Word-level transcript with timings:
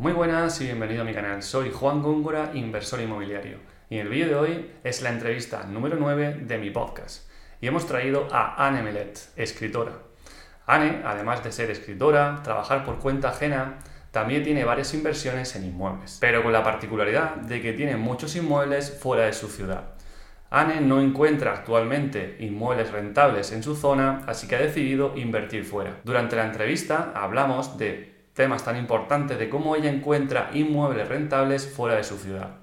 Muy 0.00 0.12
buenas 0.14 0.58
y 0.62 0.64
bienvenido 0.64 1.02
a 1.02 1.04
mi 1.04 1.12
canal. 1.12 1.42
Soy 1.42 1.70
Juan 1.70 2.00
Góngora, 2.00 2.52
inversor 2.54 3.02
inmobiliario. 3.02 3.58
Y 3.90 3.98
el 3.98 4.08
vídeo 4.08 4.28
de 4.28 4.34
hoy 4.34 4.70
es 4.82 5.02
la 5.02 5.10
entrevista 5.10 5.64
número 5.64 5.96
9 6.00 6.38
de 6.40 6.56
mi 6.56 6.70
podcast. 6.70 7.28
Y 7.60 7.66
hemos 7.66 7.84
traído 7.84 8.26
a 8.32 8.66
Anne 8.66 8.82
Melet, 8.82 9.18
escritora. 9.36 9.92
Anne, 10.64 11.02
además 11.04 11.44
de 11.44 11.52
ser 11.52 11.70
escritora, 11.70 12.40
trabajar 12.42 12.82
por 12.82 12.98
cuenta 12.98 13.28
ajena, 13.28 13.80
también 14.10 14.42
tiene 14.42 14.64
varias 14.64 14.94
inversiones 14.94 15.54
en 15.54 15.66
inmuebles, 15.66 16.16
pero 16.18 16.42
con 16.42 16.54
la 16.54 16.64
particularidad 16.64 17.34
de 17.34 17.60
que 17.60 17.74
tiene 17.74 17.98
muchos 17.98 18.34
inmuebles 18.36 18.98
fuera 19.02 19.26
de 19.26 19.34
su 19.34 19.48
ciudad. 19.48 19.96
Anne 20.48 20.80
no 20.80 21.02
encuentra 21.02 21.52
actualmente 21.52 22.36
inmuebles 22.40 22.90
rentables 22.90 23.52
en 23.52 23.62
su 23.62 23.76
zona, 23.76 24.22
así 24.26 24.48
que 24.48 24.56
ha 24.56 24.60
decidido 24.60 25.14
invertir 25.18 25.66
fuera. 25.66 25.98
Durante 26.04 26.36
la 26.36 26.46
entrevista 26.46 27.12
hablamos 27.14 27.76
de 27.76 28.09
temas 28.34 28.64
tan 28.64 28.76
importantes 28.76 29.38
de 29.38 29.48
cómo 29.48 29.76
ella 29.76 29.90
encuentra 29.90 30.50
inmuebles 30.52 31.08
rentables 31.08 31.66
fuera 31.66 31.96
de 31.96 32.04
su 32.04 32.16
ciudad. 32.16 32.60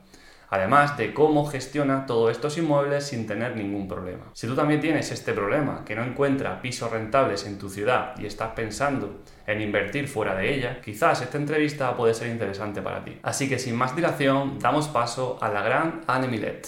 Además 0.49 0.97
de 0.97 1.13
cómo 1.13 1.45
gestiona 1.45 2.05
todos 2.05 2.31
estos 2.31 2.57
inmuebles 2.57 3.05
sin 3.05 3.27
tener 3.27 3.55
ningún 3.55 3.87
problema. 3.87 4.31
Si 4.33 4.47
tú 4.47 4.55
también 4.55 4.79
tienes 4.79 5.11
este 5.11 5.33
problema, 5.33 5.83
que 5.83 5.93
no 5.93 6.03
encuentra 6.03 6.61
pisos 6.61 6.89
rentables 6.89 7.45
en 7.45 7.57
tu 7.57 7.69
ciudad 7.69 8.17
y 8.17 8.25
estás 8.25 8.53
pensando 8.53 9.23
en 9.45 9.61
invertir 9.61 10.07
fuera 10.07 10.35
de 10.35 10.53
ella, 10.53 10.79
quizás 10.79 11.21
esta 11.21 11.37
entrevista 11.37 11.95
puede 11.97 12.13
ser 12.13 12.29
interesante 12.29 12.81
para 12.81 13.03
ti. 13.03 13.19
Así 13.23 13.49
que 13.49 13.59
sin 13.59 13.75
más 13.75 13.93
dilación, 13.93 14.57
damos 14.59 14.87
paso 14.87 15.37
a 15.41 15.49
la 15.49 15.61
gran 15.63 16.01
Anne 16.07 16.29
Millet. 16.29 16.65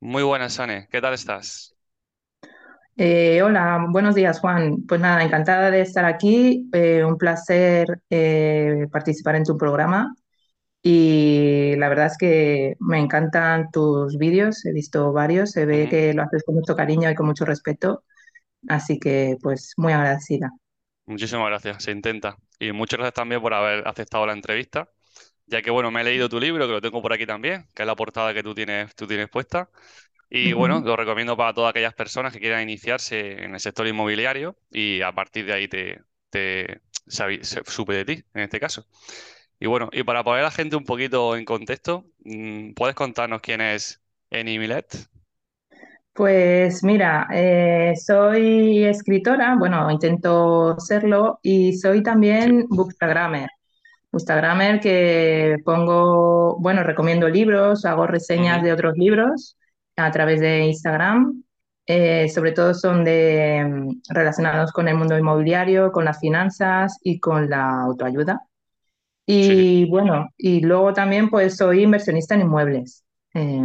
Muy 0.00 0.22
buenas, 0.22 0.58
Anne. 0.58 0.88
¿Qué 0.90 1.00
tal 1.00 1.12
estás? 1.12 1.77
Eh, 3.00 3.40
hola, 3.42 3.86
buenos 3.90 4.16
días, 4.16 4.40
Juan. 4.40 4.84
Pues 4.84 5.00
nada, 5.00 5.22
encantada 5.22 5.70
de 5.70 5.82
estar 5.82 6.04
aquí. 6.04 6.68
Eh, 6.72 7.04
un 7.04 7.16
placer 7.16 8.02
eh, 8.10 8.88
participar 8.90 9.36
en 9.36 9.44
tu 9.44 9.56
programa. 9.56 10.16
Y 10.82 11.76
la 11.76 11.88
verdad 11.88 12.06
es 12.06 12.18
que 12.18 12.74
me 12.80 12.98
encantan 12.98 13.70
tus 13.70 14.18
vídeos. 14.18 14.64
He 14.64 14.72
visto 14.72 15.12
varios. 15.12 15.52
Se 15.52 15.64
ve 15.64 15.88
que 15.88 16.12
lo 16.12 16.22
haces 16.22 16.42
con 16.44 16.56
mucho 16.56 16.74
cariño 16.74 17.08
y 17.08 17.14
con 17.14 17.26
mucho 17.26 17.44
respeto. 17.44 18.02
Así 18.68 18.98
que, 18.98 19.36
pues, 19.40 19.74
muy 19.76 19.92
agradecida. 19.92 20.50
Muchísimas 21.06 21.46
gracias, 21.46 21.84
se 21.84 21.92
intenta. 21.92 22.36
Y 22.58 22.72
muchas 22.72 22.98
gracias 22.98 23.14
también 23.14 23.40
por 23.40 23.54
haber 23.54 23.86
aceptado 23.86 24.26
la 24.26 24.32
entrevista, 24.32 24.88
ya 25.46 25.62
que 25.62 25.70
bueno, 25.70 25.92
me 25.92 26.00
he 26.00 26.04
leído 26.04 26.28
tu 26.28 26.40
libro, 26.40 26.66
que 26.66 26.72
lo 26.72 26.80
tengo 26.80 27.00
por 27.00 27.12
aquí 27.12 27.26
también, 27.26 27.64
que 27.76 27.84
es 27.84 27.86
la 27.86 27.94
portada 27.94 28.34
que 28.34 28.42
tú 28.42 28.56
tienes, 28.56 28.92
tú 28.96 29.06
tienes 29.06 29.28
puesta. 29.30 29.70
Y 30.30 30.52
bueno, 30.52 30.80
lo 30.80 30.94
recomiendo 30.96 31.36
para 31.36 31.54
todas 31.54 31.70
aquellas 31.70 31.94
personas 31.94 32.32
que 32.32 32.40
quieran 32.40 32.62
iniciarse 32.62 33.44
en 33.44 33.54
el 33.54 33.60
sector 33.60 33.86
inmobiliario 33.86 34.56
y 34.70 35.00
a 35.00 35.12
partir 35.12 35.46
de 35.46 35.54
ahí 35.54 35.68
te, 35.68 36.02
supe 37.64 37.94
de 37.94 38.04
ti, 38.04 38.24
en 38.34 38.42
este 38.42 38.60
caso. 38.60 38.84
Y 39.58 39.66
bueno, 39.66 39.88
y 39.92 40.02
para 40.02 40.22
poner 40.22 40.40
a 40.40 40.44
la 40.44 40.50
gente 40.50 40.76
un 40.76 40.84
poquito 40.84 41.34
en 41.36 41.44
contexto, 41.44 42.04
mm, 42.24 42.72
¿puedes 42.74 42.94
contarnos 42.94 43.40
quién 43.40 43.60
es 43.62 44.02
Eni 44.30 44.58
Milet? 44.58 45.08
Pues 46.12 46.82
mira, 46.84 47.28
eh, 47.32 47.94
soy 47.96 48.84
escritora, 48.84 49.56
bueno, 49.58 49.90
intento 49.90 50.78
serlo, 50.78 51.38
y 51.42 51.74
soy 51.74 51.98
Sí. 51.98 52.02
también 52.02 52.66
bookstagrammer. 52.68 53.48
Instagramer 54.12 54.80
que 54.80 55.56
pongo, 55.64 56.56
bueno, 56.60 56.82
recomiendo 56.82 57.28
libros, 57.28 57.84
hago 57.84 58.06
reseñas 58.06 58.62
de 58.62 58.72
otros 58.72 58.94
libros 58.96 59.56
a 59.98 60.10
través 60.10 60.40
de 60.40 60.60
Instagram. 60.66 61.42
Eh, 61.86 62.28
sobre 62.28 62.52
todo 62.52 62.74
son 62.74 63.04
de, 63.04 63.64
mm, 63.66 64.00
relacionados 64.10 64.72
con 64.72 64.88
el 64.88 64.96
mundo 64.96 65.18
inmobiliario, 65.18 65.90
con 65.90 66.04
las 66.04 66.20
finanzas 66.20 66.98
y 67.02 67.18
con 67.18 67.48
la 67.48 67.82
autoayuda. 67.82 68.40
Sí. 69.26 69.84
Y 69.86 69.90
bueno, 69.90 70.28
y 70.36 70.60
luego 70.60 70.92
también 70.92 71.30
pues 71.30 71.56
soy 71.56 71.82
inversionista 71.82 72.34
en 72.34 72.42
inmuebles. 72.42 73.04
Eh, 73.34 73.60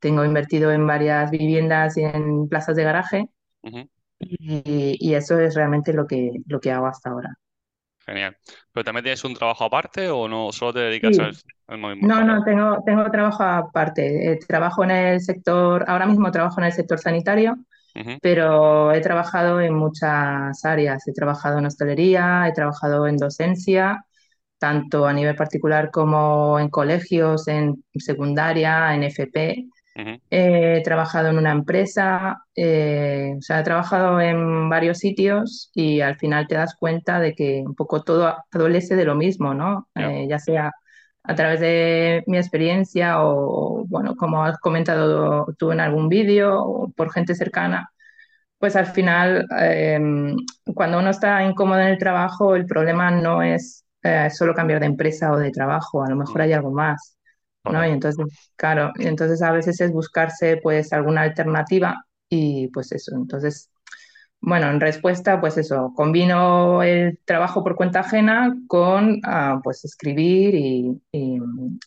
tengo 0.00 0.24
invertido 0.24 0.72
en 0.72 0.86
varias 0.86 1.30
viviendas 1.30 1.96
y 1.96 2.02
en 2.02 2.48
plazas 2.48 2.76
de 2.76 2.84
garaje 2.84 3.28
y, 4.18 4.96
y 4.98 5.14
eso 5.14 5.38
es 5.40 5.54
realmente 5.54 5.92
lo 5.92 6.06
que, 6.06 6.32
lo 6.46 6.60
que 6.60 6.70
hago 6.70 6.86
hasta 6.86 7.10
ahora. 7.10 7.36
Genial. 8.06 8.36
¿Pero 8.72 8.84
también 8.84 9.04
tienes 9.04 9.24
un 9.24 9.34
trabajo 9.34 9.64
aparte 9.64 10.08
o 10.08 10.28
no 10.28 10.52
solo 10.52 10.72
te 10.74 10.80
dedicas 10.80 11.18
al, 11.18 11.34
Sí, 11.34 11.40
al 11.68 11.78
mismo? 11.78 12.08
No, 12.08 12.24
no, 12.24 12.42
tengo, 12.44 12.82
tengo 12.84 13.10
trabajo 13.10 13.44
aparte. 13.44 14.32
Eh, 14.32 14.38
trabajo 14.46 14.84
en 14.84 14.90
el 14.90 15.20
sector, 15.20 15.84
ahora 15.86 16.06
mismo 16.06 16.30
trabajo 16.30 16.60
en 16.60 16.66
el 16.66 16.72
sector 16.72 16.98
sanitario, 16.98 17.56
pero 18.20 18.92
he 18.92 19.00
trabajado 19.00 19.60
en 19.60 19.74
muchas 19.74 20.64
áreas. 20.64 21.06
He 21.06 21.12
trabajado 21.12 21.58
en 21.58 21.66
hostelería, 21.66 22.48
he 22.48 22.52
trabajado 22.52 23.06
en 23.06 23.16
docencia, 23.16 24.04
tanto 24.58 25.06
a 25.06 25.12
nivel 25.12 25.36
particular 25.36 25.90
como 25.90 26.58
en 26.58 26.70
colegios, 26.70 27.48
en 27.48 27.84
secundaria, 27.94 28.94
en 28.94 29.04
FP. 29.04 29.68
Ujú, 29.96 30.18
He 30.30 30.80
trabajado 30.84 31.28
en 31.28 31.36
una 31.38 31.52
empresa, 31.52 32.44
eh, 32.56 33.34
o 33.38 33.42
sea, 33.42 33.60
he 33.60 33.64
trabajado 33.64 34.18
en 34.20 34.68
varios 34.70 34.98
sitios 34.98 35.70
y 35.74 36.00
al 36.00 36.16
final 36.16 36.46
te 36.48 36.54
das 36.54 36.74
cuenta 36.76 37.20
de 37.20 37.34
que 37.34 37.62
un 37.66 37.74
poco 37.74 38.02
todo 38.02 38.34
adolece 38.50 38.96
de 38.96 39.04
lo 39.04 39.14
mismo, 39.14 39.52
¿no? 39.54 39.88
ya. 39.96 40.12
Eh, 40.12 40.26
ya 40.28 40.38
sea 40.38 40.72
a 41.24 41.34
través 41.34 41.60
de 41.60 42.24
mi 42.26 42.38
experiencia 42.38 43.22
o, 43.22 43.84
bueno, 43.88 44.16
como 44.16 44.42
has 44.44 44.58
comentado 44.58 45.46
tú 45.58 45.70
en 45.72 45.80
algún 45.80 46.08
vídeo 46.08 46.62
o 46.64 46.90
por 46.92 47.12
gente 47.12 47.34
cercana, 47.34 47.90
pues 48.58 48.76
al 48.76 48.86
final, 48.86 49.46
eh, 49.60 49.98
cuando 50.74 50.98
uno 50.98 51.10
está 51.10 51.42
incómodo 51.44 51.80
en 51.80 51.88
el 51.88 51.98
trabajo, 51.98 52.54
el 52.56 52.66
problema 52.66 53.10
no 53.10 53.42
es 53.42 53.84
eh, 54.02 54.30
solo 54.30 54.54
cambiar 54.54 54.80
de 54.80 54.86
empresa 54.86 55.32
o 55.32 55.36
de 55.38 55.50
trabajo, 55.50 56.02
a 56.04 56.08
lo 56.10 56.16
mejor 56.16 56.40
Mm, 56.40 56.42
hay 56.42 56.52
algo 56.52 56.70
más, 56.70 57.16
¿no? 57.64 57.86
Y 57.86 57.90
entonces, 57.90 58.24
claro, 58.56 58.92
y 58.98 59.06
entonces 59.06 59.42
a 59.42 59.52
veces 59.52 59.80
es 59.80 59.92
buscarse 59.92 60.58
pues 60.62 60.92
alguna 60.92 61.22
alternativa 61.22 62.04
y 62.28 62.68
pues 62.68 62.92
eso, 62.92 63.14
entonces, 63.16 63.70
bueno, 64.40 64.70
en 64.70 64.80
respuesta, 64.80 65.40
pues 65.40 65.58
eso, 65.58 65.92
combino 65.96 66.82
el 66.82 67.18
trabajo 67.24 67.62
por 67.64 67.76
cuenta 67.76 68.00
ajena 68.00 68.56
con 68.68 69.20
ah, 69.24 69.60
pues 69.64 69.84
escribir 69.84 70.54
y, 70.54 71.02
y, 71.12 71.38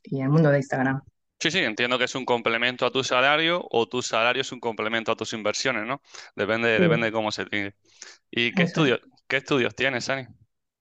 y 0.06 0.22
el 0.22 0.30
mundo 0.30 0.50
de 0.52 0.58
Instagram. 0.60 1.02
Sí, 1.40 1.52
sí, 1.52 1.60
entiendo 1.60 1.98
que 2.00 2.06
es 2.06 2.16
un 2.16 2.26
complemento 2.26 2.86
a 2.86 2.92
tu 2.92 3.04
salario 3.04 3.66
o 3.70 3.88
tu 3.88 4.02
salario 4.02 4.42
es 4.42 4.52
un 4.52 4.60
complemento 4.60 5.12
a 5.12 5.16
tus 5.16 5.34
inversiones, 5.34 5.86
¿no? 5.86 6.02
Depende, 6.36 6.70
Sí, 6.78 6.82
depende 6.82 7.08
de 7.08 7.12
cómo 7.12 7.32
se 7.32 7.46
tiene. 7.46 7.76
¿Y 8.32 8.54
qué 8.56 8.64
eso 8.64 8.66
estudios, 8.66 9.02
qué 9.28 9.38
estudios 9.38 9.76
tienes, 9.76 10.10
Ani? 10.10 10.28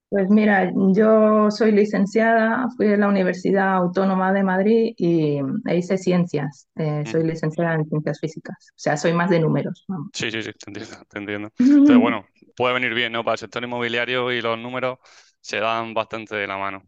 Pues 0.09 0.29
mira, 0.29 0.71
yo 0.93 1.51
soy 1.51 1.71
licenciada, 1.71 2.67
fui 2.77 2.87
a 2.93 2.97
la 2.97 3.07
Universidad 3.09 3.73
Autónoma 3.75 4.31
de 4.31 4.43
Madrid 4.43 4.93
y 4.97 5.39
e 5.65 5.77
hice 5.77 5.97
ciencias. 5.97 6.69
Eh, 6.75 7.03
soy 7.05 7.23
Ujú. 7.23 7.23
licenciada 7.23 7.75
en 7.75 7.85
ciencias 7.85 8.19
físicas. 8.19 8.55
O 8.71 8.73
sea, 8.77 8.95
soy 8.97 9.13
más 9.13 9.29
de 9.29 9.39
números, 9.39 9.83
vamos. 9.87 10.11
Sí, 10.13 10.31
sí, 10.31 10.41
sí, 10.41 10.51
te 10.53 10.69
entiendo, 10.69 11.05
te 11.09 11.17
entiendo. 11.19 11.49
Entonces, 11.79 11.99
bueno, 12.01 12.25
puede 12.55 12.73
venir 12.73 12.93
bien, 12.93 13.11
¿no? 13.11 13.23
Para 13.23 13.33
el 13.33 13.39
sector 13.39 13.63
inmobiliario 13.63 14.31
y 14.31 14.41
los 14.41 14.57
números 14.57 14.99
se 15.41 15.59
dan 15.59 15.93
bastante 15.93 16.35
de 16.35 16.47
la 16.47 16.57
mano. 16.57 16.83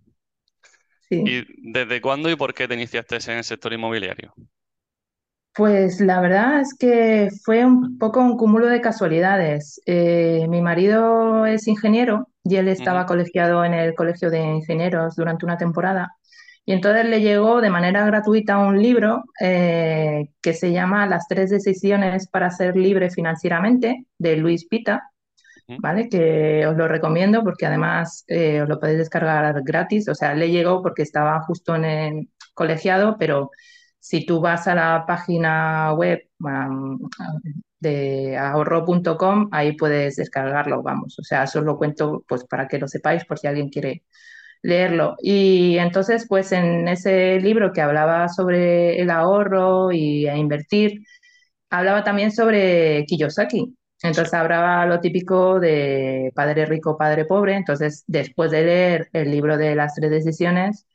Sí. 1.09 1.17
¿Y 1.23 1.43
desde 1.71 2.01
cuándo 2.01 2.29
y 2.29 2.35
por 2.35 2.53
qué 2.53 2.67
te 2.67 2.73
iniciaste 2.75 3.17
en 3.31 3.37
el 3.39 3.43
sector 3.43 3.73
inmobiliario? 3.73 4.33
Pues 5.57 5.99
la 6.01 6.21
verdad 6.21 6.59
es 6.59 6.75
que 6.77 7.29
fue 7.43 7.65
un 7.65 7.97
poco 7.97 8.21
un 8.21 8.37
cúmulo 8.37 8.67
de 8.67 8.79
casualidades. 8.79 9.81
Eh, 9.87 10.45
mi 10.47 10.61
marido 10.61 11.47
es 11.47 11.67
ingeniero 11.67 12.29
y 12.43 12.57
él 12.57 12.67
estaba 12.67 13.07
colegiado 13.07 13.65
en 13.65 13.73
el 13.73 13.95
Colegio 13.95 14.29
de 14.29 14.39
Ingenieros 14.39 15.15
durante 15.15 15.45
una 15.45 15.57
temporada. 15.57 16.11
Y 16.63 16.73
entonces 16.73 17.05
le 17.05 17.21
llegó 17.21 17.59
de 17.59 17.71
manera 17.71 18.05
gratuita 18.05 18.59
un 18.59 18.79
libro 18.79 19.23
eh, 19.41 20.29
que 20.43 20.53
se 20.53 20.71
llama 20.71 21.07
Las 21.07 21.27
tres 21.27 21.49
decisiones 21.49 22.27
para 22.27 22.51
ser 22.51 22.75
libre 22.77 23.09
financieramente, 23.09 24.05
de 24.19 24.37
Luis 24.37 24.67
Pita, 24.67 25.09
¿vale? 25.79 26.07
Que 26.07 26.67
os 26.67 26.77
lo 26.77 26.87
recomiendo 26.87 27.43
porque 27.43 27.65
además 27.65 28.25
eh, 28.27 28.61
os 28.61 28.69
lo 28.69 28.79
podéis 28.79 28.99
descargar 28.99 29.59
gratis. 29.63 30.07
O 30.07 30.13
sea, 30.13 30.35
le 30.35 30.51
llegó 30.51 30.83
porque 30.83 31.01
estaba 31.01 31.41
justo 31.41 31.75
en 31.75 31.85
el 31.85 32.29
colegiado, 32.53 33.15
pero 33.17 33.49
si 34.07 34.25
tú 34.25 34.39
vas 34.39 34.67
a 34.67 34.75
la 34.75 35.05
página 35.05 35.93
web 35.93 36.29
um, 36.39 36.97
de 37.79 38.37
ahorro.com, 38.37 39.49
ahí 39.51 39.73
puedes 39.75 40.15
descargarlo, 40.15 40.81
vamos. 40.81 41.19
O 41.19 41.23
sea, 41.23 41.43
eso 41.43 41.59
os 41.59 41.65
lo 41.65 41.77
cuento 41.77 42.23
pues 42.27 42.45
para 42.45 42.67
que 42.69 42.79
lo 42.79 42.87
sepáis 42.87 43.25
por 43.25 43.37
si 43.37 43.47
alguien 43.47 43.69
quiere 43.69 44.03
leerlo. 44.63 45.15
Y 45.21 45.77
entonces, 45.79 46.25
pues 46.29 46.53
en 46.53 46.87
ese 46.87 47.39
libro 47.41 47.73
que 47.73 47.81
hablaba 47.81 48.29
sobre 48.29 49.01
el 49.01 49.09
ahorro 49.09 49.91
y 49.91 50.27
a 50.27 50.37
invertir, 50.37 51.03
hablaba 51.69 52.03
también 52.05 52.31
sobre 52.31 53.05
Kiyosaki. 53.07 53.75
Entonces 54.03 54.33
hablaba 54.33 54.85
lo 54.85 55.01
típico 55.01 55.59
de 55.59 56.31
padre 56.35 56.65
rico, 56.65 56.97
padre 56.97 57.25
pobre. 57.25 57.55
Entonces, 57.55 58.03
después 58.07 58.51
de 58.51 58.63
leer 58.63 59.09
el 59.13 59.31
libro 59.31 59.57
de 59.57 59.75
las 59.75 59.95
tres 59.95 60.11
decisiones, 60.11 60.87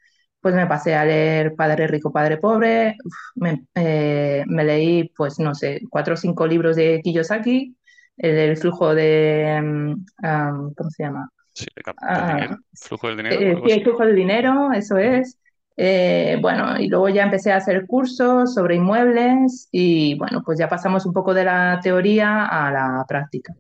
pues 0.43 0.55
me 0.55 0.67
pasé 0.67 0.95
a 0.95 1.05
leer 1.05 1.55
Padre 1.55 1.87
rico, 1.87 2.13
padre 2.13 2.37
pobre. 2.37 2.97
Uf, 3.05 3.15
me, 3.37 3.65
eh, 3.75 4.43
me 4.47 4.65
leí, 4.65 5.09
pues 5.17 5.39
no 5.39 5.55
sé, 5.55 5.81
cuatro 5.89 6.15
o 6.15 6.17
cinco 6.17 6.47
libros 6.47 6.77
de 6.77 7.01
Kiyosaki. 7.03 7.77
el, 8.17 8.57
flujo 8.57 8.95
de, 8.95 9.61
mm, 9.63 10.75
¿cómo 10.75 10.91
se 10.91 11.05
llama? 11.05 11.31
Sí, 11.55 11.67
ah, 12.03 12.57
flujo 12.75 13.09
del 13.09 13.17
dinero. 13.19 13.41
Eh, 13.41 13.63
sí, 13.65 13.73
el 13.73 13.83
flujo 13.83 14.05
del 14.05 14.17
dinero, 14.17 14.73
eso 14.73 14.97
es. 14.99 15.39
Eh, 15.77 16.39
bueno, 16.41 16.79
y 16.79 16.89
luego 16.89 17.09
ya 17.09 17.23
empecé 17.23 17.53
a 17.53 17.57
hacer 17.57 17.87
cursos 17.87 18.53
sobre 18.55 18.77
inmuebles 18.77 19.69
y 19.71 20.17
bueno, 20.19 20.43
pues 20.45 20.59
ya 20.59 20.69
pasamos 20.69 21.07
un 21.07 21.13
poco 21.13 21.33
de 21.33 21.45
la 21.45 21.81
teoría 21.83 22.47
a 22.47 22.71
la 22.71 23.05
práctica. 23.09 23.55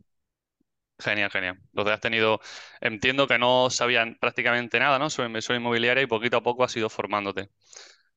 Genial, 1.03 1.31
genial. 1.31 1.59
Que 1.75 1.91
has 1.91 2.01
tenido, 2.01 2.41
entiendo 2.81 3.27
que 3.27 3.39
no 3.39 3.71
sabían 3.71 4.17
prácticamente 4.21 4.79
nada, 4.79 4.99
¿no? 4.99 5.11
Sobre 5.11 5.27
inversión 5.27 5.59
inmobiliaria 5.59 6.03
y 6.03 6.07
poquito 6.07 6.37
a 6.37 6.43
poco 6.43 6.65
has 6.65 6.77
ido 6.77 6.89
formándote. 6.89 7.51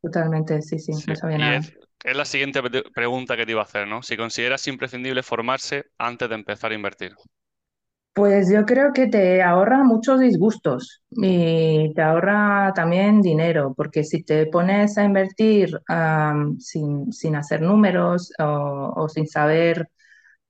Totalmente, 0.02 0.62
sí, 0.62 0.78
sí, 0.78 0.92
no 1.08 1.16
sabía 1.16 1.38
nada. 1.38 1.58
Es, 1.58 1.74
es, 2.04 2.16
la 2.16 2.26
siguiente 2.26 2.62
pregunta 2.94 3.36
que 3.36 3.46
te 3.46 3.52
iba 3.52 3.62
a 3.62 3.66
hacer, 3.66 3.88
¿no? 3.88 4.04
Si 4.04 4.16
consideras 4.16 4.68
imprescindible 4.68 5.24
formarse 5.24 5.86
antes 5.98 6.30
de 6.30 6.36
empezar 6.36 6.72
a 6.72 6.76
invertir. 6.76 7.16
Pues 8.16 8.50
yo 8.50 8.66
creo 8.66 8.94
que 8.94 9.08
te 9.08 9.44
ahorra 9.44 9.84
muchos 9.84 10.22
disgustos 10.22 11.04
y 11.10 11.94
te 11.94 12.02
ahorra 12.02 12.72
también 12.74 13.22
dinero, 13.22 13.74
porque 13.76 14.06
si 14.06 14.24
te 14.24 14.46
pones 14.46 14.98
a 14.98 15.04
invertir 15.04 15.78
sin, 16.60 17.36
hacer 17.36 17.62
números 17.62 18.31
o, 18.40 19.10
sin 19.10 19.28
saber 19.28 19.90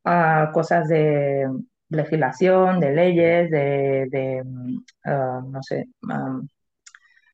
ah, 0.03 0.51
cosas 0.53 0.87
de 0.87 1.49
legislación, 1.89 2.79
de 2.79 2.91
leyes, 2.91 3.51
de, 3.51 4.43
ah, 5.05 5.41
no 5.45 5.61
sé, 5.63 5.85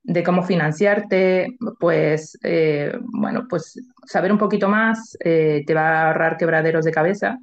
de 0.04 0.24
cómo 0.24 0.44
financiarte, 0.44 1.58
pues 1.80 2.38
eh, 2.44 2.92
bueno, 3.02 3.46
pues 3.50 3.80
saber 4.06 4.32
un 4.32 4.38
poquito 4.38 4.68
más 4.68 5.16
eh, 5.24 5.64
te 5.66 5.74
va 5.74 6.02
a 6.02 6.08
ahorrar 6.08 6.38
quebraderos 6.38 6.86
de 6.86 6.92
cabeza 6.92 7.38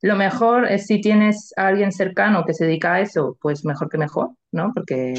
lo 0.00 0.16
mejor 0.16 0.70
es 0.70 0.86
si 0.86 1.00
tienes 1.00 1.52
a 1.56 1.66
alguien 1.68 1.90
cercano 1.90 2.44
que 2.44 2.54
se 2.54 2.66
dedica 2.66 2.94
a 2.94 3.00
eso, 3.00 3.36
pues 3.40 3.64
mejor 3.64 3.88
que 3.88 3.98
mejor, 3.98 4.30
¿no? 4.52 4.72
Porque 4.72 5.14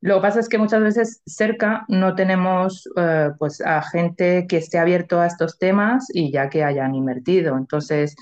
lo 0.00 0.16
que 0.16 0.20
pasa 0.20 0.40
es 0.40 0.48
que 0.48 0.58
muchas 0.58 0.82
veces 0.82 1.22
cerca 1.26 1.84
no 1.88 2.14
tenemos 2.16 2.88
eh, 2.96 3.30
pues 3.38 3.60
a 3.60 3.82
gente 3.82 4.46
que 4.48 4.56
esté 4.56 4.78
abierto 4.78 5.20
a 5.20 5.26
estos 5.26 5.58
temas 5.58 6.06
y 6.12 6.32
ya 6.32 6.48
que 6.48 6.64
hayan 6.64 6.94
invertido. 6.94 7.56
Entonces, 7.56 8.16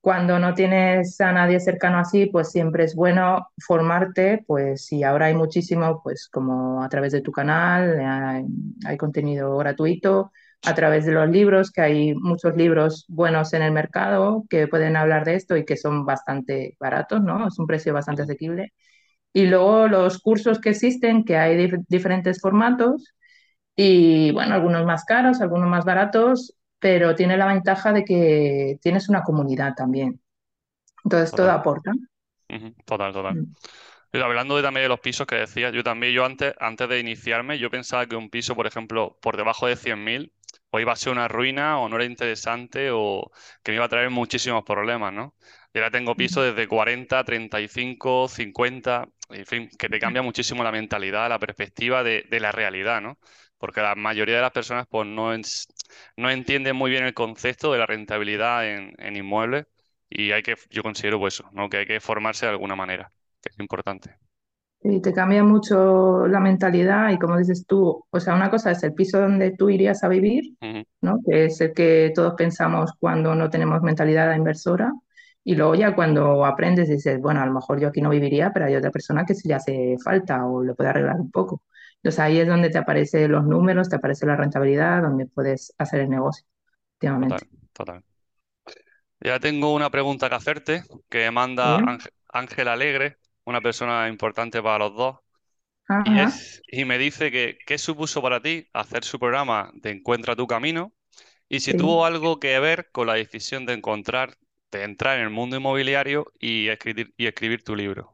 cuando 0.00 0.38
no 0.38 0.54
tienes 0.54 1.20
a 1.20 1.32
nadie 1.32 1.60
cercano 1.60 1.98
así, 1.98 2.26
pues 2.26 2.50
siempre 2.50 2.84
es 2.84 2.94
bueno 2.94 3.48
formarte, 3.66 4.42
pues 4.46 4.86
si 4.86 5.02
ahora 5.04 5.26
hay 5.26 5.34
muchísimo, 5.34 6.00
pues 6.02 6.28
como 6.32 6.82
a 6.82 6.88
través 6.88 7.12
de 7.12 7.20
tu 7.22 7.32
canal, 7.32 8.00
hay, 8.00 8.44
hay 8.86 8.96
contenido 8.96 9.56
gratuito 9.58 10.32
a 10.64 10.74
través 10.74 11.06
de 11.06 11.12
los 11.12 11.28
libros, 11.30 11.70
que 11.70 11.80
hay 11.82 12.14
muchos 12.14 12.56
libros 12.56 13.04
buenos 13.08 13.52
en 13.54 13.62
el 13.62 13.72
mercado 13.72 14.44
que 14.50 14.68
pueden 14.68 14.96
hablar 14.96 15.24
de 15.24 15.34
esto 15.36 15.56
y 15.56 15.64
que 15.64 15.76
son 15.76 16.04
bastante 16.06 16.76
baratos, 16.80 17.22
¿no? 17.22 17.48
Es 17.48 17.58
un 17.58 17.66
precio 17.66 17.92
bastante 17.94 18.22
asequible. 18.22 18.72
Y 19.32 19.46
luego 19.46 19.88
los 19.88 20.18
cursos 20.20 20.60
que 20.60 20.70
existen, 20.70 21.24
que 21.24 21.36
hay 21.38 21.70
diferentes 21.88 22.40
formatos 22.40 23.14
y, 23.76 24.32
bueno, 24.32 24.54
algunos 24.54 24.84
más 24.86 25.04
caros, 25.04 25.40
algunos 25.40 25.68
más 25.68 25.84
baratos, 25.84 26.54
pero 26.80 27.14
tiene 27.14 27.36
la 27.36 27.46
ventaja 27.46 27.92
de 27.92 28.04
que 28.04 28.78
tienes 28.82 29.08
una 29.08 29.22
comunidad 29.22 29.74
también. 29.74 30.20
Entonces, 31.04 31.30
todo 31.30 31.50
aporta. 31.50 31.92
Total, 32.84 33.12
total. 33.12 33.34
Mm. 33.36 34.22
hablando 34.22 34.56
de, 34.56 34.62
también 34.62 34.84
de 34.84 34.88
los 34.88 35.00
pisos 35.00 35.26
que 35.26 35.36
decías, 35.36 35.72
yo 35.72 35.84
también, 35.84 36.12
yo 36.12 36.24
antes, 36.24 36.54
antes 36.58 36.88
de 36.88 36.98
iniciarme, 36.98 37.58
yo 37.58 37.70
pensaba 37.70 38.06
que 38.06 38.16
un 38.16 38.28
piso, 38.28 38.56
por 38.56 38.66
ejemplo, 38.66 39.16
por 39.22 39.36
debajo 39.36 39.66
de 39.66 39.76
100.000 39.76 40.32
o 40.70 40.80
iba 40.80 40.92
a 40.92 40.96
ser 40.96 41.12
una 41.12 41.28
ruina, 41.28 41.78
o 41.78 41.88
no 41.88 41.96
era 41.96 42.04
interesante, 42.04 42.90
o 42.92 43.30
que 43.62 43.72
me 43.72 43.76
iba 43.76 43.84
a 43.84 43.88
traer 43.88 44.10
muchísimos 44.10 44.64
problemas, 44.64 45.12
¿no? 45.12 45.34
Y 45.72 45.78
ahora 45.78 45.90
tengo 45.90 46.14
pisos 46.14 46.44
desde 46.44 46.66
40, 46.68 47.22
35, 47.24 48.28
50, 48.28 49.08
en 49.30 49.46
fin, 49.46 49.68
que 49.78 49.88
te 49.88 49.98
cambia 49.98 50.22
muchísimo 50.22 50.62
la 50.64 50.72
mentalidad, 50.72 51.28
la 51.28 51.38
perspectiva 51.38 52.02
de, 52.02 52.26
la 52.30 52.52
realidad, 52.52 53.00
¿no? 53.00 53.18
Porque 53.58 53.80
la 53.80 53.94
mayoría 53.94 54.36
de 54.36 54.42
las 54.42 54.52
personas 54.52 54.86
pues 54.88 55.06
no, 55.06 55.32
no 56.16 56.30
entienden 56.30 56.76
muy 56.76 56.90
bien 56.90 57.04
el 57.04 57.14
concepto 57.14 57.72
de 57.72 57.78
la 57.78 57.86
rentabilidad 57.86 58.66
en, 58.68 58.94
en 58.98 59.16
inmuebles 59.16 59.66
y 60.08 60.32
hay 60.32 60.42
que, 60.42 60.56
yo 60.70 60.82
considero 60.82 61.18
pues 61.18 61.34
eso, 61.34 61.48
¿no? 61.52 61.68
Que 61.68 61.78
hay 61.78 61.86
que 61.86 62.00
formarse 62.00 62.46
de 62.46 62.52
alguna 62.52 62.76
manera, 62.76 63.12
que 63.42 63.50
es 63.50 63.58
importante. 63.60 64.16
Y 64.82 65.00
te 65.02 65.12
cambia 65.12 65.44
mucho 65.44 66.26
la 66.26 66.40
mentalidad 66.40 67.10
y 67.10 67.18
como 67.18 67.36
dices 67.36 67.66
tú, 67.66 68.02
o 68.10 68.20
sea, 68.20 68.34
una 68.34 68.50
cosa 68.50 68.70
es 68.70 68.82
el 68.82 68.94
piso 68.94 69.20
donde 69.20 69.50
tú 69.52 69.68
irías 69.68 70.02
a 70.04 70.08
vivir, 70.08 70.54
¿no? 71.02 71.18
Que 71.26 71.46
es 71.46 71.60
el 71.60 71.74
que 71.74 72.12
todos 72.14 72.32
pensamos 72.34 72.92
cuando 72.98 73.34
no 73.34 73.50
tenemos 73.50 73.82
mentalidad 73.82 74.34
inversora. 74.34 74.90
Y 75.44 75.54
luego 75.54 75.74
ya 75.74 75.94
cuando 75.94 76.44
aprendes 76.46 76.88
dices, 76.88 77.20
bueno, 77.20 77.40
a 77.42 77.46
lo 77.46 77.52
mejor 77.52 77.78
yo 77.80 77.88
aquí 77.88 78.00
no 78.00 78.08
viviría, 78.10 78.52
pero 78.54 78.66
hay 78.66 78.76
otra 78.76 78.90
persona 78.90 79.24
que 79.26 79.34
sí 79.34 79.48
le 79.48 79.54
hace 79.54 79.96
falta 80.02 80.46
o 80.46 80.62
le 80.62 80.74
puede 80.74 80.90
arreglar 80.90 81.16
un 81.20 81.30
poco. 81.30 81.62
Entonces 82.02 82.20
ahí 82.20 82.38
es 82.38 82.48
donde 82.48 82.70
te 82.70 82.78
aparecen 82.78 83.30
los 83.30 83.44
números, 83.44 83.90
te 83.90 83.96
aparece 83.96 84.26
la 84.26 84.36
rentabilidad, 84.36 85.02
donde 85.02 85.26
puedes 85.26 85.74
hacer 85.78 86.00
el 86.00 86.10
negocio, 86.10 86.46
Total, 86.98 87.40
total. 87.72 88.04
Ya 89.20 89.38
tengo 89.38 89.74
una 89.74 89.90
pregunta 89.90 90.30
que 90.30 90.34
hacerte 90.34 90.82
que 91.10 91.30
manda 91.30 91.78
Ángel 92.32 92.68
Alegre 92.68 93.18
una 93.44 93.60
persona 93.60 94.08
importante 94.08 94.62
para 94.62 94.78
los 94.78 94.94
dos. 94.94 95.16
Y, 96.68 96.84
me 96.84 96.98
dice 96.98 97.32
que 97.32 97.58
qué 97.66 97.76
supuso 97.76 98.22
para 98.22 98.40
ti 98.40 98.68
hacer 98.72 99.02
su 99.04 99.18
programa 99.18 99.72
de 99.74 99.90
Encuentra 99.90 100.36
tu 100.36 100.46
camino 100.46 100.92
y 101.48 101.60
si 101.60 101.76
tuvo 101.76 102.06
algo 102.06 102.38
que 102.38 102.60
ver 102.60 102.90
con 102.92 103.08
la 103.08 103.14
decisión 103.14 103.66
de 103.66 103.72
encontrar, 103.72 104.36
de 104.70 104.84
entrar 104.84 105.18
en 105.18 105.24
el 105.24 105.30
mundo 105.30 105.56
inmobiliario 105.56 106.26
y 106.38 106.68
escribir, 106.68 107.12
y 107.16 107.26
escribir 107.26 107.64
tu 107.64 107.74
libro. 107.74 108.12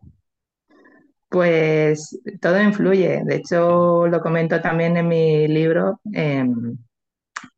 Pues 1.29 2.19
todo 2.41 2.63
influye. 2.63 3.23
De 3.25 3.37
hecho, 3.37 4.07
lo 4.07 4.21
comento 4.21 4.61
también 4.61 4.97
en 4.97 5.09
mi 5.09 5.49
libro, 5.49 6.01
em, 6.13 6.77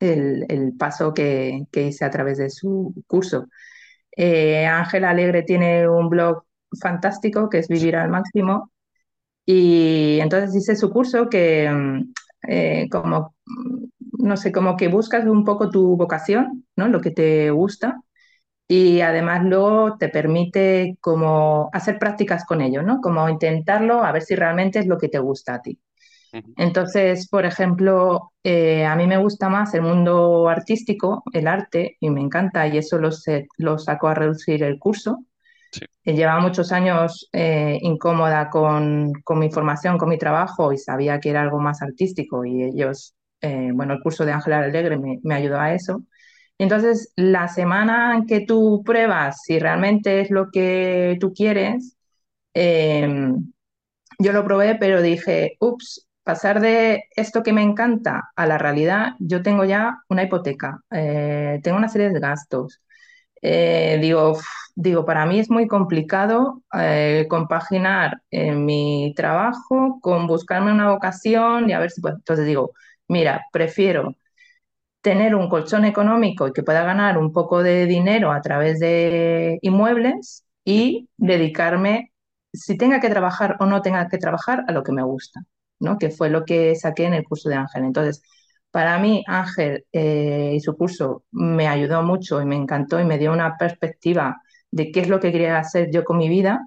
el, 0.01 0.75
paso 0.79 1.15
que, 1.15 1.67
hice 1.73 2.05
a 2.05 2.11
través 2.11 2.39
de 2.39 2.51
su 2.51 2.95
curso. 3.07 3.47
Eh, 4.17 4.67
Ángela 4.67 5.11
Alegre 5.11 5.43
tiene 5.45 5.89
un 5.89 6.09
blog 6.09 6.45
fantástico 6.81 7.49
que 7.49 7.59
es 7.59 7.69
vivir 7.69 7.97
al 7.97 8.11
máximo. 8.11 8.73
Y 9.47 10.21
entonces 10.21 10.55
hice 10.57 10.77
su 10.77 10.91
curso 10.91 11.29
que 11.29 11.71
mm, 11.71 12.13
eh, 12.49 12.89
como, 12.91 13.35
no 14.19 14.37
sé, 14.37 14.53
como 14.53 14.77
que 14.77 14.89
buscas 14.89 15.27
un 15.27 15.45
poco 15.45 15.71
tu 15.71 15.97
vocación, 15.97 16.67
¿no? 16.77 16.89
Lo 16.89 17.01
que 17.01 17.11
te 17.11 17.51
gusta. 17.51 18.01
Y 18.69 19.01
además 19.01 19.45
luego 19.45 19.97
te 19.97 20.11
permite 20.11 20.97
como 21.01 21.71
hacer 21.73 21.99
prácticas 21.99 22.45
con 22.45 22.61
ello, 22.61 22.83
¿no? 22.83 23.01
Como 23.01 23.29
intentarlo 23.29 24.05
a 24.05 24.13
ver 24.13 24.23
si 24.23 24.35
realmente 24.37 24.79
es 24.79 24.87
lo 24.87 24.99
que 24.99 25.09
te 25.09 25.19
gusta 25.19 25.55
a 25.55 25.63
ti. 25.63 25.79
Entonces, 26.57 27.27
por 27.29 27.47
ejemplo, 27.47 28.33
eh, 28.43 28.85
a 28.85 28.95
mí 28.95 29.07
me 29.07 29.17
gusta 29.17 29.49
más 29.49 29.73
el 29.73 29.81
mundo 29.83 30.49
artístico, 30.49 31.23
el 31.33 31.49
arte, 31.49 31.97
y 32.01 32.11
me 32.11 32.21
encanta, 32.21 32.67
y 32.67 32.77
eso 32.77 32.99
lo, 32.99 33.09
lo 33.57 33.79
saco 33.79 34.09
a 34.09 34.15
reducir 34.15 34.63
el 34.63 34.79
curso. 34.79 35.25
Llevaba 36.05 36.41
muchos 36.41 36.73
años 36.73 37.29
eh, 37.33 37.79
incómoda 37.83 38.49
con, 38.49 39.13
mi 39.37 39.51
formación, 39.51 39.99
con 39.99 40.09
mi 40.09 40.17
trabajo 40.17 40.73
y 40.73 40.79
sabía 40.79 41.21
que 41.21 41.31
era 41.31 41.43
algo 41.43 41.59
más 41.59 41.83
artístico 41.83 42.45
y 42.47 42.63
ellos, 42.65 43.15
eh, 43.43 43.71
bueno, 43.75 43.93
el 43.93 44.01
curso 44.01 44.25
de 44.25 44.33
Ángela 44.33 44.61
Alegre 44.61 44.97
me, 44.97 45.35
ayudó 45.35 45.61
a 45.61 45.75
eso. 45.75 46.03
Entonces, 46.59 47.13
la 47.17 47.49
semana 47.49 48.17
en 48.17 48.27
que 48.27 48.41
tú 48.41 48.83
pruebas 48.85 49.43
si 49.45 49.59
realmente 49.59 50.21
es 50.21 50.31
lo 50.31 50.51
que 50.51 51.17
tú 51.21 51.33
quieres, 51.33 51.97
em, 52.55 53.53
yo 54.19 54.33
lo 54.33 54.45
probé, 54.45 54.77
pero 54.77 55.03
dije, 55.03 55.57
ups, 55.61 56.09
pasar 56.25 56.61
de 56.61 57.05
esto 57.17 57.43
que 57.43 57.53
me 57.53 57.63
encanta 57.63 58.31
a 58.37 58.47
la 58.47 58.59
realidad, 58.59 59.15
yo 59.21 59.43
tengo 59.43 59.65
ya 59.65 59.99
una 60.09 60.25
hipoteca, 60.25 60.81
eh, 60.91 61.61
tengo 61.63 61.79
una 61.79 61.89
serie 61.89 62.11
de 62.11 62.21
gastos. 62.21 62.81
digo, 64.01 64.39
digo, 64.75 65.05
para 65.05 65.27
mí 65.27 65.39
es 65.41 65.51
muy 65.51 65.67
complicado 65.69 66.63
eh, 66.75 67.27
compaginar 67.29 68.23
eh, 68.31 68.53
mi 68.53 69.13
trabajo 69.17 69.99
con 70.01 70.27
buscarme 70.27 70.73
una 70.73 70.91
vocación 70.91 71.69
y 71.71 71.73
a 71.73 71.81
ver 71.81 71.91
si 71.91 72.01
puedo. 72.01 72.17
Entonces 72.17 72.47
digo, 72.47 72.73
mira, 73.09 73.45
prefiero 73.53 74.15
tener 75.01 75.35
un 75.35 75.49
colchón 75.49 75.85
económico 75.85 76.49
y 76.49 76.53
que 76.53 76.63
pueda 76.63 76.83
ganar 76.85 77.19
un 77.19 77.33
poco 77.33 77.63
de 77.63 77.87
dinero 77.87 78.33
a 78.33 78.41
través 78.43 78.79
de 78.81 79.59
inmuebles 79.63 80.45
y 80.65 81.09
dedicarme, 81.17 82.13
si 82.53 82.77
tenga 82.77 83.01
que 83.01 83.11
trabajar 83.11 83.57
o 83.61 83.67
no 83.67 83.83
tenga 83.83 84.09
que 84.09 84.19
trabajar, 84.19 84.65
a 84.69 84.73
lo 84.73 84.83
que 84.83 84.93
me 84.93 85.03
gusta, 85.03 85.41
¿no? 85.81 85.99
Que 85.99 86.11
fue 86.11 86.31
lo 86.31 86.45
que 86.45 86.75
saqué 86.77 87.05
en 87.07 87.15
el 87.15 87.25
curso 87.25 87.49
de 87.49 87.57
Ángel. 87.57 87.85
Entonces, 87.85 88.23
para 88.71 88.99
mí, 88.99 89.25
Ángel 89.27 89.87
eh, 89.93 90.53
y 90.55 90.61
su 90.61 90.77
curso 90.77 91.25
me 91.33 91.69
ayudó 91.69 92.03
mucho 92.03 92.43
y 92.43 92.47
me 92.47 92.57
encantó 92.57 93.01
y 93.01 93.05
me 93.05 93.19
dio 93.19 93.33
una 93.33 93.57
perspectiva 93.57 94.43
de 94.71 94.93
qué 94.93 95.01
es 95.01 95.09
lo 95.09 95.21
que 95.21 95.33
quería 95.33 95.59
hacer 95.59 95.91
yo 95.91 96.05
con 96.05 96.19
mi 96.19 96.29
vida, 96.29 96.67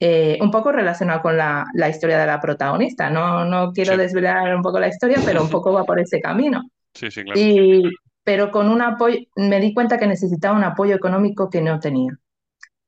eh, 0.00 0.38
un 0.40 0.50
poco 0.50 0.72
relacionado 0.72 1.22
con 1.22 1.36
la, 1.36 1.66
historia 1.90 2.18
de 2.18 2.26
la 2.26 2.40
protagonista. 2.40 3.10
No, 3.10 3.44
no 3.44 3.72
quiero 3.72 3.96
desvelar 3.96 4.54
un 4.54 4.62
poco 4.62 4.78
la 4.80 4.88
historia, 4.88 5.18
pero 5.24 5.42
un 5.42 5.50
poco 5.50 5.72
va 5.72 5.84
por 5.84 6.00
ese 6.00 6.20
camino. 6.20 6.62
Sí, 6.98 7.10
sí, 7.10 7.24
claro. 7.24 7.42
Y, 7.42 7.82
pero 8.24 8.50
con 8.50 8.68
un 8.68 8.82
apoyo, 8.82 9.18
me 9.36 9.60
di 9.60 9.74
cuenta 9.74 9.98
que 9.98 10.06
necesitaba 10.06 10.56
un 10.56 10.64
apoyo 10.64 10.94
económico 10.94 11.50
que 11.50 11.60
no 11.62 11.80
tenía. 11.80 12.12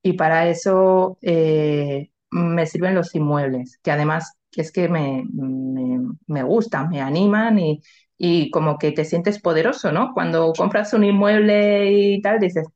Y 0.03 0.15
para 0.15 0.49
eso 0.49 1.19
eh, 1.23 2.11
me 2.31 2.67
sirven 2.67 2.95
los 2.95 3.15
inmuebles, 3.15 3.79
que 3.83 3.93
además 3.93 4.35
es 4.57 4.73
que 4.73 4.89
me, 4.89 5.25
me, 5.33 6.01
me 6.27 6.43
gustan, 6.45 6.89
me 6.91 7.01
animan 7.03 7.59
y, 7.59 7.83
y 8.19 8.51
como 8.51 8.79
que 8.79 8.93
te 8.93 9.05
sientes 9.05 9.41
poderoso, 9.41 9.93
¿no? 9.93 10.13
Cuando 10.15 10.53
compras 10.55 10.95
un 10.95 11.05
inmueble 11.05 11.93
y 11.93 12.23
tal, 12.23 12.41
dices, 12.41 12.67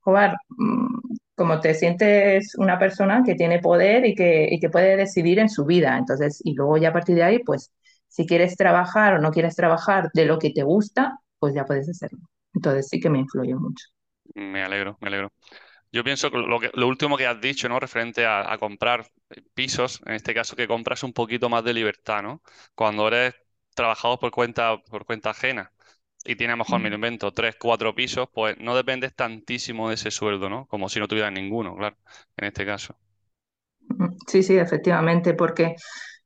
joder, 0.00 0.32
como 1.34 1.60
te 1.60 1.74
sientes 1.74 2.54
una 2.56 2.78
persona 2.78 3.22
que 3.24 3.34
tiene 3.34 3.60
poder 3.60 4.06
y 4.06 4.14
que, 4.14 4.48
y 4.50 4.58
que 4.60 4.70
puede 4.70 4.96
decidir 4.96 5.38
en 5.38 5.48
su 5.50 5.64
vida. 5.64 5.98
Entonces, 5.98 6.40
y 6.44 6.54
luego 6.54 6.76
ya 6.78 6.90
a 6.90 6.92
partir 6.92 7.16
de 7.16 7.24
ahí, 7.24 7.38
pues, 7.40 7.72
si 8.08 8.26
quieres 8.26 8.56
trabajar 8.56 9.14
o 9.14 9.20
no 9.20 9.30
quieres 9.30 9.56
trabajar 9.56 10.10
de 10.14 10.24
lo 10.24 10.38
que 10.38 10.50
te 10.50 10.62
gusta, 10.62 11.18
pues 11.38 11.54
ya 11.54 11.64
puedes 11.64 11.88
hacerlo. 11.88 12.20
Entonces 12.54 12.88
sí 12.88 13.00
que 13.00 13.10
me 13.10 13.18
influyó 13.18 13.58
mucho. 13.58 13.86
Me 14.34 14.62
alegro, 14.62 14.96
me 15.00 15.08
alegro. 15.08 15.32
Yo 15.92 16.04
pienso 16.04 16.30
que 16.30 16.38
lo, 16.38 16.58
que, 16.58 16.70
lo 16.74 16.88
último 16.88 17.16
que 17.16 17.26
has 17.26 17.40
dicho, 17.40 17.68
¿no? 17.68 17.78
Referente 17.78 18.26
a, 18.26 18.52
a, 18.52 18.58
comprar 18.58 19.06
pisos, 19.54 20.02
en 20.04 20.14
este 20.14 20.34
caso 20.34 20.56
que 20.56 20.66
compras 20.66 21.02
un 21.02 21.12
poquito 21.12 21.48
más 21.48 21.64
de 21.64 21.74
libertad, 21.74 22.22
¿no? 22.22 22.42
Cuando 22.74 23.08
eres 23.08 23.34
trabajador 23.74 24.18
por 24.18 24.30
cuenta, 24.30 24.76
por 24.82 25.06
cuenta 25.06 25.30
ajena 25.30 25.72
y 26.26 26.34
tienes 26.34 26.54
a 26.54 26.56
lo 26.56 26.64
mejor, 26.64 26.80
me 26.80 26.88
invento, 26.88 27.32
tres, 27.32 27.56
cuatro 27.58 27.94
pisos, 27.94 28.28
pues 28.32 28.58
no 28.58 28.74
dependes 28.74 29.14
tantísimo 29.14 29.88
de 29.88 29.94
ese 29.94 30.10
sueldo, 30.10 30.50
¿no? 30.50 30.66
Como 30.66 30.88
si 30.88 30.98
no 30.98 31.06
tuvieras 31.06 31.32
ninguno, 31.32 31.76
claro, 31.76 31.96
en 32.36 32.46
este 32.46 32.66
caso. 32.66 32.96
Sí, 34.26 34.42
sí, 34.42 34.56
efectivamente, 34.58 35.34
porque 35.34 35.76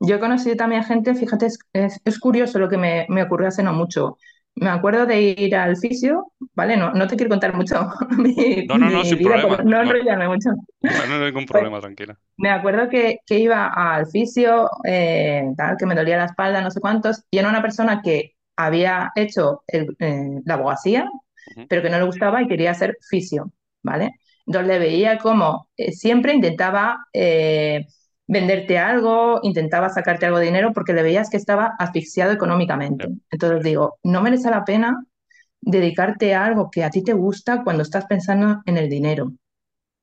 yo 0.01 0.17
he 0.17 0.21
conocido 0.21 0.57
también 0.57 0.83
a 0.83 0.85
gente, 0.85 1.15
fíjate, 1.15 1.47
es, 1.47 1.59
es, 2.05 2.19
curioso 2.19 2.59
lo 2.59 2.69
que 2.69 2.79
me, 2.79 3.07
me 3.09 3.23
ocurrió 3.23 3.49
hace 3.49 3.63
no 3.63 3.73
mucho 3.73 4.17
me 4.57 4.69
acuerdo 4.69 5.07
de 5.07 5.21
ir 5.23 5.55
al 5.57 5.77
fisio, 5.77 6.33
¿vale? 6.55 6.77
No, 6.77 6.93
no 6.93 7.07
te 7.07 7.17
quiero 7.17 7.31
contar 7.31 7.55
mucho 7.55 7.89
mi, 8.19 8.67
no, 8.67 8.79
no, 8.79 8.91
no, 8.91 9.05
sin 9.05 9.19
vida, 9.19 9.41
problema. 9.41 9.63
No 9.63 9.83
enrollarme 9.83 10.29
mucho. 10.29 10.51
No, 10.83 11.07
no, 11.07 11.15
hay 11.15 11.21
ningún 11.27 11.47
problema, 11.47 11.81
pues, 11.81 11.83
tranquila. 11.83 12.19
Me 12.37 12.51
acuerdo 12.51 12.89
que, 12.89 13.21
que 13.27 13.39
iba 13.39 13.69
al 13.69 14.07
fisio, 14.07 14.69
eh, 14.85 15.45
tal, 15.57 15.77
que 15.79 15.87
me 15.87 15.95
dolía 15.95 16.19
la 16.19 16.27
espalda, 16.27 16.61
no 16.61 16.71
sé 16.71 16.81
cuántos, 16.81 17.25
y 17.31 17.39
era 17.39 17.49
una 17.49 17.63
persona 17.63 18.03
que 18.03 18.35
había 18.57 19.13
hecho 19.15 19.63
el, 19.67 19.97
eh, 19.99 20.41
la 20.45 20.55
abogacía, 20.55 21.05
uh 21.05 21.61
-huh. 21.61 21.67
pero 21.69 21.83
que 21.83 21.91
no 21.91 21.99
le 21.99 22.05
gustaba 22.05 22.43
y 22.43 22.49
quería 22.49 22.75
ser 22.75 22.99
fisio, 23.09 23.53
¿vale? 23.83 24.11
Entonces 24.47 24.69
le 24.69 24.79
veía 24.79 25.19
como 25.19 25.69
eh, 25.77 25.93
siempre 25.93 26.35
intentaba 26.35 27.07
eh, 27.13 27.87
venderte 28.31 28.79
algo, 28.79 29.41
intentaba 29.43 29.89
sacarte 29.89 30.25
algo 30.25 30.39
de 30.39 30.45
dinero 30.45 30.73
porque 30.73 30.93
le 30.93 31.03
veías 31.03 31.29
que 31.29 31.37
estaba 31.37 31.75
asfixiado 31.81 32.31
económicamente. 32.33 33.09
Entonces 33.29 33.65
digo, 33.65 33.99
no 34.05 34.23
merece 34.23 34.51
la 34.51 34.65
pena 34.65 35.05
dedicarte 35.61 36.33
a 36.33 36.45
algo 36.45 36.71
que 36.71 36.85
a 36.85 36.91
ti 36.91 37.03
te 37.03 37.13
gusta 37.13 37.65
cuando 37.65 37.83
estás 37.83 38.07
pensando 38.07 38.63
en 38.67 38.79
el 38.79 38.89
dinero. 38.89 39.33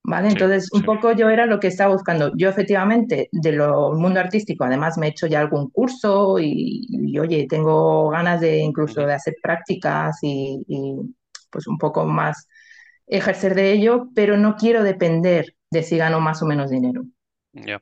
¿Vale? 0.04 0.30
Entonces, 0.30 0.70
un 0.72 0.82
sí. 0.82 0.86
poco 0.86 1.12
yo 1.14 1.30
era 1.30 1.46
lo 1.46 1.60
que 1.60 1.68
estaba 1.68 1.94
buscando. 1.94 2.32
Yo 2.38 2.48
efectivamente, 2.50 3.28
de 3.32 3.52
lo 3.52 3.94
mundo 3.94 4.20
artístico, 4.22 4.64
además 4.64 4.98
me 4.98 5.08
he 5.08 5.10
hecho 5.10 5.28
ya 5.28 5.42
algún 5.42 5.70
curso 5.70 6.40
y, 6.40 6.86
y 6.90 7.20
oye, 7.20 7.46
tengo 7.50 8.10
ganas 8.10 8.40
de 8.40 8.58
incluso 8.60 9.06
de 9.06 9.14
hacer 9.14 9.36
prácticas 9.42 10.18
y, 10.22 10.64
y, 10.68 10.96
pues 11.50 11.68
un 11.68 11.78
poco 11.78 12.06
más 12.06 12.48
ejercer 13.06 13.54
de 13.56 13.72
ello, 13.74 14.10
pero 14.16 14.38
no 14.38 14.56
quiero 14.56 14.84
depender 14.84 15.56
de 15.72 15.84
si 15.84 15.98
gano 15.98 16.22
más 16.22 16.42
o 16.42 16.46
menos 16.46 16.70
dinero. 16.70 17.04
Ya. 17.54 17.66
Yeah. 17.66 17.82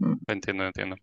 Mm. 0.00 0.14
Entiendo, 0.26 0.66
entiendo. 0.66 0.96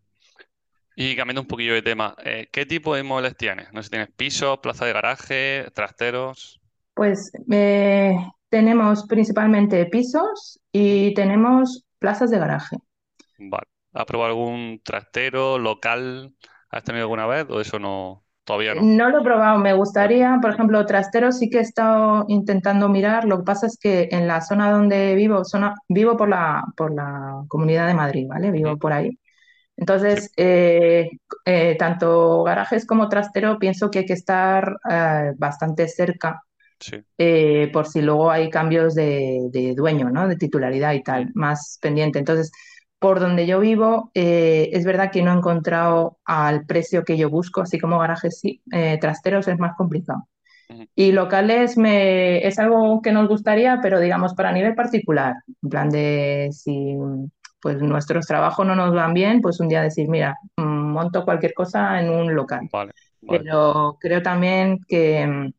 Y 0.96 1.16
cambiando 1.16 1.42
un 1.42 1.48
poquillo 1.48 1.76
de 1.76 1.84
tema, 1.84 2.16
eh, 2.24 2.50
¿qué 2.52 2.66
tipo 2.66 2.96
de 2.96 3.02
inmuebles 3.02 3.38
tienes? 3.38 3.72
No 3.72 3.82
sé 3.82 3.86
si 3.86 3.90
tienes 3.92 4.10
pisos, 4.16 4.60
plaza 4.60 4.86
de 4.86 4.94
garaje, 4.94 5.68
trasteros. 5.74 6.60
Pues 6.96 7.32
eh, 7.52 8.18
tenemos 8.50 9.06
principalmente 9.06 9.86
pisos 9.86 10.60
y 10.72 11.14
tenemos 11.14 11.86
plazas 12.00 12.32
de 12.32 12.40
garaje. 12.40 12.78
Vale. 13.38 13.68
¿Has 13.94 14.06
probado 14.06 14.32
algún 14.32 14.82
trastero 14.84 15.60
local? 15.60 16.36
¿Has 16.70 16.84
tenido 16.84 17.04
alguna 17.04 17.28
vez 17.28 17.46
o 17.50 17.62
eso 17.62 17.78
no? 17.78 18.24
Todavía 18.48 18.76
no. 18.76 18.82
No 18.82 19.10
lo 19.10 19.20
he 19.20 19.24
probado, 19.24 19.60
me 19.60 19.74
gustaría, 19.74 20.38
por 20.42 20.52
ejemplo, 20.54 20.86
trasteros 20.86 21.38
sí 21.38 21.50
que 21.50 21.58
he 21.58 21.62
estado 21.62 22.24
intentando 22.30 22.88
mirar, 22.88 23.26
lo 23.26 23.40
que 23.40 23.44
pasa 23.44 23.68
es 23.68 23.78
que 23.78 24.08
en 24.10 24.26
la 24.26 24.40
zona 24.40 24.72
donde 24.72 25.16
vivo, 25.16 25.44
zona, 25.44 25.76
vivo 25.90 26.16
por 26.16 26.30
la, 26.30 26.64
por 26.78 26.94
la 26.96 27.44
Comunidad 27.50 27.88
de 27.88 27.94
Madrid, 27.94 28.26
¿vale? 28.30 28.52
Vivo 28.52 28.78
por 28.78 28.94
ahí. 28.94 29.20
Entonces, 29.76 30.26
sí. 30.28 30.32
eh, 30.38 31.10
eh, 31.46 31.76
tanto 31.78 32.44
garajes 32.44 32.86
como 32.88 33.10
trastero 33.10 33.60
pienso 33.60 33.92
que 33.92 34.00
hay 34.00 34.06
que 34.06 34.14
estar 34.14 34.78
eh, 34.90 35.34
bastante 35.38 35.90
cerca 35.90 36.42
sí. 36.80 37.04
Eh, 37.18 37.70
por 37.74 37.88
si 37.88 38.02
luego 38.02 38.32
hay 38.32 38.50
cambios 38.50 38.96
de, 38.96 39.50
de, 39.52 39.76
dueño, 39.76 40.10
¿no? 40.10 40.28
De 40.28 40.38
titularidad 40.38 40.94
y 40.94 41.04
tal, 41.04 41.32
más 41.36 41.80
pendiente. 41.82 42.20
Entonces, 42.20 42.52
por 43.00 43.20
donde 43.20 43.46
yo 43.46 43.60
vivo, 43.60 44.12
eh, 44.14 44.70
es 44.74 44.86
verdad 44.86 45.12
que 45.12 45.22
no 45.22 45.32
he 45.32 45.38
encontrado 45.38 46.18
al 46.26 46.66
precio 46.66 47.04
que 47.04 47.18
yo 47.18 47.30
busco, 47.30 47.62
así 47.62 47.80
como 47.80 48.00
garajes 48.00 48.40
sí, 48.40 48.62
eh, 48.72 48.98
trasteros 49.00 49.48
es 49.48 49.60
más 49.60 49.76
complicado. 49.76 50.28
Y 50.96 51.14
locales 51.14 51.78
me, 51.78 52.46
es 52.46 52.60
algo 52.60 53.02
que 53.02 53.14
nos 53.14 53.30
gustaría, 53.30 53.80
pero 53.82 54.02
digamos 54.02 54.34
para 54.34 54.52
nivel 54.52 54.76
particular, 54.76 55.36
en 55.64 55.70
plan 55.70 55.90
de 55.90 56.50
si 56.52 56.98
pues 57.62 57.82
nuestros 57.82 58.26
trabajos 58.26 58.66
no 58.68 58.76
nos 58.76 58.94
van 58.94 59.14
bien, 59.14 59.42
pues 59.42 59.60
un 59.60 59.70
día 59.70 59.82
decir, 59.82 60.10
mira, 60.10 60.36
monto 60.58 61.24
cualquier 61.24 61.54
cosa 61.54 62.02
en 62.02 62.10
un 62.10 62.36
local. 62.36 62.68
Vale, 62.72 62.92
vale. 63.22 63.44
Pero 63.44 63.98
creo 64.00 64.22
también 64.22 64.80
que, 64.88 65.52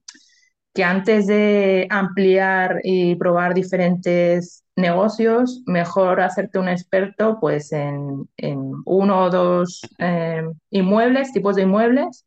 que 0.75 0.85
antes 0.85 1.27
de 1.27 1.87
ampliar 1.91 2.81
y 2.85 3.15
probar 3.17 3.55
diferentes 3.55 4.65
negocios, 4.79 5.63
mejor 5.67 6.21
hacerte 6.21 6.59
un 6.59 6.69
experto 6.69 7.39
pues 7.41 7.73
en, 7.73 8.29
en 8.37 8.73
uno 8.87 9.25
o 9.25 9.31
dos 9.31 9.81
eh, 9.99 10.43
inmuebles, 10.71 11.33
tipos 11.33 11.57
de 11.57 11.63
inmuebles, 11.63 12.27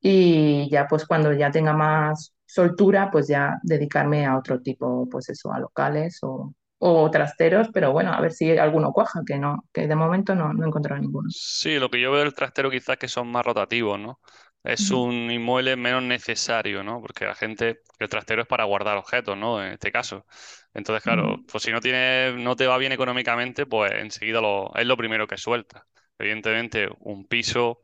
y 0.00 0.68
ya 0.70 0.86
pues 0.88 1.06
cuando 1.06 1.32
ya 1.32 1.50
tenga 1.50 1.72
más 1.72 2.34
soltura, 2.46 3.10
pues 3.10 3.28
ya 3.28 3.58
dedicarme 3.62 4.26
a 4.26 4.38
otro 4.38 4.60
tipo, 4.60 5.08
pues 5.10 5.28
eso, 5.30 5.52
a 5.52 5.58
locales 5.60 6.18
o, 6.22 6.52
o 6.78 7.10
trasteros, 7.10 7.68
pero 7.72 7.92
bueno, 7.92 8.12
a 8.12 8.20
ver 8.20 8.32
si 8.32 8.56
alguno 8.58 8.92
cuaja, 8.92 9.22
que 9.26 9.38
no, 9.38 9.64
que 9.72 9.86
de 9.88 9.96
momento 9.96 10.34
no, 10.34 10.52
no 10.52 10.64
he 10.64 10.68
encontrado 10.68 11.00
ninguno. 11.00 11.28
Sí, 11.30 11.78
lo 11.78 11.90
que 11.90 12.00
yo 12.00 12.12
veo 12.12 12.20
del 12.22 12.34
trastero 12.34 12.70
quizás 12.70 12.96
que 12.98 13.08
son 13.08 13.28
más 13.28 13.44
rotativos, 13.44 13.98
¿no? 13.98 14.20
Es 14.64 14.90
un 14.90 15.30
inmueble 15.30 15.76
menos 15.76 16.02
necesario, 16.02 16.82
¿no? 16.82 17.00
Porque 17.02 17.26
la 17.26 17.34
gente, 17.34 17.82
el 17.98 18.08
trastero 18.08 18.42
es 18.42 18.48
para 18.48 18.64
guardar 18.64 18.96
objetos, 18.96 19.36
¿no? 19.36 19.62
En 19.62 19.74
este 19.74 19.92
caso. 19.92 20.24
Entonces, 20.72 21.02
claro, 21.02 21.36
pues 21.46 21.62
si 21.62 21.70
no 21.70 21.80
tiene, 21.80 22.32
no 22.32 22.56
te 22.56 22.66
va 22.66 22.78
bien 22.78 22.92
económicamente, 22.92 23.66
pues 23.66 23.92
enseguida 23.92 24.40
lo, 24.40 24.74
es 24.74 24.86
lo 24.86 24.96
primero 24.96 25.26
que 25.26 25.36
suelta. 25.36 25.86
Evidentemente, 26.18 26.88
un 27.00 27.26
piso, 27.26 27.82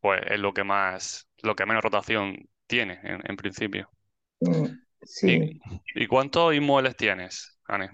pues 0.00 0.20
es 0.28 0.38
lo 0.38 0.52
que 0.52 0.64
más, 0.64 1.28
lo 1.42 1.56
que 1.56 1.64
menos 1.64 1.82
rotación 1.82 2.46
tiene, 2.66 3.00
en, 3.02 3.22
en 3.24 3.36
principio. 3.36 3.90
Sí. 5.02 5.58
¿Y, 5.94 6.04
¿Y, 6.04 6.06
cuántos 6.06 6.54
inmuebles 6.54 6.94
tienes, 6.94 7.58
Anne? 7.66 7.90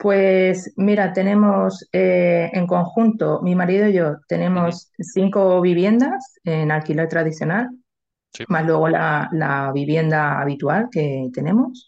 Pues 0.00 0.72
mira, 0.76 1.12
tenemos 1.12 1.86
eh, 1.92 2.48
en 2.54 2.66
conjunto, 2.66 3.42
mi 3.42 3.54
marido 3.54 3.86
y 3.86 3.92
yo, 3.92 4.16
tenemos 4.26 4.90
uh 4.98 5.02
-huh. 5.02 5.04
cinco 5.12 5.60
viviendas 5.60 6.38
en 6.42 6.70
alquiler 6.70 7.06
tradicional, 7.06 7.68
sí. 8.32 8.44
más 8.48 8.64
luego 8.64 8.88
la, 8.88 9.28
la, 9.30 9.70
vivienda 9.74 10.40
habitual 10.40 10.88
que 10.90 11.28
tenemos. 11.34 11.86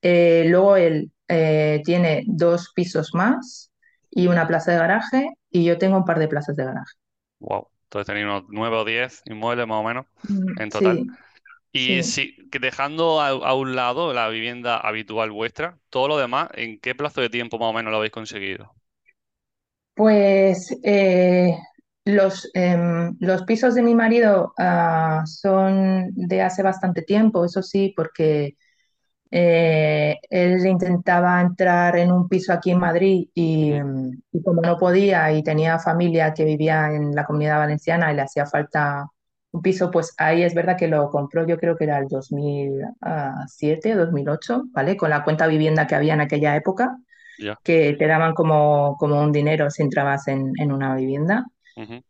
Eh, 0.00 0.44
luego 0.46 0.76
él 0.76 1.10
eh, 1.26 1.82
tiene 1.84 2.22
dos 2.28 2.70
pisos 2.72 3.12
más 3.14 3.72
y 4.10 4.28
una 4.28 4.46
plaza 4.46 4.70
de 4.70 4.78
garaje 4.78 5.30
y 5.50 5.64
yo 5.64 5.76
tengo 5.76 5.96
un 5.96 6.04
par 6.04 6.20
de 6.20 6.28
plazas 6.28 6.54
de 6.54 6.66
garaje. 6.66 6.92
Wow, 7.40 7.66
entonces 7.86 8.06
tenéis 8.06 8.26
unos 8.26 8.44
nueve 8.48 8.76
o 8.76 8.84
diez 8.84 9.22
inmuebles 9.24 9.66
más 9.66 9.80
o 9.80 9.82
menos 9.82 10.06
en 10.60 10.68
total. 10.68 10.98
Sí. 10.98 11.10
Y 11.74 12.02
Sí. 12.02 12.04
si, 12.04 12.36
dejando 12.60 13.20
a, 13.20 13.28
a 13.30 13.54
un 13.54 13.76
lado 13.76 14.12
la 14.14 14.28
vivienda 14.30 14.78
habitual 14.78 15.30
vuestra, 15.32 15.78
todo 15.90 16.08
lo 16.08 16.16
demás, 16.18 16.48
¿en 16.54 16.80
qué 16.80 16.94
plazo 16.94 17.20
de 17.20 17.30
tiempo 17.30 17.58
más 17.58 17.68
o 17.70 17.72
menos 17.74 17.90
lo 17.92 17.98
habéis 17.98 18.12
conseguido? 18.12 18.74
Pues 19.94 20.76
eh, 20.82 21.56
los, 22.04 22.50
em, 22.54 23.16
los 23.20 23.42
pisos 23.44 23.74
de 23.76 23.82
mi 23.82 23.94
marido 23.94 24.52
ah, 24.58 25.22
son 25.26 26.10
de 26.14 26.42
hace 26.42 26.62
bastante 26.64 27.02
tiempo, 27.02 27.44
eso 27.44 27.62
sí, 27.62 27.92
porque 27.96 28.56
eh, 29.30 30.16
él 30.30 30.66
intentaba 30.66 31.40
entrar 31.42 31.96
en 31.98 32.12
un 32.12 32.28
piso 32.28 32.52
aquí 32.52 32.72
en 32.72 32.80
Madrid 32.80 33.28
y, 33.34 33.72
Ujú. 33.72 33.94
y 34.32 34.42
como 34.44 34.62
no 34.62 34.78
podía 34.78 35.32
y 35.32 35.42
tenía 35.44 35.78
familia 35.80 36.34
que 36.34 36.44
vivía 36.44 36.92
en 36.94 37.14
la 37.14 37.24
Comunidad 37.26 37.58
Valenciana 37.60 38.12
y 38.12 38.16
le 38.16 38.22
hacía 38.22 38.46
falta 38.46 39.06
un 39.54 39.62
piso, 39.62 39.90
pues 39.90 40.14
ahí 40.18 40.42
es 40.42 40.54
verdad 40.54 40.76
que 40.76 40.88
lo 40.88 41.08
compró, 41.10 41.46
yo 41.46 41.58
creo 41.58 41.76
que 41.76 41.84
era 41.84 41.98
el 41.98 42.08
2007, 42.08 43.94
2008, 43.94 44.64
¿vale? 44.72 44.96
Con 44.96 45.10
la 45.10 45.24
cuenta 45.24 45.46
vivienda 45.46 45.86
que 45.86 45.94
había 45.94 46.14
en 46.14 46.20
aquella 46.20 46.56
época, 46.56 46.98
Ya. 47.38 47.58
que 47.62 47.94
te 47.98 48.06
daban 48.06 48.34
como, 48.34 48.96
como 48.98 49.20
un 49.22 49.32
dinero 49.32 49.70
si 49.70 49.82
entrabas 49.82 50.28
en, 50.28 50.52
en 50.58 50.72
una 50.72 50.94
vivienda. 50.96 51.46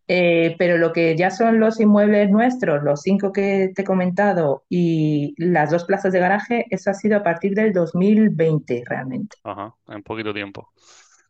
Eh, 0.06 0.56
pero 0.58 0.76
lo 0.76 0.92
que 0.92 1.16
ya 1.16 1.30
son 1.30 1.58
los 1.58 1.80
inmuebles 1.80 2.28
nuestros, 2.30 2.82
los 2.82 3.00
cinco 3.00 3.32
que 3.32 3.70
te 3.74 3.80
he 3.82 3.84
comentado 3.84 4.64
y 4.68 5.34
las 5.38 5.70
dos 5.70 5.84
plazas 5.84 6.12
de 6.12 6.20
garaje, 6.20 6.66
eso 6.68 6.90
ha 6.90 6.94
sido 6.94 7.16
a 7.16 7.22
partir 7.22 7.54
del 7.54 7.72
2020 7.72 8.84
realmente. 8.86 9.36
Ajá, 9.42 9.74
en 9.88 10.02
poquito 10.02 10.34
tiempo. 10.34 10.70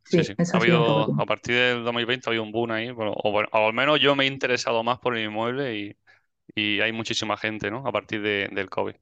Sí, 0.04 0.23
Sí, 0.25 0.35
Ha 0.52 0.56
habido, 0.59 1.14
a 1.21 1.26
partir 1.26 1.54
del 1.54 1.85
2020 1.85 2.28
ha 2.28 2.30
habido 2.30 2.42
un 2.42 2.52
boom 2.52 2.73
ahí, 2.73 2.90
bueno, 2.90 3.14
o, 3.16 3.30
bueno, 3.30 3.49
o 3.52 3.66
al 3.68 3.73
menos 3.73 4.00
yo 4.00 4.14
me 4.16 4.25
he 4.25 4.26
interesado 4.26 4.83
más 4.83 4.99
por 4.99 5.16
el 5.16 5.25
inmueble 5.25 5.78
y, 5.78 5.97
y 6.54 6.80
hay 6.80 6.92
muchísima 6.92 7.37
gente, 7.37 7.70
¿no? 7.70 7.87
A 7.87 7.92
partir 7.92 8.23
de- 8.23 8.49
del 8.52 8.70
COVID. 8.70 8.94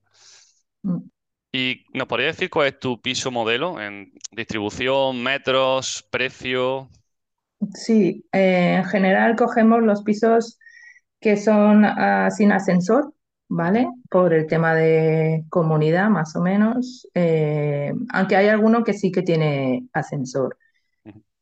Mm. 0.84 1.08
¿Y 1.52 1.84
nos 1.94 2.08
podría 2.08 2.28
decir 2.28 2.48
cuál 2.50 2.68
es 2.68 2.78
tu 2.80 3.00
piso 3.00 3.30
modelo 3.30 3.80
en 3.80 4.12
distribución, 4.32 5.22
metros, 5.22 6.06
precio? 6.10 6.88
Sí, 7.74 8.24
eh, 8.32 8.76
en 8.78 8.84
general 8.84 9.36
cogemos 9.36 9.82
los 9.82 10.02
pisos 10.02 10.58
que 11.20 11.36
son 11.36 11.84
ah, 11.84 12.30
sin 12.30 12.52
ascensor, 12.52 13.14
¿vale? 13.48 13.88
Por 14.10 14.34
el 14.34 14.46
tema 14.48 14.74
de 14.74 15.44
comunidad, 15.50 16.10
más 16.10 16.34
o 16.36 16.42
menos. 16.42 17.08
Eh, 17.14 17.92
aunque 18.12 18.36
hay 18.36 18.48
alguno 18.48 18.84
que 18.84 18.94
sí 18.94 19.12
que 19.12 19.22
tiene 19.22 19.88
ascensor. 19.92 20.58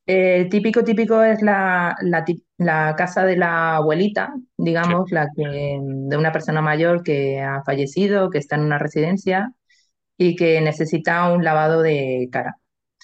El 0.07 0.49
típico, 0.50 0.85
típico 0.85 1.23
es 1.23 1.43
la, 1.43 1.97
la, 2.02 2.25
la 2.61 2.95
casa 2.97 3.25
de 3.26 3.37
la 3.38 3.76
abuelita, 3.76 4.35
Sí, 4.83 4.95
digamos, 4.97 5.11
la 5.12 5.29
que, 5.37 5.79
de 5.83 6.17
una 6.19 6.33
persona 6.33 6.62
mayor 6.62 7.02
que 7.05 7.40
ha 7.43 7.62
fallecido, 7.64 8.31
que 8.31 8.38
está 8.38 8.57
en 8.57 8.62
una 8.64 8.79
residencia 8.79 9.52
y 10.19 10.37
que 10.37 10.61
necesita 10.62 11.33
un 11.33 11.45
lavado 11.45 11.83
de 11.83 12.29
cara. 12.33 12.57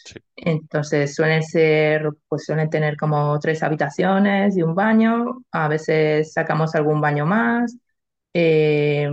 sí. 0.05 0.21
Entonces 0.37 1.15
suelen 1.15 1.43
ser, 1.43 2.11
pues 2.29 2.45
suelen 2.47 2.71
tener 2.71 2.97
como 2.97 3.39
tres 3.41 3.63
habitaciones 3.63 4.57
y 4.57 4.63
un 4.63 4.75
baño. 4.75 5.39
A 5.53 5.69
veces 5.69 6.33
sacamos 6.33 6.75
algún 6.75 7.01
baño 7.01 7.27
más. 7.27 7.77
Eh, 8.35 9.11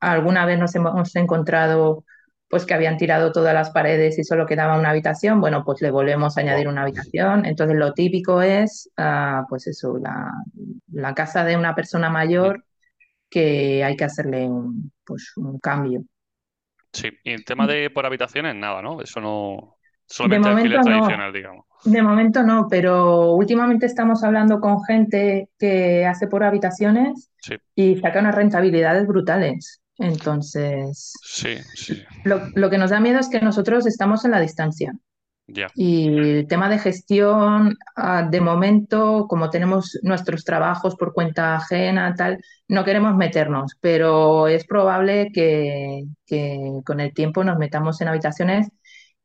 alguna 0.00 0.46
vez 0.46 0.58
nos 0.58 0.74
hemos 0.74 1.14
encontrado 1.16 2.04
pues 2.52 2.66
que 2.66 2.74
habían 2.74 2.98
tirado 2.98 3.32
todas 3.32 3.54
las 3.54 3.72
paredes 3.72 4.20
y 4.20 4.24
solo 4.24 4.46
quedaba 4.46 4.78
una 4.78 4.90
habitación. 4.92 5.40
Bueno, 5.42 5.64
pues 5.66 5.82
le 5.82 5.90
volvemos 5.90 6.38
a 6.38 6.42
añadir 6.42 6.68
una 6.68 6.84
habitación. 6.84 7.46
Entonces 7.46 7.78
lo 7.78 7.94
típico 7.94 8.42
es, 8.42 8.90
ah, 8.98 9.46
pues 9.50 9.68
eso, 9.68 9.98
la, 9.98 10.32
la 10.92 11.14
casa 11.14 11.44
de 11.44 11.56
una 11.58 11.74
persona 11.76 12.10
mayor 12.10 12.64
que 13.30 13.84
hay 13.84 13.96
que 13.96 14.04
hacerle 14.04 14.48
un, 14.48 14.92
pues, 15.06 15.32
un 15.36 15.58
cambio. 15.60 16.04
Sí, 16.92 17.08
y 17.24 17.32
en 17.32 17.44
tema 17.44 17.66
de 17.66 17.90
por 17.90 18.04
habitaciones, 18.06 18.54
nada, 18.54 18.82
¿no? 18.82 19.00
Eso 19.00 19.20
no, 19.20 19.76
De 20.22 20.38
solamente 20.38 20.48
alquiler 20.48 20.80
momento 20.80 20.84
no. 20.84 21.20
tradicional, 21.20 21.32
digamos. 21.32 21.66
De 21.84 22.02
momento 22.02 22.42
no, 22.44 22.68
pero 22.70 23.32
últimamente 23.34 23.86
estamos 23.86 24.24
hablando 24.24 24.60
con 24.60 24.84
gente 24.84 25.50
que 25.58 26.06
hace 26.06 26.28
por 26.28 26.44
habitaciones 26.44 27.30
Sí, 27.42 27.56
y 27.76 27.96
saca 28.00 28.20
unas 28.20 28.34
rentabilidades 28.36 29.06
brutales. 29.06 29.81
Entonces, 29.98 31.12
sí, 31.22 31.58
sí, 31.74 32.02
lo, 32.24 32.40
lo 32.54 32.70
que 32.70 32.78
nos 32.78 32.90
da 32.90 33.00
miedo 33.00 33.18
es 33.18 33.28
que 33.28 33.40
nosotros 33.40 33.86
estamos 33.86 34.24
en 34.24 34.32
la 34.32 34.40
distancia. 34.40 34.92
Y 35.74 36.06
el 36.06 36.46
tema 36.48 36.68
de 36.70 36.78
gestión, 36.78 37.76
ah, 37.96 38.26
de 38.30 38.40
momento, 38.40 39.26
como 39.28 39.50
tenemos 39.50 39.98
nuestros 40.02 40.44
trabajos 40.44 40.96
por 40.96 41.12
cuenta 41.12 41.56
ajena, 41.56 42.14
tal, 42.14 42.38
no 42.68 42.84
queremos 42.84 43.16
meternos, 43.16 43.72
pero 43.80 44.48
es 44.48 44.66
probable 44.66 45.30
que, 45.32 46.04
que 46.26 46.58
con 46.86 47.00
el 47.00 47.12
tiempo 47.12 47.44
nos 47.44 47.58
metamos 47.58 48.00
en 48.00 48.08
habitaciones 48.08 48.68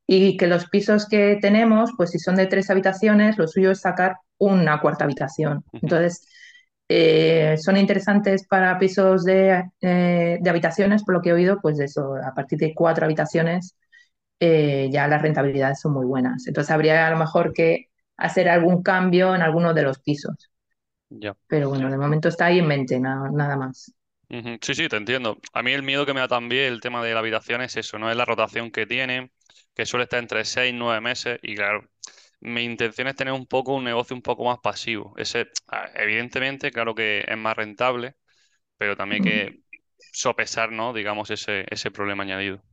y 0.05 0.38
que 0.38 0.47
los 0.47 0.67
pisos 0.69 1.07
que 1.07 1.38
tenemos, 1.41 1.91
pues 1.97 2.12
si 2.12 2.19
son 2.19 2.36
de 2.36 2.47
tres 2.47 2.69
habitaciones, 2.69 3.38
lo 3.38 3.47
suyo 3.47 3.71
es 3.71 3.81
sacar 3.81 4.15
una 4.38 4.79
cuarta 4.81 5.03
habitación. 5.05 5.63
Entonces, 5.74 6.25
eh, 6.89 7.58
son 7.58 7.77
interesantes 7.77 8.48
para 8.48 8.77
pisos 8.79 9.24
de, 9.25 9.63
eh, 9.82 10.38
de 10.41 10.50
habitaciones, 10.50 11.03
por 11.03 11.15
lo 11.15 11.22
que 11.22 11.29
he 11.29 11.34
oído, 11.34 11.60
pues 11.62 11.77
de 11.77 11.86
eso, 11.86 12.15
a 12.15 12.34
partir 12.34 12.60
de 12.60 12.74
cuatro 12.75 13.06
habitaciones 13.06 13.75
eh, 14.39 14.89
ya 14.91 15.08
las 15.08 15.22
rentabilidades 15.22 15.79
son 15.82 15.94
muy 15.94 16.06
buenas. 16.06 16.48
Entonces, 16.48 16.72
habría 16.72 17.08
a 17.08 17.12
lo 17.12 17.17
mejor 17.17 17.53
que 17.53 17.88
hacer 18.17 18.50
algún 18.50 18.84
cambio 18.84 19.36
en 19.36 19.41
alguno 19.44 19.74
de 19.74 19.84
los 19.84 20.00
pisos. 20.00 20.51
Ya. 21.10 21.36
Pero 21.47 21.69
bueno, 21.69 21.89
de 21.91 21.97
momento 21.97 22.30
está 22.30 22.45
ahí 22.47 22.60
en 22.60 22.67
mente, 22.67 23.00
na- 23.00 23.30
nada 23.32 23.58
más. 23.58 23.93
Sí, 24.62 24.76
sí, 24.76 24.89
te 24.89 24.97
entiendo. 24.97 25.38
A 25.54 25.63
mí 25.63 25.71
el 25.71 25.84
miedo 25.84 26.06
que 26.06 26.13
me 26.13 26.19
da 26.19 26.28
también 26.28 26.65
el 26.73 26.82
tema 26.82 27.04
de 27.04 27.13
la 27.13 27.19
habitación 27.19 27.62
es 27.62 27.76
eso, 27.78 27.97
¿no? 27.97 28.10
Es 28.12 28.17
la 28.17 28.26
rotación 28.26 28.71
que 28.71 28.86
tiene, 28.86 29.32
que 29.73 29.86
suele 29.86 30.04
estar 30.04 30.19
entre 30.19 30.43
6 30.45 30.73
y 30.73 30.78
9 30.78 31.00
meses. 31.02 31.39
Y 31.41 31.56
claro, 31.56 31.88
mi 32.41 32.63
intención 32.63 33.08
es 33.08 33.15
tener 33.15 33.34
un 33.34 33.47
poco 33.47 33.76
un 33.76 33.84
negocio 33.84 34.15
un 34.15 34.21
poco 34.21 34.45
más 34.45 34.60
pasivo. 34.60 35.13
Ese, 35.17 35.47
ah, 35.67 35.89
evidentemente, 35.95 36.71
claro 36.71 36.95
que 36.95 37.26
es 37.28 37.38
más 37.38 37.56
rentable, 37.58 38.15
pero 38.78 38.97
también 38.97 39.17
hay 39.17 39.21
que 39.21 39.60
sopesar, 40.13 40.71
¿no? 40.71 40.93
Digamos, 40.93 41.32
ese, 41.32 41.65
ese 41.71 41.91
problema 41.91 42.23
añadido. 42.23 42.63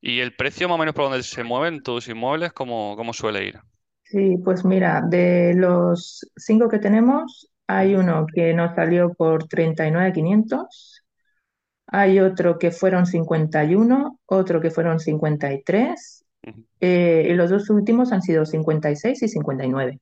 ¿Y 0.00 0.20
el 0.20 0.36
precio 0.36 0.68
más 0.68 0.74
o 0.76 0.78
menos 0.78 0.94
por 0.94 1.04
donde 1.04 1.22
se 1.22 1.42
mueven 1.44 1.82
tus 1.82 2.08
inmuebles, 2.08 2.52
cómo, 2.52 2.94
cómo 2.96 3.12
suele 3.14 3.44
ir? 3.46 3.60
Sí, 4.04 4.36
pues 4.44 4.64
mira, 4.64 5.02
de 5.08 5.54
los 5.54 6.26
cinco 6.36 6.68
que 6.68 6.80
tenemos, 6.80 7.48
hay 7.68 7.94
uno 7.94 8.26
que 8.34 8.52
nos 8.54 8.74
salió 8.74 9.14
por 9.14 9.46
39.500, 9.46 11.04
hay 11.86 12.20
otro 12.20 12.58
que 12.58 12.70
fueron 12.72 13.06
51, 13.06 14.20
otro 14.26 14.60
que 14.60 14.70
fueron 14.70 15.00
53, 15.00 16.24
ujú. 16.24 16.29
Eh, 16.80 17.28
y 17.30 17.34
los 17.34 17.50
dos 17.50 17.68
últimos 17.70 18.12
han 18.12 18.22
sido 18.22 18.46
56 18.46 19.22
y 19.22 19.28
59. 19.28 19.98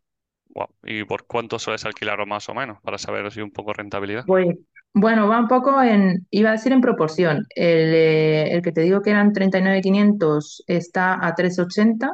Guau. 0.47 0.69
¿Y 0.85 1.05
por 1.05 1.27
cuánto 1.27 1.59
sueles 1.59 1.85
alquilar 1.85 2.25
más 2.27 2.49
o 2.49 2.55
menos? 2.55 2.79
Para 2.83 2.99
saber 2.99 3.31
si 3.33 3.41
un 3.41 3.51
poco 3.51 3.73
rentabilidad. 3.73 4.25
Pues, 4.27 4.57
bueno, 4.95 5.29
va 5.29 5.41
un 5.41 5.49
poco 5.49 5.83
en, 5.83 6.27
iba 6.31 6.51
a 6.51 6.53
decir 6.53 6.73
en 6.73 6.81
proporción. 6.81 7.47
El, 7.55 7.95
eh, 7.95 8.53
el 8.53 8.63
que 8.63 8.73
te 8.73 8.81
digo 8.83 9.03
que 9.03 9.11
eran 9.11 9.33
39.500 9.33 10.65
está 10.67 11.25
a 11.27 11.35
380. 11.35 12.13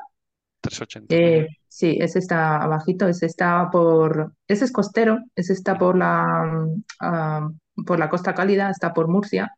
380. 0.61 1.15
Ujú, 1.15 1.25
Eh, 1.25 1.49
sí, 1.69 1.99
ese 2.01 2.19
está 2.19 2.63
abajito, 2.63 3.09
ese 3.09 3.27
está 3.27 3.69
por, 3.71 4.33
ese 4.49 4.65
es 4.65 4.73
costero, 4.73 5.19
ese 5.37 5.53
está 5.53 5.79
por 5.79 5.97
la, 5.97 6.45
mm, 6.45 6.85
ah, 7.01 7.49
por 7.87 7.99
la 7.99 8.09
Costa 8.11 8.35
Cálida, 8.35 8.71
está 8.71 8.93
por 8.93 9.09
Murcia. 9.09 9.53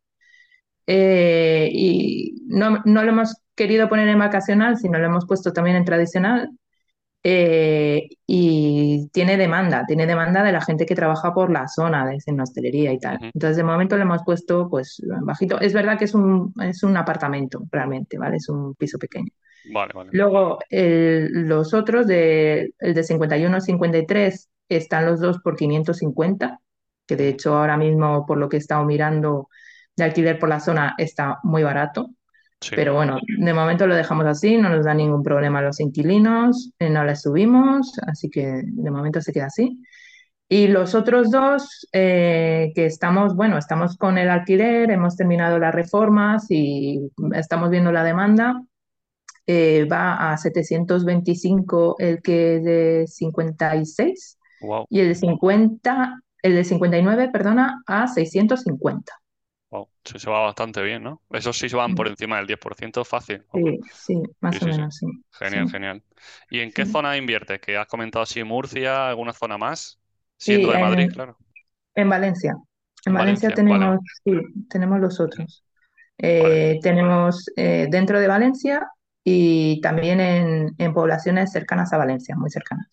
Eh, 0.86 1.68
y 1.72 2.42
no, 2.46 2.82
no 2.84 3.02
lo 3.02 3.10
hemos 3.10 3.36
querido 3.54 3.88
poner 3.88 4.08
en 4.08 4.18
vacacional, 4.18 4.76
sino 4.78 4.98
lo 4.98 5.06
hemos 5.06 5.26
puesto 5.26 5.52
también 5.52 5.76
en 5.76 5.84
tradicional. 5.84 6.50
Eh, 7.28 8.08
y 8.26 9.08
tiene 9.12 9.36
demanda, 9.36 9.84
tiene 9.86 10.06
demanda 10.06 10.44
de 10.44 10.52
la 10.52 10.60
gente 10.60 10.86
que 10.86 10.94
trabaja 10.94 11.34
por 11.34 11.50
la 11.50 11.66
zona, 11.66 12.06
de, 12.06 12.18
en 12.24 12.40
hostelería 12.40 12.92
y 12.92 13.00
tal. 13.00 13.18
Entonces, 13.34 13.56
de 13.56 13.64
momento 13.64 13.96
le 13.96 14.02
hemos 14.02 14.22
puesto, 14.24 14.68
pues, 14.70 15.02
bajito. 15.22 15.60
Es 15.60 15.72
verdad 15.72 15.98
que 15.98 16.04
es 16.04 16.14
un, 16.14 16.54
es 16.62 16.84
un 16.84 16.96
apartamento, 16.96 17.64
realmente, 17.72 18.16
¿vale? 18.16 18.36
Es 18.36 18.48
un 18.48 18.74
piso 18.76 18.98
pequeño. 18.98 19.30
Vale, 19.72 19.92
vale. 19.92 20.10
Luego, 20.12 20.60
el- 20.70 21.48
los 21.48 21.74
otros, 21.74 22.06
de, 22.06 22.70
el 22.78 22.94
de 22.94 23.02
51 23.02 23.60
53, 23.60 24.48
están 24.68 25.06
los 25.06 25.20
dos 25.20 25.40
por 25.40 25.56
550, 25.56 26.60
que 27.06 27.16
de 27.16 27.28
hecho 27.28 27.56
ahora 27.56 27.76
mismo, 27.76 28.24
por 28.24 28.38
lo 28.38 28.48
que 28.48 28.56
he 28.56 28.60
estado 28.60 28.84
mirando 28.84 29.48
de 29.96 30.04
alquiler 30.04 30.38
por 30.38 30.48
la 30.48 30.60
zona, 30.60 30.94
está 30.98 31.38
muy 31.42 31.62
barato. 31.62 32.10
Sí. 32.60 32.72
Pero 32.74 32.94
bueno, 32.94 33.18
de 33.26 33.52
momento 33.52 33.86
lo 33.86 33.94
dejamos 33.94 34.26
así, 34.26 34.56
no 34.56 34.70
nos 34.70 34.84
da 34.84 34.94
ningún 34.94 35.22
problema 35.22 35.58
a 35.58 35.62
los 35.62 35.78
inquilinos, 35.80 36.72
eh, 36.78 36.88
no 36.88 37.04
le 37.04 37.14
subimos, 37.14 37.98
así 38.06 38.30
que 38.30 38.62
de 38.64 38.90
momento 38.90 39.20
se 39.20 39.32
queda 39.32 39.46
así. 39.46 39.78
Y 40.48 40.68
los 40.68 40.94
otros 40.94 41.30
dos, 41.30 41.86
eh, 41.92 42.72
que 42.74 42.86
estamos, 42.86 43.34
bueno, 43.34 43.58
estamos 43.58 43.96
con 43.96 44.16
el 44.16 44.30
alquiler, 44.30 44.90
hemos 44.90 45.16
terminado 45.16 45.58
las 45.58 45.74
reformas 45.74 46.46
y 46.50 47.10
estamos 47.34 47.70
viendo 47.70 47.90
la 47.92 48.04
demanda, 48.04 48.62
eh, 49.46 49.86
va 49.90 50.32
a 50.32 50.36
725 50.36 51.96
el 51.98 52.22
que 52.22 52.56
es 52.56 52.64
de 52.64 53.04
56 53.06 54.38
Wow, 54.62 54.86
y 54.88 55.00
el 55.00 55.08
de 55.08 55.14
50, 55.14 56.22
el 56.42 56.54
de 56.54 56.64
59, 56.64 57.30
perdona, 57.30 57.82
a 57.86 58.08
650. 58.08 59.12
Wow. 59.70 59.88
Sí, 60.04 60.18
se 60.18 60.30
va 60.30 60.40
bastante 60.40 60.82
bien, 60.82 61.02
¿no? 61.02 61.22
Esos 61.30 61.56
sí 61.58 61.68
se 61.68 61.76
van 61.76 61.94
por 61.94 62.08
encima 62.08 62.36
del 62.38 62.46
10% 62.46 63.04
fácil. 63.04 63.44
Sí, 63.52 63.80
sí, 63.92 64.22
Sí, 64.50 64.60
más 64.60 64.62
o 64.62 64.66
sí, 64.66 64.68
menos, 64.68 64.96
sí. 64.96 65.06
Genial, 65.32 65.68
genial. 65.68 66.04
¿Y 66.50 66.60
en 66.60 66.72
qué 66.72 66.86
zona 66.86 67.16
inviertes? 67.16 67.60
Que 67.60 67.76
has 67.76 67.86
comentado 67.88 68.22
así 68.22 68.42
Murcia, 68.44 69.08
alguna 69.08 69.32
zona 69.32 69.58
más, 69.58 70.00
siendo 70.38 70.70
de 70.70 70.78
Madrid, 70.78 71.08
en, 71.08 71.12
claro. 71.12 71.38
En 71.94 72.08
Valencia. 72.10 72.56
En 73.06 73.14
En 73.14 73.16
Valencia 73.16 73.52
Valencia, 73.56 73.58
vale. 73.66 73.90
tenemos, 73.90 74.00
sí, 74.24 74.32
tenemos 74.70 75.00
los 75.00 75.20
otros. 75.20 75.64
Vale. 76.38 76.58
Eh, 76.58 76.80
tenemos 76.82 77.46
eh, 77.56 77.88
dentro 77.90 78.20
de 78.20 78.28
Valencia 78.28 78.88
y 79.24 79.80
también 79.82 80.20
en, 80.20 80.74
en 80.78 80.94
poblaciones 80.94 81.52
cercanas 81.52 81.92
a 81.92 81.98
Valencia, 81.98 82.36
muy 82.36 82.50
cercanas. 82.50 82.88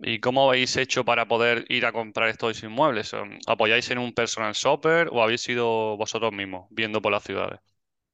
¿Y 0.00 0.18
cómo 0.20 0.48
habéis 0.48 0.76
hecho 0.76 1.04
para 1.04 1.28
poder 1.28 1.64
ir 1.68 1.86
a 1.86 1.92
comprar 1.92 2.28
estos 2.28 2.62
inmuebles? 2.64 3.12
¿Apoyáis 3.46 3.88
en 3.90 3.98
un 3.98 4.12
personal 4.12 4.52
shopper 4.54 5.08
o 5.12 5.22
habéis 5.22 5.42
sido 5.42 5.96
vosotros 5.96 6.32
mismos 6.32 6.66
viendo 6.70 7.00
por 7.02 7.12
las 7.12 7.22
ciudades? 7.24 7.60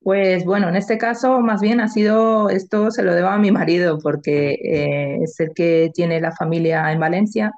Pues 0.01 0.45
bueno, 0.45 0.69
en 0.69 0.77
este 0.77 0.99
caso 0.99 1.41
más 1.41 1.63
bien 1.63 1.81
ha 1.81 1.89
sido, 1.89 2.51
esto 2.51 2.91
se 2.91 3.03
lo 3.03 3.15
debo 3.15 3.29
a 3.29 3.39
mi 3.39 3.51
marido 3.51 3.99
porque 4.03 4.53
eh, 4.63 5.17
es 5.23 5.41
el 5.41 5.51
que 5.55 5.91
tiene 5.95 6.21
la 6.21 6.31
familia 6.33 6.93
en 6.93 7.01
Valencia 7.01 7.51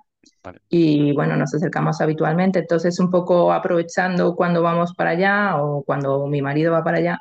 Y 0.70 1.12
bueno, 1.14 1.36
nos 1.36 1.54
acercamos 1.54 2.00
habitualmente, 2.00 2.60
entonces 2.60 3.00
un 3.00 3.10
poco 3.10 3.52
aprovechando 3.52 4.36
cuando 4.36 4.62
vamos 4.62 4.94
para 4.94 5.10
allá 5.12 5.56
o 5.62 5.84
cuando 5.84 6.26
mi 6.28 6.42
marido 6.42 6.72
va 6.72 6.84
para 6.84 6.98
allá, 6.98 7.18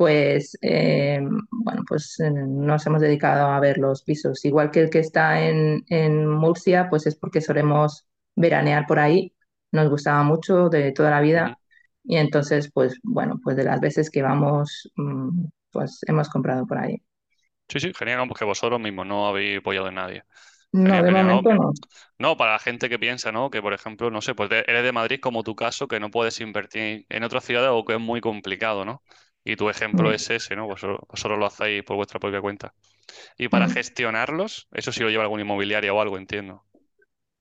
pues 0.00 0.56
eh, 0.62 1.20
bueno, 1.50 1.82
pues 1.86 2.18
eh, 2.20 2.30
nos 2.30 2.86
hemos 2.86 3.02
dedicado 3.02 3.48
a 3.48 3.60
ver 3.60 3.76
los 3.76 4.02
pisos. 4.02 4.42
Igual 4.46 4.70
que 4.70 4.80
el 4.80 4.88
que 4.88 5.00
está 5.00 5.46
en, 5.46 5.84
en 5.90 6.26
Murcia, 6.26 6.88
pues 6.88 7.06
es 7.06 7.16
porque 7.16 7.42
solemos 7.42 8.06
veranear 8.34 8.86
por 8.86 8.98
ahí, 8.98 9.34
nos 9.72 9.90
gustaba 9.90 10.22
mucho 10.22 10.70
de 10.70 10.92
toda 10.92 11.10
la 11.10 11.20
vida. 11.20 11.58
Y 12.02 12.16
entonces, 12.16 12.70
pues 12.72 12.98
bueno, 13.02 13.38
pues 13.44 13.58
de 13.58 13.64
las 13.64 13.78
veces 13.78 14.08
que 14.08 14.22
vamos, 14.22 14.90
mm, 14.96 15.44
pues 15.70 16.00
hemos 16.06 16.30
comprado 16.30 16.66
por 16.66 16.78
ahí. 16.78 16.96
Sí, 17.68 17.78
sí, 17.78 17.92
genial, 17.92 18.26
porque 18.26 18.46
vosotros 18.46 18.80
mismos 18.80 19.06
no 19.06 19.28
habéis 19.28 19.58
apoyado 19.58 19.88
en 19.88 19.96
nadie. 19.96 20.22
No, 20.72 21.02
de 21.02 21.10
momento 21.10 21.52
no. 21.52 21.72
No, 22.18 22.38
para 22.38 22.52
la 22.52 22.58
gente 22.58 22.88
que 22.88 22.98
piensa, 22.98 23.32
¿no? 23.32 23.50
Que 23.50 23.60
por 23.60 23.74
ejemplo, 23.74 24.10
no 24.10 24.22
sé, 24.22 24.34
pues 24.34 24.50
eres 24.50 24.82
de 24.82 24.92
Madrid 24.92 25.20
como 25.20 25.42
tu 25.42 25.54
caso, 25.54 25.88
que 25.88 26.00
no 26.00 26.10
puedes 26.10 26.40
invertir 26.40 27.04
en 27.10 27.22
otras 27.22 27.44
ciudades 27.44 27.70
o 27.72 27.84
que 27.84 27.94
es 27.94 28.00
muy 28.00 28.22
complicado, 28.22 28.86
¿no? 28.86 29.02
Y 29.44 29.56
tu 29.56 29.68
ejemplo 29.70 30.10
Mm, 30.10 30.14
es 30.14 30.30
ese, 30.30 30.56
¿no? 30.56 30.66
Vosotros, 30.66 31.00
vosotros 31.08 31.38
lo 31.38 31.46
hacéis 31.46 31.82
por 31.84 31.96
vuestra 31.96 32.20
propia 32.20 32.40
cuenta. 32.40 32.74
Y 33.38 33.48
para 33.48 33.68
mm. 33.68 33.70
gestionarlos, 33.70 34.68
eso 34.72 34.92
sí 34.92 35.02
lo 35.02 35.10
lleva 35.10 35.24
alguna 35.24 35.42
inmobiliaria 35.42 35.92
o 35.92 36.00
algo, 36.00 36.18
entiendo. 36.18 36.64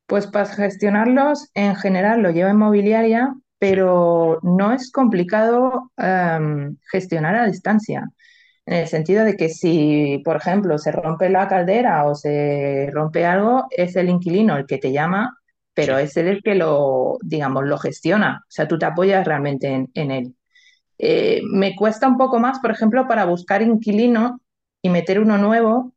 Pues 0.06 0.28
para 0.28 0.46
gestionarlos, 0.48 1.50
en 1.54 1.76
general 1.76 2.22
lo 2.22 2.32
lleva 2.32 2.50
inmobiliaria, 2.50 3.34
pero 3.60 4.40
no 4.44 4.74
es 4.74 4.92
complicado 4.92 5.92
em, 5.98 6.78
gestionar 6.92 7.36
a 7.36 7.46
distancia. 7.46 8.08
En 8.66 8.76
el 8.76 8.88
sentido 8.88 9.24
de 9.26 9.36
que 9.38 9.50
si, 9.50 10.22
por 10.26 10.38
ejemplo, 10.38 10.78
se 10.80 10.92
rompe 10.92 11.30
la 11.30 11.48
caldera 11.48 12.06
o 12.06 12.16
se 12.16 12.90
rompe 12.94 13.26
algo, 13.26 13.68
es 13.72 13.96
el 13.96 14.10
inquilino 14.10 14.58
el 14.58 14.66
que 14.68 14.78
te 14.80 14.92
llama, 14.92 15.38
pero 15.74 16.00
sí. 16.00 16.00
es 16.00 16.18
él 16.18 16.28
el 16.28 16.44
que 16.44 16.56
lo, 16.56 17.18
digamos, 17.24 17.66
lo 17.66 17.78
gestiona. 17.78 18.44
O 18.44 18.52
sea, 18.52 18.68
tú 18.68 18.80
te 18.80 18.86
apoyas 18.86 19.26
realmente 19.28 19.68
en, 19.68 19.90
en 19.94 20.12
él. 20.12 20.36
Eh, 21.00 21.42
me 21.52 21.76
cuesta 21.78 22.08
un 22.10 22.18
poco 22.18 22.40
más, 22.40 22.60
por 22.62 22.72
ejemplo, 22.72 23.08
para 23.08 23.26
buscar 23.26 23.64
inquilino 23.64 24.42
y 24.84 24.90
meter 24.92 25.20
uno 25.22 25.38
nuevo, 25.40 25.94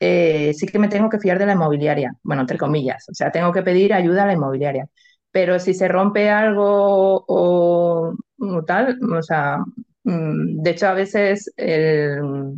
eh, 0.00 0.52
sí 0.54 0.66
que 0.66 0.78
me 0.78 0.88
tengo 0.88 1.08
que 1.10 1.18
fiar 1.20 1.38
de 1.38 1.46
la 1.46 1.52
inmobiliaria, 1.54 2.14
bueno, 2.22 2.42
entre 2.42 2.58
comillas, 2.58 3.06
o 3.10 3.14
sea, 3.14 3.30
tengo 3.32 3.52
que 3.52 3.62
pedir 3.62 3.94
ayuda 3.94 4.24
a 4.24 4.26
la 4.26 4.34
inmobiliaria. 4.34 4.88
Pero 5.30 5.58
si 5.58 5.74
se 5.74 5.88
rompe 5.88 6.30
algo 6.30 7.24
o, 7.26 8.14
o 8.38 8.64
tal, 8.64 8.98
o 9.12 9.22
sea, 9.22 9.58
mm, 10.04 10.62
de 10.62 10.70
hecho 10.70 10.88
a 10.88 10.94
veces 10.94 11.52
el- 11.56 12.54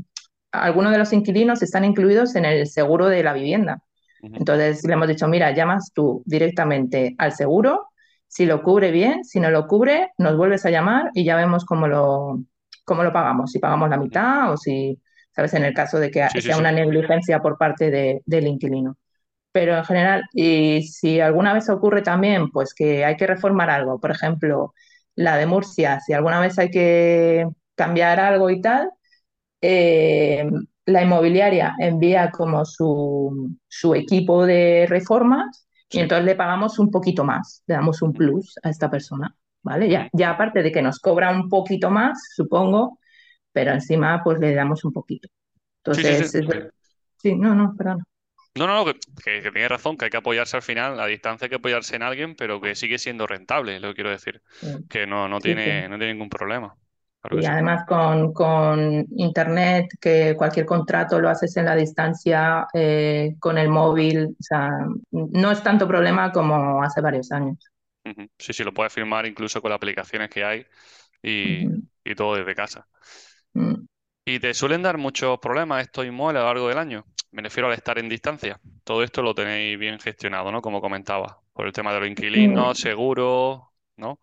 algunos 0.53 0.92
de 0.92 0.99
los 0.99 1.12
inquilinos 1.12 1.62
están 1.62 1.85
incluidos 1.85 2.35
en 2.37 2.44
el 2.46 2.66
seguro 2.66 3.07
de 3.09 3.22
la 3.22 3.33
vivienda. 3.35 3.83
Entonces 4.35 4.85
le 4.85 4.92
hemos 4.94 5.09
dicho, 5.09 5.29
mira, 5.29 5.53
llamas 5.55 5.92
tú 5.94 6.22
directamente 6.27 7.14
al 7.18 7.33
seguro, 7.33 7.88
si 8.37 8.46
lo 8.46 8.62
cubre 8.62 8.90
bien, 8.90 9.25
si 9.25 9.40
no 9.40 9.51
lo 9.51 9.66
cubre, 9.66 10.12
nos 10.18 10.37
vuelves 10.37 10.66
a 10.66 10.70
llamar 10.70 11.11
y 11.14 11.25
ya 11.25 11.37
vemos 11.37 11.64
cómo 11.64 11.88
lo, 11.88 12.40
cómo 12.85 13.03
lo 13.05 13.12
pagamos, 13.12 13.53
si 13.53 13.59
pagamos 13.59 13.88
la 13.90 13.96
mitad 13.99 14.53
o 14.53 14.57
si 14.57 15.01
¿sabes? 15.35 15.55
En 15.55 15.64
el 15.64 15.75
caso 15.75 15.99
de 16.01 16.11
que 16.11 16.27
Sí, 16.27 16.40
sea 16.40 16.57
sí. 16.57 16.59
una 16.59 16.72
negligencia 16.72 17.40
por 17.40 17.59
parte 17.59 17.90
de- 17.90 18.22
del 18.27 18.46
inquilino. 18.46 18.96
Pero 19.53 19.77
en 19.77 19.85
general, 19.85 20.25
y 20.33 20.83
si 20.85 21.20
alguna 21.20 21.55
vez 21.55 21.68
ocurre 21.70 22.03
también, 22.03 22.51
pues 22.51 22.75
que 22.75 23.05
hay 23.05 23.16
que 23.16 23.27
reformar 23.27 23.70
algo, 23.70 24.01
por 24.01 24.11
ejemplo, 24.12 24.75
la 25.16 25.37
de 25.38 25.46
Murcia, 25.46 26.01
si 26.01 26.12
alguna 26.14 26.40
vez 26.40 26.59
hay 26.59 26.70
que 26.70 27.46
cambiar 27.77 28.20
algo 28.20 28.51
y 28.51 28.61
tal, 28.62 28.90
eh, 29.61 30.44
la 30.87 31.03
inmobiliaria 31.03 31.75
envía 31.79 32.31
como 32.31 32.64
su, 32.64 33.57
su 33.68 33.94
equipo 33.94 34.46
de 34.46 34.87
reformas 34.88 35.65
y 35.90 35.99
entonces 36.01 36.25
le 36.25 36.35
pagamos 36.35 36.79
un 36.79 36.90
poquito 36.90 37.25
más, 37.25 37.62
le 37.66 37.75
damos 37.75 38.03
un 38.03 38.12
plus 38.12 38.59
a 38.62 38.70
esta 38.70 38.90
persona, 38.90 39.35
¿vale? 39.62 39.88
Ya, 39.88 40.09
ya 40.12 40.31
aparte 40.31 40.62
de 40.62 40.72
que 40.72 40.83
nos 40.83 40.99
cobra 40.99 41.31
un 41.31 41.49
poquito 41.49 41.90
más, 41.90 42.33
supongo, 42.35 42.99
pero 43.53 43.72
encima 43.72 44.22
pues 44.22 44.38
le 44.38 44.55
damos 44.55 44.85
un 44.85 44.92
poquito. 44.92 45.29
Sí, 45.92 45.94
sí, 45.94 46.03
sí. 46.03 46.09
Entonces, 46.09 46.35
es 46.35 46.72
sí. 47.18 47.35
no, 47.37 47.55
no, 47.55 47.75
perdón. 47.77 48.05
No, 48.57 48.66
no, 48.66 48.75
no, 48.75 48.85
que, 48.87 48.99
que, 49.22 49.42
que 49.42 49.51
tienes 49.53 49.68
razón, 49.70 49.96
que 49.96 50.07
hay 50.07 50.11
que 50.11 50.16
apoyarse 50.16 50.57
al 50.57 50.62
final, 50.62 50.99
a 50.99 51.07
distancia 51.07 51.44
hay 51.44 51.51
que 51.51 51.57
apoyarse 51.57 51.94
en 51.94 52.03
alguien, 52.03 52.35
pero 52.35 52.61
que 52.61 52.75
sigue 52.75 52.99
siendo 52.99 53.27
rentable, 53.27 53.79
lo 53.81 53.88
que 53.88 53.96
quiero 53.96 54.11
decir. 54.11 54.42
Que 54.88 55.07
no, 55.07 55.29
no 55.29 55.40
tiene, 55.40 55.88
no 55.88 55.99
tiene 55.99 56.14
ningún 56.14 56.31
problema. 56.31 56.75
Claro 57.20 57.38
Y 57.38 57.42
sí. 57.42 57.52
además 57.52 57.85
con, 57.87 58.33
con 58.33 59.05
internet, 59.16 59.88
que 60.00 60.35
cualquier 60.37 60.64
contrato 60.66 61.20
lo 61.20 61.29
haces 61.29 61.57
en 61.57 61.64
la 61.66 61.74
distancia, 61.74 62.66
eh, 62.72 63.35
con 63.40 63.59
el 63.59 63.68
móvil, 63.68 64.26
o 64.38 64.42
sea, 64.42 64.70
no 65.11 65.50
es 65.50 65.62
tanto 65.62 65.88
problema 65.88 66.31
como 66.33 66.83
hace 66.83 67.00
varios 67.00 67.33
años. 67.33 67.59
Sí, 68.38 68.52
sí, 68.52 68.62
lo 68.64 68.72
puedes 68.72 68.92
firmar 68.92 69.26
incluso 69.26 69.61
con 69.61 69.70
las 69.70 69.76
aplicaciones 69.76 70.31
que 70.31 70.44
hay 70.44 70.64
y, 71.22 71.66
y 72.05 72.14
todo 72.14 72.37
desde 72.37 72.55
casa. 72.55 72.88
Mm. 73.55 73.87
¿Y 74.24 74.40
te 74.40 74.55
suelen 74.55 74.83
dar 74.83 74.98
muchos 74.98 75.38
problemas 75.38 75.83
estos 75.83 76.05
inmuebles 76.07 76.40
a 76.40 76.44
lo 76.44 76.48
largo 76.50 76.68
del 76.68 76.79
año? 76.79 77.05
Me 77.31 77.42
refiero 77.42 77.68
al 77.68 77.74
estar 77.74 77.98
en 77.98 78.09
distancia. 78.09 78.61
Todo 78.85 79.02
esto 79.02 79.22
lo 79.22 79.35
tenéis 79.35 79.79
bien 79.79 80.00
gestionado, 80.00 80.50
¿no? 80.50 80.61
Como 80.62 80.81
comentaba, 80.81 81.40
por 81.52 81.66
el 81.66 81.72
tema 81.72 81.92
de 81.92 82.00
los 82.00 82.09
inquilinos, 82.09 82.79
seguros, 82.79 83.62
¿no? 83.96 84.20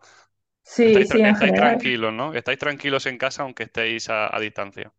Sí, 0.63 0.89
Estáis, 0.89 1.05
sí, 1.05 1.21
estáis 1.23 1.53
tranquilos, 1.53 2.13
¿no? 2.13 2.33
Estáis 2.33 2.59
tranquilos 2.59 3.05
en 3.05 3.17
casa 3.17 3.43
aunque 3.43 3.63
estéis 3.63 4.09
a, 4.09 4.33
a 4.35 4.39
distancia. 4.39 4.93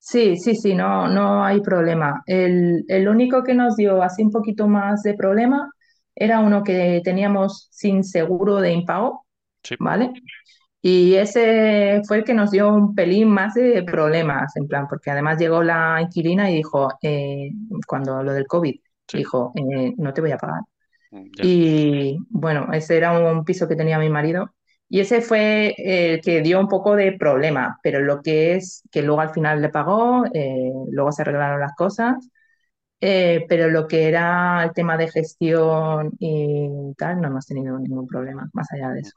Sí, 0.00 0.36
sí, 0.36 0.54
sí, 0.56 0.74
no, 0.74 1.08
no 1.08 1.44
hay 1.44 1.60
problema. 1.60 2.22
El, 2.26 2.84
el 2.88 3.08
único 3.08 3.42
que 3.42 3.54
nos 3.54 3.76
dio 3.76 4.02
así 4.02 4.22
un 4.22 4.30
poquito 4.30 4.66
más 4.68 5.02
de 5.02 5.14
problema 5.14 5.70
era 6.14 6.40
uno 6.40 6.62
que 6.64 7.00
teníamos 7.04 7.68
sin 7.70 8.04
seguro 8.04 8.56
de 8.60 8.72
impago, 8.72 9.26
Sí. 9.64 9.76
¿vale? 9.78 10.12
Y 10.82 11.14
ese 11.16 12.02
fue 12.08 12.18
el 12.18 12.24
que 12.24 12.34
nos 12.34 12.50
dio 12.52 12.68
un 12.74 12.94
pelín 12.94 13.28
más 13.30 13.54
de 13.54 13.82
problemas, 13.84 14.56
en 14.56 14.68
plan, 14.68 14.86
porque 14.88 15.10
además 15.12 15.38
llegó 15.38 15.62
la 15.62 16.00
inquilina 16.02 16.50
y 16.50 16.56
dijo, 16.56 16.90
eh, 17.02 17.50
cuando 17.86 18.22
lo 18.22 18.32
del 18.34 18.46
COVID, 18.46 18.74
Sí. 19.08 19.18
dijo, 19.18 19.52
eh, 19.56 19.94
no 19.98 20.12
te 20.14 20.20
voy 20.22 20.32
a 20.32 20.38
pagar. 20.38 20.62
Mm, 21.12 21.30
Ya. 21.36 21.48
Y 21.48 22.18
bueno, 22.30 22.68
ese 22.72 22.96
era 22.96 23.12
un 23.18 23.44
piso 23.44 23.68
que 23.68 23.76
tenía 23.76 23.98
mi 23.98 24.10
marido 24.10 24.54
y 24.88 25.00
ese 25.00 25.20
fue 25.22 25.74
el 25.78 26.20
que 26.22 26.40
dio 26.42 26.60
un 26.60 26.68
poco 26.68 26.96
de 26.96 27.12
problema, 27.12 27.78
pero 27.82 28.00
lo 28.00 28.22
que 28.22 28.54
es 28.56 28.82
que 28.90 29.02
luego 29.02 29.20
al 29.20 29.30
final 29.34 29.60
le 29.62 29.68
pagó, 29.70 30.24
eh, 30.34 30.72
luego 30.90 31.12
se 31.12 31.22
arreglaron 31.22 31.60
las 31.60 31.74
cosas, 31.76 32.28
eh, 33.00 33.46
pero 33.48 33.68
lo 33.70 33.88
que 33.88 34.08
era 34.08 34.64
el 34.64 34.72
tema 34.74 34.96
de 34.98 35.10
gestión 35.10 36.12
y 36.20 36.94
tal, 36.98 37.20
no 37.20 37.28
hemos 37.28 37.46
tenido 37.46 37.78
ningún 37.78 38.06
problema 38.08 38.48
más 38.54 38.72
allá 38.72 38.90
de 38.90 39.00
eso. 39.02 39.14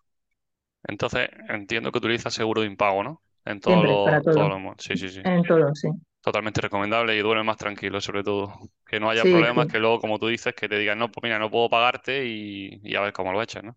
Entonces, 0.88 1.30
entiendo 1.50 1.92
que 1.92 1.98
utilizas 2.00 2.34
seguro 2.34 2.62
de 2.62 2.68
impago, 2.68 3.04
¿no? 3.04 3.22
En 3.46 3.60
Siempre, 3.62 3.98
para 4.04 4.22
todo, 4.22 4.50
los... 4.50 4.60
mo- 4.60 4.76
Sí, 4.78 4.96
sí, 4.98 5.10
sí. 5.10 5.22
en 5.24 5.44
todo, 5.44 5.74
sí. 5.76 5.90
Totalmente 6.22 6.62
recomendable 6.62 7.16
y 7.18 7.20
duerme 7.22 7.44
más 7.44 7.58
tranquilo, 7.58 8.00
sobre 8.00 8.24
todo. 8.24 8.54
Que 8.86 9.00
no 9.00 9.10
haya 9.10 9.26
Sí, 9.26 9.28
problemas, 9.28 9.66
sí, 9.66 9.68
que 9.68 9.80
luego, 9.80 10.00
como 10.00 10.20
tú 10.20 10.28
dices, 10.28 10.54
que 10.54 10.70
te 10.70 10.78
digan, 10.78 11.00
no, 11.00 11.12
pues 11.12 11.24
mira, 11.24 11.40
no 11.40 11.50
puedo 11.50 11.70
pagarte 11.70 12.26
y, 12.28 12.80
y 12.84 12.96
a 12.96 13.02
ver 13.02 13.14
cómo 13.14 13.34
lo 13.34 13.42
echas, 13.42 13.64
¿no? 13.64 13.76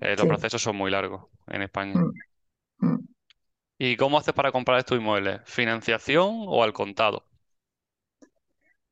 Eh, 0.00 0.16
los 0.16 0.26
sí. 0.26 0.28
procesos 0.28 0.62
son 0.62 0.76
muy 0.76 0.90
largos 0.90 1.26
en 1.48 1.62
España. 1.62 1.96
Mm, 1.96 2.10
mm. 2.82 2.98
¿Y 3.78 3.96
cómo 3.96 4.16
haces 4.16 4.32
para 4.32 4.52
comprar 4.52 4.78
estos 4.78 4.96
inmuebles? 4.98 5.40
¿Financiación 5.44 6.44
o 6.46 6.62
al 6.62 6.72
contado? 6.72 7.26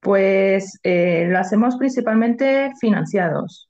Pues 0.01 0.79
eh, 0.85 1.27
lo 1.29 1.39
hacemos 1.39 1.77
principalmente 1.77 2.71
financiados. 2.81 3.69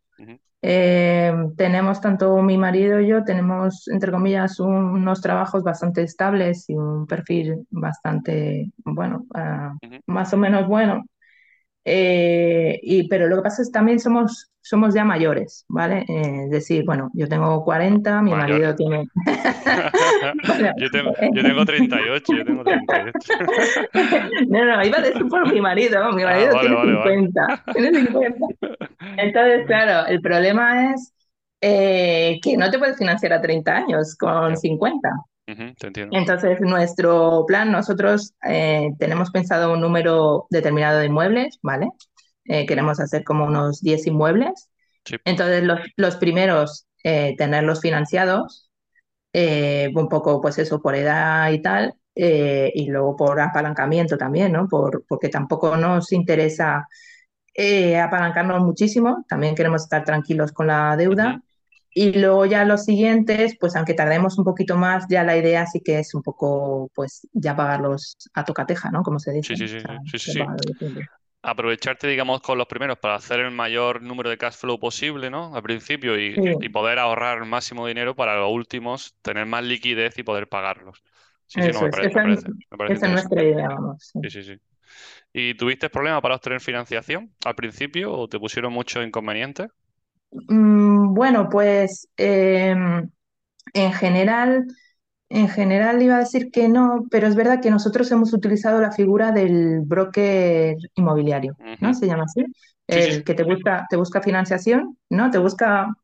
Eh, 0.60 1.32
tenemos, 1.56 2.00
tanto 2.00 2.36
mi 2.42 2.58
marido 2.58 3.00
y 3.00 3.06
yo, 3.08 3.22
tenemos, 3.24 3.86
entre 3.88 4.10
comillas, 4.10 4.58
un- 4.60 4.72
unos 4.90 5.20
trabajos 5.20 5.62
bastante 5.62 6.02
estables 6.02 6.68
y 6.68 6.74
un 6.74 7.06
perfil 7.06 7.66
bastante, 7.70 8.70
bueno, 8.84 9.24
ah, 9.34 9.74
más 10.06 10.32
o 10.32 10.36
menos 10.36 10.66
bueno. 10.66 11.04
Eh, 11.84 12.78
y, 12.82 13.08
pero 13.08 13.28
lo 13.28 13.36
que 13.36 13.42
pasa 13.42 13.62
es 13.62 13.68
que 13.68 13.72
también 13.72 13.98
somos, 13.98 14.50
somos 14.60 14.94
ya 14.94 15.04
mayores, 15.04 15.64
¿vale? 15.68 16.04
Eh, 16.08 16.44
es 16.44 16.50
decir, 16.50 16.84
bueno, 16.84 17.10
yo 17.14 17.28
tengo 17.28 17.64
40, 17.64 18.22
mi 18.22 18.32
Mayor. 18.32 18.48
marido 18.48 18.74
tiene... 18.74 19.08
yo, 20.76 20.90
tengo, 20.90 21.12
yo, 21.34 21.42
tengo, 21.42 21.64
38, 21.64 22.32
yo 22.36 22.44
tengo 22.44 22.64
38. 22.64 23.12
no, 24.48 24.64
no, 24.64 24.84
iba 24.84 24.98
a 24.98 25.02
decir 25.02 25.26
por 25.28 25.52
mi 25.52 25.60
marido, 25.60 26.12
mi 26.12 26.22
ah, 26.22 26.26
marido 26.26 26.50
ah, 26.50 26.54
vale, 26.54 26.68
tiene, 26.68 26.94
vale, 26.94 27.16
50, 27.16 27.46
vale. 27.46 27.62
tiene 27.72 28.06
50. 28.06 28.46
Entonces, 29.16 29.66
claro, 29.66 30.06
el 30.08 30.20
problema 30.20 30.92
es 30.92 31.14
eh, 31.60 32.38
que 32.42 32.56
no 32.56 32.70
te 32.70 32.78
puedes 32.78 32.98
financiar 32.98 33.32
a 33.32 33.40
30 33.40 33.76
años 33.76 34.16
con 34.16 34.56
50. 34.56 35.08
Entonces, 36.12 36.60
nuestro 36.60 37.44
plan, 37.46 37.72
nosotros 37.72 38.34
eh, 38.46 38.90
tenemos 38.98 39.30
pensado 39.30 39.72
un 39.72 39.80
número 39.80 40.46
determinado 40.50 40.98
de 40.98 41.06
inmuebles, 41.06 41.58
¿vale? 41.62 41.88
Eh, 42.44 42.66
queremos 42.66 43.00
hacer 43.00 43.24
como 43.24 43.46
unos 43.46 43.80
10 43.80 44.06
inmuebles. 44.06 44.68
Entonces, 45.24 45.62
los, 45.62 45.80
los 45.96 46.16
primeros, 46.16 46.86
eh, 47.02 47.34
tenerlos 47.36 47.80
financiados, 47.80 48.70
un 49.32 50.08
poco, 50.08 50.40
pues 50.40 50.58
eso, 50.58 50.82
por 50.82 50.96
edad 50.96 51.50
y 51.52 51.62
tal, 51.62 51.94
y 52.14 52.86
luego 52.88 53.14
por 53.16 53.40
apalancamiento 53.40 54.18
también, 54.18 54.52
¿no? 54.52 54.66
Por, 54.68 55.04
porque 55.06 55.28
tampoco 55.28 55.76
nos 55.76 56.12
interesa 56.12 56.88
apalancarnos 58.02 58.62
muchísimo, 58.64 59.24
también 59.28 59.54
queremos 59.54 59.82
estar 59.82 60.04
tranquilos 60.04 60.52
con 60.52 60.66
la 60.66 60.96
deuda. 60.96 61.40
Y 62.00 62.12
luego 62.12 62.46
ya 62.46 62.64
los 62.64 62.84
siguientes, 62.84 63.56
pues 63.58 63.74
aunque 63.74 63.92
tardemos 63.92 64.38
un 64.38 64.44
poquito 64.44 64.76
más, 64.76 65.06
ya 65.08 65.24
la 65.24 65.36
idea 65.36 65.66
sí 65.66 65.80
que 65.80 65.98
es 65.98 66.14
un 66.14 66.22
poco, 66.22 66.92
pues 66.94 67.26
ya 67.32 67.56
pagarlos 67.56 68.16
a 68.34 68.44
tocateja, 68.44 68.92
¿no? 68.92 69.02
Como 69.02 69.18
se 69.18 69.32
dice. 69.32 69.56
Sí, 69.56 69.66
sí, 69.66 69.80
sí, 70.06 70.18
sí, 70.18 70.32
sí, 70.32 70.40
Aprovecharte, 71.42 72.06
digamos, 72.06 72.40
con 72.40 72.56
los 72.56 72.68
primeros 72.68 72.98
para 72.98 73.16
hacer 73.16 73.40
el 73.40 73.50
mayor 73.50 74.00
número 74.00 74.30
de 74.30 74.38
cash 74.38 74.54
flow 74.54 74.78
posible, 74.78 75.28
¿no? 75.28 75.56
Al 75.56 75.62
principio 75.64 76.16
y, 76.16 76.68
poder 76.68 77.00
ahorrar 77.00 77.38
el 77.38 77.46
máximo 77.46 77.88
dinero 77.88 78.14
para 78.14 78.36
los 78.36 78.52
últimos, 78.52 79.16
tener 79.20 79.46
más 79.46 79.64
liquidez 79.64 80.16
y 80.18 80.22
poder 80.22 80.48
pagarlos. 80.48 81.02
Sí, 81.46 81.60
sí, 81.62 81.70
no, 81.72 81.82
me 81.82 81.90
parece, 81.90 82.20
esa, 82.90 83.06
es 83.06 83.12
nuestra 83.12 83.42
idea, 83.42 83.70
vamos. 83.70 84.12
Sí, 84.22 84.30
sí, 84.30 84.44
sí. 84.44 84.54
¿Y 85.32 85.54
tuviste 85.54 85.90
problemas 85.90 86.22
para 86.22 86.36
obtener 86.36 86.60
financiación 86.60 87.32
al 87.44 87.56
principio 87.56 88.12
o 88.12 88.28
te 88.28 88.38
pusieron 88.38 88.72
muchos 88.72 89.04
inconvenientes? 89.04 89.68
Bueno, 91.14 91.48
pues 91.48 92.08
em, 92.16 93.10
en 93.74 93.92
general, 93.92 94.66
en 95.28 95.48
general 95.48 96.02
iba 96.02 96.16
a 96.16 96.20
decir 96.20 96.50
que 96.50 96.68
no, 96.68 97.06
pero 97.10 97.26
es 97.26 97.36
verdad 97.36 97.60
que 97.60 97.70
nosotros 97.70 98.10
hemos 98.12 98.32
utilizado 98.32 98.80
la 98.80 98.92
figura 98.92 99.32
del 99.32 99.80
broker 99.80 100.76
inmobiliario, 100.94 101.56
¿no? 101.80 101.94
Se 101.94 102.06
llama 102.06 102.24
así. 102.24 102.44
El 102.86 103.24
que 103.24 103.34
te 103.34 103.44
busca, 103.44 103.86
te 103.90 103.96
busca 103.96 104.22
financiación, 104.22 104.96
¿no? 105.10 105.30
Te 105.30 105.38
busca 105.38 105.94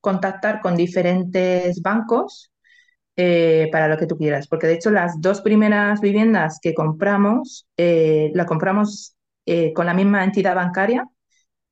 contactar 0.00 0.60
con 0.60 0.76
diferentes 0.76 1.80
bancos 1.82 2.52
eh, 3.16 3.68
para 3.72 3.88
lo 3.88 3.96
que 3.96 4.06
tú 4.06 4.16
quieras. 4.18 4.46
Porque 4.48 4.66
de 4.66 4.74
hecho 4.74 4.90
las 4.90 5.20
dos 5.20 5.40
primeras 5.40 6.00
viviendas 6.00 6.58
que 6.62 6.74
compramos, 6.74 7.66
eh, 7.76 8.30
la 8.34 8.46
compramos 8.46 9.16
eh, 9.46 9.72
con 9.72 9.86
la 9.86 9.94
misma 9.94 10.24
entidad 10.24 10.54
bancaria 10.54 11.08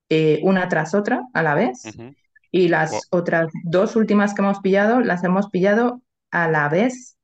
eh, 0.09 0.41
una 0.43 0.69
tras 0.69 0.95
otra 0.95 1.23
a 1.33 1.43
la 1.43 1.55
vez. 1.55 1.83
Y 2.57 2.69
las 2.69 3.09
otras 3.11 3.53
dos 3.65 3.97
últimas 3.97 4.33
que 4.33 4.41
hemos 4.41 4.61
pillado, 4.61 5.01
las 5.01 5.25
hemos 5.25 5.51
pillado 5.51 6.03
a 6.31 6.47
la 6.47 6.69
vez, 6.69 7.19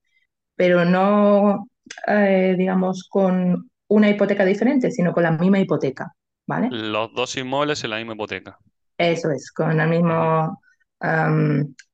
pero 0.57 0.85
no, 0.85 1.69
eh, 2.09 2.57
digamos, 2.59 3.07
con 3.09 3.71
una 3.87 4.11
hipoteca 4.11 4.45
diferente, 4.45 4.91
sino 4.91 5.13
con 5.13 5.23
la 5.23 5.31
misma 5.31 5.61
hipoteca, 5.61 6.13
¿vale? 6.49 6.67
Los 6.73 7.15
dos 7.15 7.37
inmuebles 7.37 7.85
en 7.85 7.91
la 7.91 7.99
misma 7.99 8.15
hipoteca. 8.15 8.59
Eso 8.99 9.31
es, 9.31 9.53
con 9.53 9.81
el 9.81 9.89
mismo... 9.89 10.61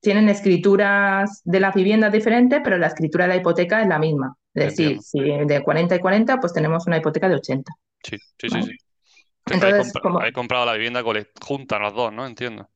tienen 0.01 0.31
escrituras 0.31 1.43
de 1.45 1.61
las 1.61 1.75
viviendas 1.75 2.13
diferentes, 2.13 2.63
pero 2.65 2.79
la 2.79 2.87
escritura 2.87 3.25
de 3.25 3.35
la 3.35 3.37
hipoteca 3.37 3.83
es 3.83 3.89
la 3.89 3.99
misma. 3.99 4.35
Es 4.55 4.79
decir, 4.79 4.99
si 5.03 5.21
de 5.21 5.63
40 5.63 5.95
y 5.95 5.99
40, 5.99 6.41
pues 6.41 6.55
tenemos 6.55 6.87
una 6.87 6.97
hipoteca 6.97 7.29
de 7.29 7.35
80. 7.35 7.71
Sí, 8.03 8.17
sí, 8.39 8.49
sí, 8.49 8.63
sí. 8.63 8.77
Entonces, 9.51 9.93
como... 10.03 10.21
comprado 10.33 10.65
la 10.65 10.73
vivienda 10.73 11.03
juntas 11.43 11.83
las 11.83 11.93
dos, 11.93 12.15
¿no? 12.15 12.27
Entiendo. 12.27 12.71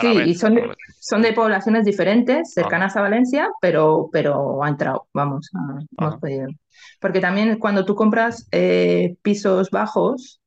Sí, 0.00 0.22
y 0.26 0.34
son 0.34 0.54
de, 0.54 0.70
son 0.98 1.22
de 1.22 1.32
poblaciones 1.32 1.84
diferentes, 1.84 2.52
cercanas 2.52 2.96
a 2.96 3.02
Valencia, 3.02 3.48
pero, 3.60 4.08
pero 4.12 4.62
ha 4.62 4.68
entrado, 4.68 5.08
vamos, 5.12 5.50
hemos 5.96 6.16
podido. 6.16 6.48
Porque 7.00 7.20
también 7.20 7.58
cuando 7.58 7.84
tú 7.84 7.94
compras 7.94 8.46
eh, 8.50 9.16
pisos 9.22 9.70
bajos, 9.70 10.40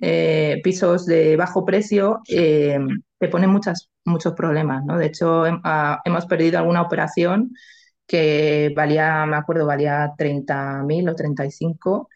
eh, 0.00 0.60
pisos 0.64 1.06
de 1.06 1.36
bajo 1.36 1.64
precio, 1.64 2.20
eh, 2.28 2.78
te 3.18 3.28
ponen 3.28 3.50
muchas, 3.50 3.88
muchos 4.04 4.34
problemas, 4.34 4.84
¿no? 4.84 4.98
De 4.98 5.06
hecho, 5.06 5.44
ah, 5.64 6.00
hemos 6.04 6.26
perdido 6.26 6.58
alguna 6.58 6.82
operación 6.82 7.52
que 8.06 8.72
valía, 8.74 9.24
me 9.26 9.36
acuerdo, 9.36 9.64
valía 9.64 10.12
30.000 10.18 11.08
o 11.08 11.14
35 11.14 12.08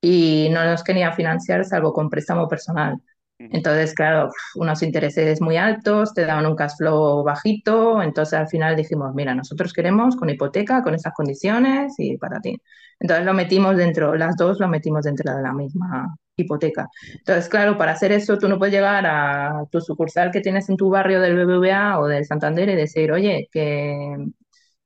y 0.00 0.48
no 0.50 0.64
nos 0.64 0.82
querían 0.82 1.14
financiar 1.14 1.64
salvo 1.64 1.92
con 1.92 2.10
préstamo 2.10 2.48
personal. 2.48 3.00
Entonces, 3.38 3.94
claro, 3.94 4.30
unos 4.56 4.82
intereses 4.82 5.40
muy 5.40 5.56
altos, 5.56 6.12
te 6.14 6.24
daban 6.26 6.46
un 6.46 6.56
cash 6.56 6.72
flow 6.78 7.22
bajito, 7.22 8.02
entonces 8.02 8.34
al 8.38 8.48
final 8.48 8.74
dijimos, 8.76 9.14
mira, 9.14 9.34
nosotros 9.34 9.72
queremos 9.72 10.16
con 10.16 10.28
hipoteca, 10.30 10.82
con 10.82 10.94
esas 10.94 11.12
condiciones 11.14 11.94
y 11.98 12.16
para 12.18 12.40
ti. 12.40 12.56
Entonces 12.98 13.24
lo 13.26 13.34
metimos 13.34 13.76
dentro, 13.76 14.14
las 14.16 14.36
dos 14.36 14.58
lo 14.60 14.68
metimos 14.68 15.04
dentro 15.04 15.34
de 15.36 15.42
la 15.42 15.52
misma 15.52 16.16
hipoteca. 16.36 16.88
Entonces, 17.18 17.48
claro, 17.48 17.78
para 17.78 17.92
hacer 17.92 18.10
eso 18.12 18.38
tú 18.38 18.48
no 18.48 18.58
puedes 18.58 18.74
llegar 18.74 19.06
a 19.06 19.62
tu 19.70 19.80
sucursal 19.80 20.30
que 20.32 20.40
tienes 20.40 20.68
en 20.68 20.76
tu 20.76 20.90
barrio 20.90 21.20
del 21.20 21.36
BBVA 21.36 22.00
o 22.00 22.06
del 22.08 22.24
Santander 22.26 22.68
y 22.68 22.74
decir, 22.76 23.12
oye, 23.12 23.48
que... 23.52 24.16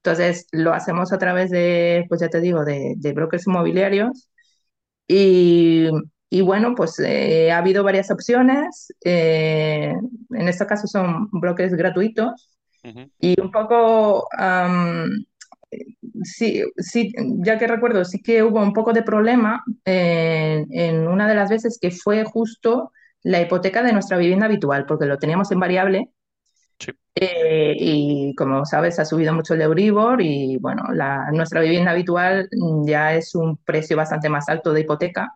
Entonces 0.02 0.46
lo 0.52 0.72
hacemos 0.72 1.12
a 1.12 1.18
través 1.18 1.50
de, 1.50 2.04
pues 2.08 2.20
ya 2.20 2.28
te 2.28 2.40
digo, 2.40 2.64
de, 2.64 2.94
de 2.96 3.12
brokers 3.12 3.46
inmobiliarios 3.46 4.30
y, 5.08 5.88
bueno, 6.42 6.74
pues 6.74 6.98
eh, 7.00 7.50
ha 7.50 7.58
habido 7.58 7.82
varias 7.84 8.10
opciones. 8.10 8.92
Eh, 9.04 9.94
en 10.30 10.48
este 10.48 10.66
caso 10.66 10.86
son 10.86 11.28
bloques 11.30 11.74
gratuitos. 11.74 12.54
Y 13.20 13.38
un 13.38 13.50
poco, 13.50 14.26
sí, 16.22 16.62
sí, 16.78 17.12
ya 17.40 17.58
que 17.58 17.66
recuerdo, 17.66 18.02
sí 18.04 18.22
que 18.22 18.42
hubo 18.42 18.62
un 18.62 18.72
poco 18.72 18.94
de 18.94 19.02
problema 19.02 19.62
en 19.84 21.06
una 21.06 21.28
de 21.28 21.34
las 21.34 21.50
veces 21.50 21.78
que 21.78 21.90
fue 21.90 22.24
justo 22.24 22.92
la 23.22 23.42
hipoteca 23.42 23.82
de 23.82 23.92
nuestra 23.92 24.16
vivienda 24.16 24.46
habitual, 24.46 24.86
porque 24.86 25.06
lo 25.06 25.18
teníamos 25.18 25.50
en 25.52 25.60
variable. 25.60 26.10
Eh, 27.14 27.74
y 27.78 28.34
como 28.36 28.64
sabes, 28.64 28.98
ha 29.00 29.04
subido 29.04 29.32
mucho 29.32 29.54
el 29.54 29.62
Euribor 29.62 30.22
y 30.22 30.56
bueno, 30.58 30.84
la, 30.92 31.30
nuestra 31.32 31.60
vivienda 31.60 31.90
habitual 31.90 32.48
ya 32.84 33.14
es 33.14 33.34
un 33.34 33.56
precio 33.56 33.96
bastante 33.96 34.28
más 34.28 34.48
alto 34.48 34.72
de 34.72 34.82
hipoteca. 34.82 35.34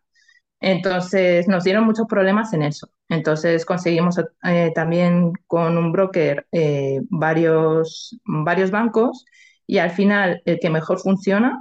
Entonces 0.62 1.48
nos 1.48 1.64
dieron 1.64 1.84
muchos 1.84 2.06
problemas 2.06 2.52
en 2.52 2.62
eso. 2.62 2.88
Entonces 3.08 3.66
conseguimos 3.66 4.16
eh, 4.44 4.70
también 4.74 5.32
con 5.48 5.76
un 5.76 5.90
broker 5.90 6.46
eh, 6.52 7.00
varios, 7.10 8.16
varios 8.24 8.70
bancos 8.70 9.24
y 9.66 9.78
al 9.78 9.90
final 9.90 10.40
el 10.44 10.60
que 10.60 10.70
mejor 10.70 11.00
funciona 11.00 11.58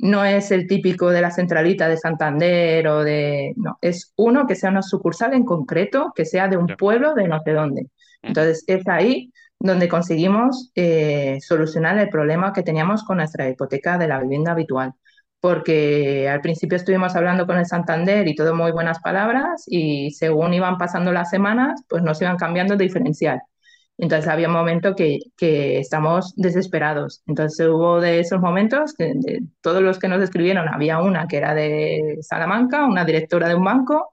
no 0.00 0.24
es 0.24 0.50
el 0.50 0.66
típico 0.66 1.10
de 1.10 1.20
la 1.20 1.30
centralita 1.30 1.88
de 1.88 1.96
Santander 1.96 2.88
o 2.88 3.04
de... 3.04 3.52
No, 3.56 3.78
es 3.80 4.12
uno 4.16 4.44
que 4.48 4.56
sea 4.56 4.70
una 4.70 4.82
sucursal 4.82 5.34
en 5.34 5.44
concreto, 5.44 6.12
que 6.12 6.24
sea 6.24 6.48
de 6.48 6.56
un 6.56 6.66
pueblo 6.66 7.14
de 7.14 7.28
no 7.28 7.40
sé 7.44 7.52
dónde. 7.52 7.86
Entonces 8.22 8.64
es 8.66 8.88
ahí 8.88 9.32
donde 9.60 9.88
conseguimos 9.88 10.72
eh, 10.74 11.38
solucionar 11.40 11.96
el 11.98 12.08
problema 12.08 12.52
que 12.52 12.64
teníamos 12.64 13.04
con 13.04 13.18
nuestra 13.18 13.48
hipoteca 13.48 13.96
de 13.98 14.08
la 14.08 14.18
vivienda 14.18 14.50
habitual 14.50 14.94
porque 15.42 16.28
al 16.30 16.40
principio 16.40 16.76
estuvimos 16.76 17.16
hablando 17.16 17.46
con 17.48 17.58
el 17.58 17.66
Santander 17.66 18.28
y 18.28 18.36
todo 18.36 18.54
muy 18.54 18.70
buenas 18.70 19.00
palabras 19.00 19.64
y 19.66 20.12
según 20.12 20.54
iban 20.54 20.78
pasando 20.78 21.12
las 21.12 21.30
semanas, 21.30 21.82
pues 21.88 22.04
nos 22.04 22.22
iban 22.22 22.36
cambiando 22.36 22.74
el 22.74 22.78
diferencial. 22.78 23.42
Entonces 23.98 24.28
había 24.28 24.46
un 24.48 24.54
momento 24.54 24.94
que, 24.94 25.18
que 25.36 25.80
estamos 25.80 26.32
desesperados. 26.36 27.22
Entonces 27.26 27.66
hubo 27.68 28.00
de 28.00 28.20
esos 28.20 28.40
momentos 28.40 28.94
que 28.94 29.14
de 29.16 29.42
todos 29.62 29.82
los 29.82 29.98
que 29.98 30.06
nos 30.08 30.22
escribieron, 30.22 30.68
había 30.68 31.00
una 31.00 31.26
que 31.26 31.38
era 31.38 31.54
de 31.54 32.18
Salamanca, 32.22 32.86
una 32.86 33.04
directora 33.04 33.48
de 33.48 33.56
un 33.56 33.64
banco, 33.64 34.10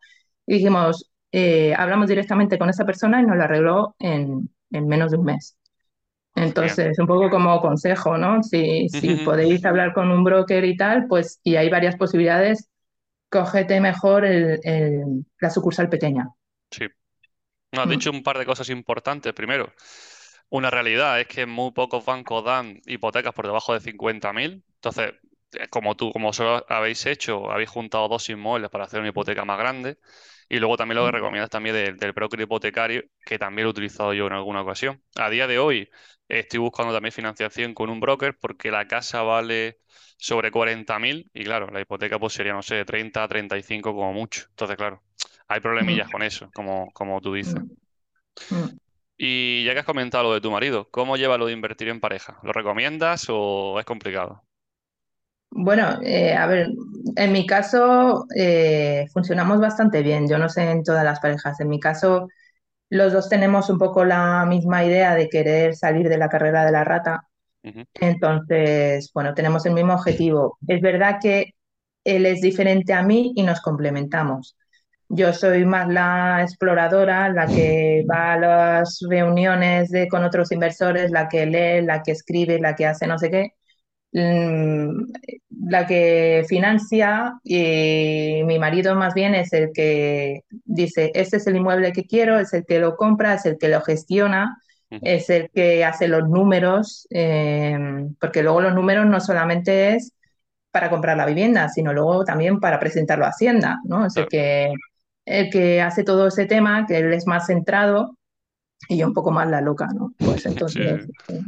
y 0.48 0.56
dijimos, 0.56 1.12
eh, 1.32 1.76
hablamos 1.76 2.08
directamente 2.10 2.58
con 2.58 2.70
esa 2.70 2.86
persona 2.86 3.22
y 3.22 3.26
nos 3.28 3.38
la 3.38 3.44
arregló 3.44 3.96
en, 4.00 4.50
en 4.72 4.88
menos 4.88 5.12
de 5.12 5.18
un 5.18 5.26
mes. 5.26 5.59
Entonces, 6.36 6.98
un 7.00 7.08
poco 7.08 7.30
como 7.30 7.60
consejo, 7.60 8.18
¿no? 8.18 8.42
Si, 8.44 8.88
si 8.90 9.16
podéis 9.26 9.66
hablar 9.66 9.94
con 9.94 10.10
un 10.12 10.24
broker 10.24 10.64
y 10.64 10.78
tal, 10.78 11.08
pues, 11.08 11.40
y 11.44 11.56
hay 11.56 11.70
varias 11.70 11.98
posibilidades, 11.98 12.70
cógete 13.30 13.82
mejor 13.82 14.26
el, 14.26 15.26
la 15.40 15.50
sucursal 15.50 15.90
pequeña. 15.90 16.30
Sí. 16.72 16.86
No, 17.72 17.82
has 17.82 17.88
mm. 17.88 17.92
dicho 17.92 18.12
un 18.12 18.24
par 18.24 18.38
de 18.38 18.46
cosas 18.46 18.70
importantes. 18.70 19.34
Primero, 19.34 19.74
una 20.50 20.70
realidad 20.70 21.20
es 21.20 21.28
que 21.28 21.46
muy 21.46 21.72
pocos 21.72 22.06
bancos 22.06 22.44
dan 22.44 22.80
hipotecas 22.86 23.34
por 23.34 23.46
debajo 23.46 23.74
de 23.74 23.82
50.000. 23.82 24.64
Entonces, 24.76 25.14
como 25.70 25.96
tú, 25.96 26.12
como 26.12 26.34
solo 26.34 26.66
habéis 26.70 27.06
hecho, 27.06 27.52
habéis 27.52 27.70
juntado 27.70 28.08
dos 28.08 28.30
inmuebles 28.30 28.70
para 28.70 28.86
hacer 28.86 29.00
una 29.00 29.10
hipoteca 29.10 29.46
más 29.46 29.58
grande. 29.58 29.98
Y 30.50 30.58
luego 30.60 30.78
también 30.78 30.98
lo 30.98 31.06
que 31.06 31.12
recomiendas 31.12 31.50
también 31.50 31.76
del, 31.76 31.98
del 31.98 32.12
broker 32.12 32.40
hipotecario, 32.42 33.04
que 33.24 33.38
también 33.38 33.66
lo 33.66 33.70
he 33.70 33.72
utilizado 33.72 34.14
yo 34.14 34.28
en 34.28 34.34
alguna 34.34 34.62
ocasión. 34.62 35.04
A 35.16 35.30
día 35.30 35.46
de 35.48 35.60
hoy 35.60 35.90
estoy 36.28 36.60
buscando 36.60 36.94
también 36.94 37.12
financiación 37.12 37.74
con 37.74 37.90
un 37.90 38.00
broker 38.00 38.38
porque 38.40 38.72
la 38.72 38.88
casa 38.88 39.22
vale 39.22 39.80
sobre 40.18 40.52
40.000 40.52 41.30
y 41.34 41.44
claro, 41.44 41.68
la 41.72 41.82
hipoteca 41.82 42.20
pues 42.20 42.34
sería, 42.34 42.54
no 42.54 42.62
sé, 42.62 42.84
30, 42.86 43.28
35 43.28 43.94
como 43.94 44.14
mucho. 44.14 44.46
Entonces, 44.50 44.76
claro, 44.78 45.04
hay 45.48 45.60
problemillas 45.60 46.08
mm. 46.08 46.12
con 46.12 46.24
eso, 46.24 46.50
como, 46.54 46.92
como 46.94 47.22
tú 47.22 47.34
dices. 47.34 47.62
Mm. 48.50 48.78
Y 49.18 49.66
ya 49.66 49.74
que 49.74 49.80
has 49.80 49.86
comentado 49.86 50.26
lo 50.26 50.34
de 50.34 50.42
tu 50.42 50.52
marido, 50.52 50.90
¿cómo 50.92 51.18
lleva 51.18 51.38
lo 51.38 51.48
de 51.48 51.54
invertir 51.54 51.90
en 51.90 52.00
pareja? 52.00 52.40
¿Lo 52.44 52.54
recomiendas 52.54 53.26
o 53.30 53.78
es 53.80 53.86
complicado? 53.86 54.44
Bueno, 55.52 56.00
eh, 56.04 56.34
a 56.36 56.46
ver, 56.48 56.70
en 57.16 57.32
mi 57.32 57.46
caso 57.46 58.26
eh, 58.36 59.06
funcionamos 59.14 59.60
bastante 59.60 60.04
bien. 60.04 60.28
Yo 60.28 60.38
no 60.38 60.48
sé 60.50 60.70
en 60.70 60.84
todas 60.84 61.04
las 61.04 61.20
parejas. 61.20 61.60
En 61.60 61.70
mi 61.70 61.80
caso, 61.80 62.28
los 62.90 63.14
dos 63.14 63.30
tenemos 63.30 63.70
un 63.70 63.80
poco 63.80 64.06
la 64.06 64.46
misma 64.48 64.86
idea 64.86 65.16
de 65.16 65.30
querer 65.30 65.76
salir 65.76 66.10
de 66.10 66.18
la 66.18 66.30
carrera 66.30 66.66
de 66.66 66.72
la 66.74 66.84
rata. 66.86 67.24
Entonces, 67.96 69.12
bueno, 69.14 69.34
tenemos 69.36 69.66
el 69.66 69.74
mismo 69.74 69.96
objetivo. 69.96 70.58
Es 70.68 70.82
verdad 70.82 71.18
que 71.22 71.54
él 72.06 72.26
es 72.26 72.42
diferente 72.42 72.94
a 72.94 73.04
mí 73.04 73.34
y 73.36 73.44
nos 73.44 73.62
complementamos. 73.62 74.58
Yo 75.10 75.34
soy 75.34 75.66
más 75.66 75.88
la 75.90 76.42
exploradora, 76.44 77.30
la 77.30 77.48
que 77.48 78.06
va 78.10 78.34
a 78.34 78.40
las 78.40 79.00
reuniones 79.10 79.90
de, 79.92 80.08
con 80.08 80.24
otros 80.24 80.52
inversores, 80.52 81.12
la 81.12 81.28
que 81.30 81.46
lee, 81.48 81.86
la 81.86 82.04
que 82.04 82.12
escribe, 82.12 82.60
la 82.60 82.76
que 82.76 82.86
hace 82.88 83.08
no 83.08 83.18
sé 83.20 83.32
qué, 83.32 83.54
la 84.12 85.86
que 85.88 86.44
financia 86.48 87.40
y 87.44 88.42
mi 88.46 88.58
marido 88.58 88.96
más 88.96 89.14
bien 89.14 89.36
es 89.36 89.54
el 89.54 89.72
que 89.74 90.44
dice, 90.66 91.12
este 91.14 91.38
es 91.38 91.48
el 91.48 91.58
inmueble 91.58 91.94
que 91.94 92.06
quiero, 92.06 92.40
es 92.40 92.54
el 92.54 92.66
que 92.66 92.80
lo 92.80 92.96
compra, 92.96 93.36
es 93.36 93.46
el 93.46 93.58
que 93.58 93.70
lo 93.70 93.82
gestiona, 93.82 94.58
es 94.90 95.30
el 95.30 95.50
que 95.52 95.86
hace 95.86 96.08
los 96.08 96.28
números, 96.28 97.08
eh, 97.12 97.78
porque 98.20 98.42
luego 98.42 98.62
los 98.62 98.74
números 98.74 99.06
no 99.06 99.20
solamente 99.20 99.96
es 99.96 100.14
para 100.72 100.90
comprar 100.90 101.18
la 101.18 101.26
vivienda, 101.26 101.70
sino 101.70 101.94
luego 101.94 102.24
también 102.24 102.60
para 102.60 102.80
presentarlo 102.80 103.26
a 103.26 103.30
Hacienda, 103.30 103.78
¿no? 103.86 104.06
Es 104.06 104.18
el 104.18 104.28
que, 104.28 104.74
el 105.26 105.50
que 105.50 105.82
hace 105.82 106.04
todo 106.04 106.28
ese 106.28 106.46
tema, 106.46 106.86
que 106.88 106.98
él 106.98 107.14
es 107.14 107.28
más 107.28 107.48
centrado 107.48 108.18
y 108.88 108.98
yo 108.98 109.08
un 109.08 109.14
poco 109.14 109.32
más 109.32 109.48
la 109.48 109.62
loca, 109.62 109.88
¿no? 109.94 110.14
Pues 110.18 110.46
entonces, 110.46 111.06
sí. 111.28 111.34
eh, 111.34 111.42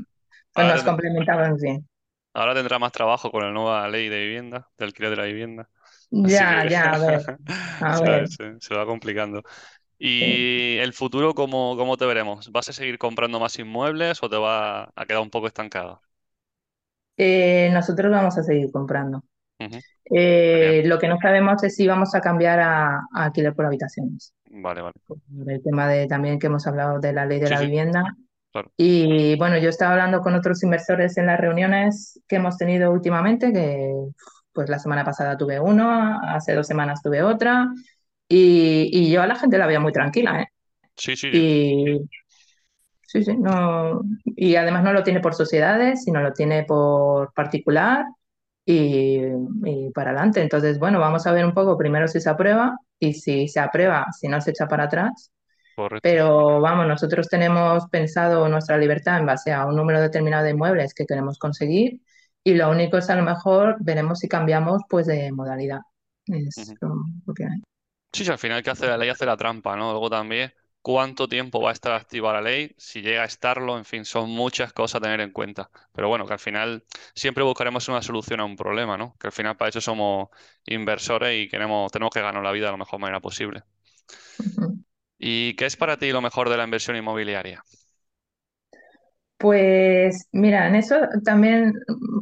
pues 0.54 0.65
Ahora, 0.65 0.76
nos 0.76 0.84
complementamos 0.84 1.62
bien. 1.62 1.88
Ahora 2.34 2.54
tendrá 2.56 2.80
más 2.80 2.91
trabajo 2.91 3.32
con 3.32 3.44
la 3.44 3.52
nueva 3.52 3.88
ley 3.89 4.10
de 4.10 4.20
vivienda, 4.22 4.70
de 4.78 4.86
alquiler 4.86 5.12
de 5.12 5.17
la 5.17 5.24
vivienda. 5.26 5.70
Ya, 6.12 6.65
que 6.70 6.70
ya, 6.70 6.94
a 6.96 6.98
ver, 6.98 7.22
a 7.80 8.00
ver. 8.00 8.28
se, 8.60 8.76
va 8.76 8.86
complicando. 8.86 9.44
sí. 10.20 10.46
¿Y 10.46 10.78
el 10.80 10.94
futuro 10.94 11.36
cómo, 11.36 11.78
cómo 11.78 11.98
te 11.98 12.06
veremos? 12.06 12.52
¿Vas 12.52 12.70
a 12.70 12.74
seguir 12.74 12.98
comprando 13.00 13.39
más 13.39 13.60
inmuebles 13.60 14.24
o 14.24 14.30
te 14.30 14.38
va 14.38 14.86
a 14.96 15.06
quedar 15.08 15.22
un 15.22 15.30
poco 15.32 15.48
estancado? 15.48 16.02
Eh, 17.17 17.70
nosotros 17.74 18.12
vamos 18.12 18.38
a 18.38 18.44
seguir 18.44 18.72
comprando. 18.72 19.24
Eh, 20.06 20.84
lo 20.86 21.00
que 21.00 21.08
no 21.10 21.17
sabemos 21.22 21.63
es 21.63 21.76
si 21.76 21.88
vamos 21.88 22.15
a 22.15 22.22
cambiar 22.22 22.60
a, 22.62 22.98
a 23.00 23.26
alquiler 23.26 23.56
por 23.56 23.65
habitaciones. 23.67 24.34
Vale, 24.52 24.82
vale. 24.82 24.94
Por 25.08 25.20
el 25.52 25.63
tema 25.63 25.88
de 25.89 26.08
también 26.08 26.39
que 26.39 26.48
hemos 26.48 26.67
hablado 26.67 27.00
de 27.00 27.13
la 27.13 27.26
ley 27.26 27.39
de 27.39 27.50
Sí, 27.50 27.52
la 27.52 27.60
sí, 27.63 27.65
vivienda. 27.65 28.04
Claro. 28.52 28.72
Y 28.78 29.38
bueno, 29.38 29.58
yo 29.60 29.70
estaba 29.70 29.92
hablando 29.94 30.22
con 30.22 30.34
otros 30.36 30.64
inversores 30.64 31.18
en 31.18 31.28
las 31.28 31.40
reuniones 31.40 32.20
que 32.28 32.38
hemos 32.38 32.58
tenido 32.58 32.92
últimamente, 32.92 33.54
que 33.54 33.94
pues 34.54 34.70
la 34.70 34.80
semana 34.80 35.06
pasada 35.06 35.38
tuve 35.38 35.60
uno, 35.60 36.20
hace 36.24 36.56
dos 36.56 36.68
semanas 36.68 37.02
tuve 37.04 37.22
otra, 37.24 37.68
y, 38.28 38.90
y 38.92 39.12
yo 39.12 39.22
a 39.22 39.28
la 39.28 39.36
gente 39.36 39.58
la 39.58 39.68
veía 39.68 39.80
muy 39.80 39.92
tranquila, 39.94 40.42
¿eh? 40.42 40.48
Sí, 40.96 41.16
sí, 41.16 41.32
sí. 41.32 41.40
Y 41.40 42.00
sí, 43.08 43.24
sí, 43.24 43.36
no, 43.38 44.02
y 44.26 44.56
además 44.56 44.84
no 44.84 44.94
lo 44.94 45.04
tiene 45.04 45.20
por 45.22 45.36
sociedades, 45.36 46.04
sino 46.04 46.22
lo 46.22 46.34
tiene 46.34 46.64
por 46.64 47.34
particular 47.34 48.06
y, 48.66 49.20
y 49.66 49.92
para 49.94 50.12
adelante. 50.12 50.42
Entonces, 50.42 50.80
bueno, 50.80 51.00
vamos 51.00 51.28
a 51.28 51.32
ver 51.34 51.46
un 51.46 51.54
poco 51.54 51.78
primero 51.78 52.08
si 52.08 52.22
se 52.22 52.30
aprueba 52.30 52.78
y 53.00 53.14
si 53.14 53.48
se 53.48 53.60
aprueba, 53.60 54.08
si 54.20 54.28
no 54.28 54.40
se 54.42 54.52
echa 54.52 54.68
para 54.68 54.86
atrás 54.86 55.32
Correcto. 55.76 56.02
pero 56.02 56.60
vamos, 56.62 56.88
nosotros 56.88 57.28
tenemos 57.30 57.86
pensado 57.90 58.48
nuestra 58.50 58.78
libertad 58.78 59.20
en 59.20 59.26
base 59.28 59.52
a 59.54 59.66
un 59.66 59.76
número 59.76 60.02
determinado 60.02 60.44
de 60.46 60.52
inmuebles 60.52 60.94
que 60.94 61.06
queremos 61.06 61.38
conseguir 61.40 62.02
y 62.44 62.56
lo 62.56 62.70
único 62.72 62.98
es 62.98 63.10
a 63.10 63.16
lo 63.16 63.24
mejor 63.24 63.78
veremos 63.82 64.20
si 64.20 64.28
cambiamos 64.28 64.82
pues 64.90 65.08
de 65.08 65.32
modalidad. 65.32 65.82
Es 66.26 66.74
Ujú. 66.74 66.78
lo 66.82 66.96
lo 67.26 67.34
que 67.34 67.46
hay. 67.46 67.62
Sí, 68.14 68.26
sí, 68.26 68.32
al 68.32 68.38
final 68.40 68.62
que 68.64 68.70
hace 68.70 68.88
la 68.88 68.98
ley 68.98 69.10
hace 69.10 69.26
la 69.26 69.38
trampa, 69.38 69.76
¿no? 69.78 69.92
Luego 69.92 70.10
también, 70.10 70.54
¿cuánto 70.82 71.28
tiempo 71.30 71.62
va 71.62 71.70
a 71.70 71.74
estar 71.74 71.94
activa 71.94 72.34
la 72.34 72.42
ley? 72.42 72.76
Si 72.78 73.02
llega 73.02 73.22
a 73.24 73.26
estarlo, 73.26 73.78
en 73.78 73.86
fin, 73.86 74.04
son 74.06 74.30
muchas 74.30 74.74
cosas 74.74 74.96
a 74.98 75.02
tener 75.02 75.22
en 75.22 75.32
cuenta. 75.32 75.70
Pero 75.94 76.10
bueno, 76.10 76.26
que 76.28 76.34
al 76.34 76.40
final 76.40 76.84
siempre 77.16 77.44
buscaremos 77.44 77.88
una 77.88 78.02
solución 78.02 78.40
a 78.42 78.46
un 78.46 78.56
problema, 78.58 78.98
¿no? 78.98 79.16
Que 79.20 79.28
al 79.28 79.34
final 79.34 79.56
para 79.58 79.70
eso 79.70 79.80
somos 79.82 80.30
inversores 80.66 81.46
y 81.46 81.50
queremos, 81.50 81.90
tenemos 81.92 82.12
que 82.14 82.22
ganar 82.22 82.44
la 82.44 82.52
vida 82.52 82.66
de 82.68 82.72
la 82.74 82.78
mejor 82.78 83.00
manera 83.00 83.22
posible. 83.22 83.64
Ujú. 84.40 84.81
¿Y 85.22 85.56
qué 85.56 85.66
es 85.68 85.78
para 85.78 85.98
ti 85.98 86.12
lo 86.12 86.22
mejor 86.22 86.50
de 86.50 86.58
la 86.58 86.66
inversión 86.66 86.98
inmobiliaria? 86.98 87.64
Pues 89.38 90.28
mira, 90.32 90.68
en 90.68 90.76
eso 90.76 90.96
también, 91.26 91.74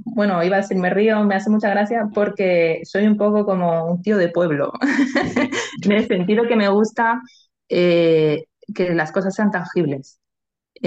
bueno, 0.05 0.41
iba 0.43 0.55
a 0.57 0.61
decir 0.61 0.77
me 0.77 0.89
río, 0.89 1.21
me 1.25 1.35
hace 1.35 1.49
mucha 1.49 1.69
gracia 1.69 2.07
porque 2.13 2.79
soy 2.85 3.07
un 3.07 3.17
poco 3.17 3.43
como 3.45 3.85
un 3.91 4.01
tío 4.01 4.17
de 4.17 4.29
pueblo, 4.29 4.71
en 5.83 5.91
el 5.91 6.07
sentido 6.07 6.47
que 6.47 6.55
me 6.55 6.69
gusta 6.69 7.21
eh, 7.67 8.45
que 8.73 8.93
las 8.93 9.11
cosas 9.11 9.35
sean 9.35 9.51
tangibles. 9.51 10.19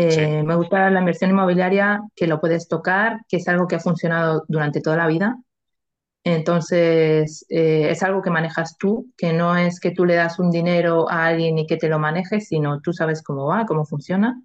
Sí, 0.09 0.23
Eh, 0.23 0.43
me 0.45 0.57
gusta 0.57 0.91
la 0.91 1.01
inversión 1.01 1.31
inmobiliaria, 1.31 2.03
que 2.17 2.27
lo 2.29 2.41
puedes 2.41 2.69
tocar, 2.69 3.19
que 3.29 3.39
es 3.39 3.49
algo 3.49 3.69
que 3.69 3.77
ha 3.77 3.81
funcionado 3.81 4.45
durante 4.49 4.81
toda 4.83 4.97
la 4.99 5.09
vida. 5.09 5.37
Entonces, 6.25 7.45
eh, 7.49 7.91
es 7.91 8.03
algo 8.05 8.23
que 8.23 8.31
manejas 8.31 8.77
tú, 8.79 9.11
que 9.17 9.33
no 9.33 9.57
es 9.57 9.81
que 9.81 9.91
tú 9.91 10.05
le 10.05 10.15
das 10.15 10.39
un 10.39 10.51
dinero 10.51 11.11
a 11.11 11.27
alguien 11.27 11.59
y 11.59 11.67
que 11.67 11.77
te 11.77 11.89
lo 11.89 11.99
maneje, 11.99 12.41
sino 12.41 12.81
tú 12.81 12.93
sabes 12.93 13.23
cómo 13.23 13.47
va, 13.47 13.67
cómo 13.67 13.85
funciona, 13.85 14.41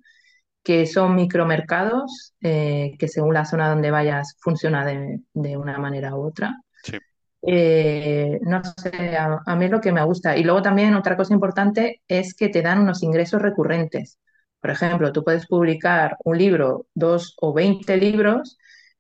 que 0.63 0.85
son 0.87 1.15
micromercados, 1.15 2.33
eh, 2.41 2.93
que 2.99 3.07
según 3.09 3.33
la 3.35 3.45
zona 3.45 3.69
donde 3.69 3.91
vayas 3.91 4.35
funciona 4.41 4.85
de, 4.85 5.21
de 5.33 5.57
una 5.57 5.77
manera 5.79 6.15
u 6.15 6.27
otra. 6.27 6.57
sí. 6.83 6.97
Eh, 7.41 8.39
no 8.43 8.61
sé, 8.63 9.15
a, 9.17 9.39
a 9.45 9.55
mí 9.55 9.67
lo 9.69 9.79
que 9.81 9.91
me 9.91 10.03
gusta. 10.03 10.35
Y 10.37 10.43
luego 10.43 10.61
también 10.61 10.95
otra 10.95 11.15
cosa 11.17 11.33
importante 11.33 12.01
es 12.07 12.33
que 12.35 12.49
te 12.49 12.61
dan 12.61 12.79
unos 12.81 13.03
ingresos 13.03 13.41
recurrentes. 13.41 14.19
Por 14.59 14.71
ejemplo, 14.71 15.11
tú 15.13 15.23
puedes 15.23 15.47
publicar 15.47 16.17
un 16.25 16.37
libro, 16.37 16.87
dos 16.93 17.35
o 17.41 17.53
veinte 17.53 17.95
libros, 17.97 18.57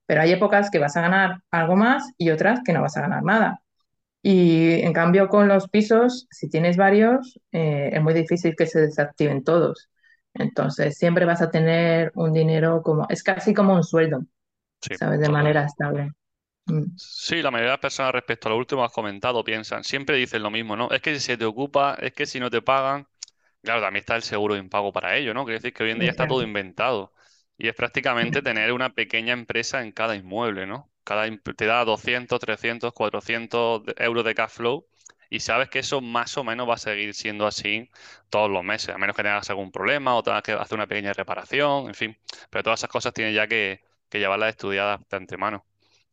pero 0.07 0.21
hay 0.23 0.33
épocas 0.33 0.71
que 0.71 0.79
vas 0.79 0.97
a 0.97 1.01
ganar 1.03 1.41
algo 1.51 1.77
más 1.77 2.11
y 2.19 2.31
otras 2.31 2.61
que 2.65 2.73
no 2.73 2.83
vas 2.83 2.97
a 2.97 3.03
ganar 3.03 3.23
nada. 3.23 3.61
Y 4.23 4.81
en 4.81 4.93
cambio 4.93 5.29
con 5.29 5.47
los 5.47 5.69
pisos, 5.69 6.27
si 6.31 6.49
tienes 6.49 6.77
varios, 6.77 7.39
eh, 7.51 7.91
es 7.93 8.01
muy 8.03 8.13
difícil 8.13 8.55
que 8.55 8.67
se 8.67 8.81
desactiven 8.81 9.43
todos. 9.43 9.89
Entonces 10.33 10.97
siempre 10.97 11.25
vas 11.25 11.41
a 11.41 11.51
tener 11.51 12.11
un 12.15 12.33
dinero 12.33 12.81
como, 12.83 13.07
es 13.09 13.23
casi 13.23 13.53
como 13.53 13.73
un 13.75 13.83
sueldo, 13.83 14.21
Sí, 14.81 14.95
¿sabes? 14.95 15.19
De 15.21 15.29
total. 15.29 15.29
manera 15.29 15.65
estable. 15.65 16.11
Mm, 16.67 16.85
Sí, 16.95 17.41
la 17.43 17.51
mayoría 17.51 17.69
de 17.71 17.73
las 17.73 17.79
personas 17.79 18.11
respecto 18.13 18.47
a 18.47 18.51
lo 18.51 18.57
último 18.57 18.81
que 18.81 18.85
has 18.87 18.91
comentado 18.91 19.43
piensan, 19.43 19.83
siempre 19.83 20.15
dicen 20.17 20.41
lo 20.41 20.49
mismo, 20.49 20.75
¿no? 20.75 20.89
Es 20.91 21.01
que 21.01 21.13
si 21.13 21.19
se 21.21 21.37
te 21.37 21.45
ocupa, 21.45 21.95
es 22.01 22.11
que 22.13 22.25
si 22.25 22.39
no 22.39 22.49
te 22.49 22.61
pagan, 22.61 23.07
claro, 23.63 23.81
también 23.81 24.01
está 24.01 24.15
el 24.15 24.23
seguro 24.23 24.55
de 24.55 24.61
impago 24.61 24.93
para 24.93 25.15
ello, 25.17 25.33
¿no? 25.33 25.45
Quiere 25.45 25.59
decir 25.59 25.73
que 25.73 25.83
hoy 25.83 25.91
en 25.91 25.99
día 25.99 26.11
está 26.11 26.27
todo 26.27 26.43
inventado 26.43 27.13
y 27.57 27.67
es 27.67 27.75
prácticamente 27.75 28.41
tener 28.41 28.71
una 28.73 28.93
pequeña 28.93 29.33
empresa 29.33 29.81
en 29.81 29.91
cada 29.91 30.15
inmueble, 30.15 30.65
¿no? 30.67 30.91
Cada 31.03 31.27
te 31.55 31.65
da 31.65 31.85
200, 31.85 32.39
300, 32.39 32.93
400 32.93 33.83
de- 33.85 33.95
euros 33.99 34.25
de 34.25 34.35
cash 34.35 34.51
flow 34.51 34.85
y 35.29 35.39
sabes 35.41 35.69
que 35.69 35.79
eso 35.79 36.01
más 36.01 36.37
o 36.37 36.43
menos 36.43 36.69
va 36.69 36.75
a 36.75 36.77
seguir 36.77 37.13
siendo 37.13 37.47
así 37.47 37.89
todos 38.29 38.49
los 38.49 38.63
meses, 38.63 38.89
a 38.95 38.97
menos 38.97 39.15
que 39.15 39.23
tengas 39.23 39.49
algún 39.49 39.71
problema 39.71 40.15
o 40.15 40.23
tengas 40.23 40.43
que 40.43 40.51
hacer 40.53 40.75
una 40.75 40.87
pequeña 40.87 41.13
reparación, 41.13 41.87
en 41.87 41.95
fin, 41.95 42.17
pero 42.49 42.63
todas 42.63 42.79
esas 42.79 42.89
cosas 42.89 43.13
tienes 43.13 43.35
ya 43.35 43.47
que, 43.47 43.81
que 44.09 44.19
llevarlas 44.19 44.49
estudiadas 44.51 45.01
de 45.09 45.17
antemano. 45.17 45.65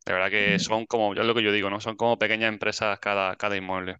De 0.05 0.13
verdad 0.13 0.29
que 0.31 0.59
son 0.59 0.85
como, 0.85 1.13
es 1.13 1.25
lo 1.25 1.33
que 1.35 1.43
yo 1.43 1.51
digo, 1.51 1.69
¿no? 1.69 1.79
Son 1.81 1.95
como 1.97 2.17
pequeñas 2.19 2.49
empresas 2.49 2.99
cada, 2.99 3.35
cada 3.37 3.57
inmueble. 3.57 3.97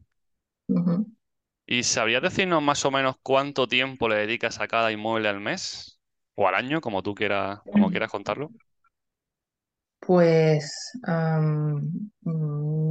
¿Y 1.67 1.83
sabrías 1.83 2.23
decirnos 2.23 2.63
más 2.63 2.85
o 2.85 2.91
menos 2.91 3.17
cuánto 3.21 3.67
tiempo 3.67 4.09
le 4.09 4.15
dedicas 4.15 4.59
a 4.59 4.67
cada 4.67 4.91
inmueble 4.91 5.29
al 5.29 5.39
mes? 5.41 5.94
O 6.35 6.47
al 6.47 6.55
año, 6.55 6.81
como 6.81 7.03
tú 7.03 7.13
quieras, 7.15 7.59
como 7.71 7.89
quieras 7.91 8.11
contarlo. 8.11 8.53
Pues 9.99 10.71
mm, 11.07 11.77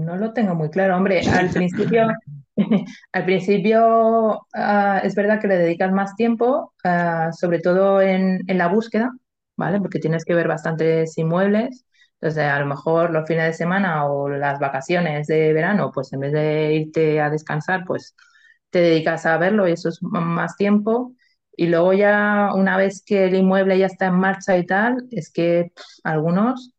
no 0.05 0.17
lo 0.17 0.33
tengo 0.33 0.55
muy 0.55 0.71
claro. 0.71 0.97
Hombre, 0.97 1.27
al 1.29 1.51
principio, 1.53 2.09
al 3.13 3.25
principio 3.25 4.47
ah, 4.55 5.01
es 5.05 5.15
verdad 5.15 5.41
que 5.41 5.47
le 5.49 5.59
dedicas 5.59 5.93
más 5.93 6.17
tiempo, 6.17 6.75
ah, 6.85 7.31
sobre 7.33 7.61
todo 7.61 8.01
en, 8.03 8.41
en 8.49 8.59
la 8.59 8.69
búsqueda, 8.69 9.13
¿vale? 9.57 9.81
Porque 9.81 10.01
tienes 10.01 10.25
que 10.25 10.35
ver 10.35 10.49
bastantes 10.49 11.17
inmuebles. 11.19 11.85
Entonces, 12.21 12.45
a 12.45 12.59
lo 12.61 12.67
mejor 12.67 13.11
los 13.11 13.27
fines 13.29 13.45
de 13.47 13.53
semana 13.53 14.07
o 14.07 14.29
las 14.29 14.59
vacaciones 14.59 15.27
de 15.29 15.53
verano, 15.53 15.91
pues 15.95 16.13
en 16.13 16.21
vez 16.21 16.33
de 16.33 16.75
irte 16.75 17.21
a 17.21 17.31
descansar, 17.31 17.85
pues 17.87 18.17
te 18.71 18.81
dedicas 18.81 19.27
a 19.27 19.39
verlo 19.39 19.69
y 19.69 19.73
eso 19.73 19.89
es 19.89 20.03
más 20.03 20.57
tiempo. 20.57 21.13
Y 21.57 21.67
luego 21.69 21.93
ya, 21.93 22.51
una 22.55 22.77
vez 22.77 23.03
que 23.05 23.27
el 23.27 23.35
inmueble 23.37 23.79
ya 23.79 23.87
está 23.87 24.07
en 24.07 24.15
marcha 24.19 24.57
y 24.59 24.67
tal, 24.67 25.07
es 25.11 25.31
que 25.33 25.73
pff, 25.75 25.85
algunos 26.05 26.75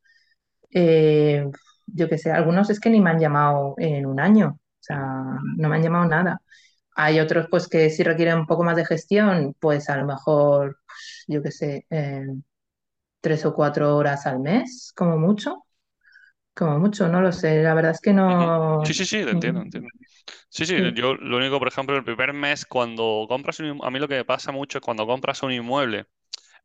eh, 0.72 1.46
yo 1.88 2.10
qué 2.10 2.18
sé, 2.18 2.32
algunos 2.32 2.70
es 2.70 2.80
que 2.80 2.90
ni 2.90 3.02
me 3.02 3.12
han 3.12 3.20
llamado 3.20 3.76
en 3.78 4.06
un 4.06 4.20
año, 4.20 4.48
o 4.60 4.60
sea, 4.80 5.00
no 5.58 5.70
me 5.70 5.76
han 5.78 5.84
llamado 5.84 6.06
nada. 6.06 6.42
Hay 6.96 7.20
otros 7.20 7.48
pues 7.52 7.68
que 7.68 7.90
si 7.90 8.04
requieren 8.04 8.40
un 8.40 8.48
poco 8.48 8.64
más 8.64 8.76
de 8.78 8.86
gestión, 8.86 9.56
pues 9.60 9.90
a 9.90 9.98
lo 9.98 10.06
mejor, 10.06 10.80
yo 11.28 11.42
qué 11.44 11.52
sé, 11.52 11.86
eh, 11.90 12.26
tres 13.22 13.46
o 13.46 13.54
cuatro 13.54 13.96
horas 13.98 14.26
al 14.28 14.40
mes, 14.40 14.94
como 14.96 15.18
mucho, 15.18 15.66
como 16.56 16.80
mucho, 16.80 17.08
no 17.10 17.22
lo 17.22 17.32
sé. 17.32 17.62
La 17.64 17.74
verdad 17.74 17.92
es 17.92 18.02
que 18.02 18.14
no. 18.14 18.82
Sí, 18.86 18.94
sí, 18.94 19.06
sí, 19.06 19.18
entiendo, 19.18 19.62
entiendo. 19.62 19.90
Sí, 20.56 20.66
sí, 20.66 20.76
yo 20.94 21.16
lo 21.16 21.38
único, 21.38 21.60
por 21.60 21.68
ejemplo, 21.68 21.98
el 21.98 22.04
primer 22.06 22.32
mes 22.32 22.66
cuando 22.66 23.26
compras 23.28 23.60
un, 23.60 23.80
a 23.84 23.90
mí 23.92 24.00
lo 24.00 24.08
que 24.08 24.16
me 24.16 24.24
pasa 24.26 24.54
mucho 24.54 24.78
es 24.78 24.82
cuando 24.84 25.06
compras 25.06 25.44
un 25.44 25.52
inmueble. 25.52 26.06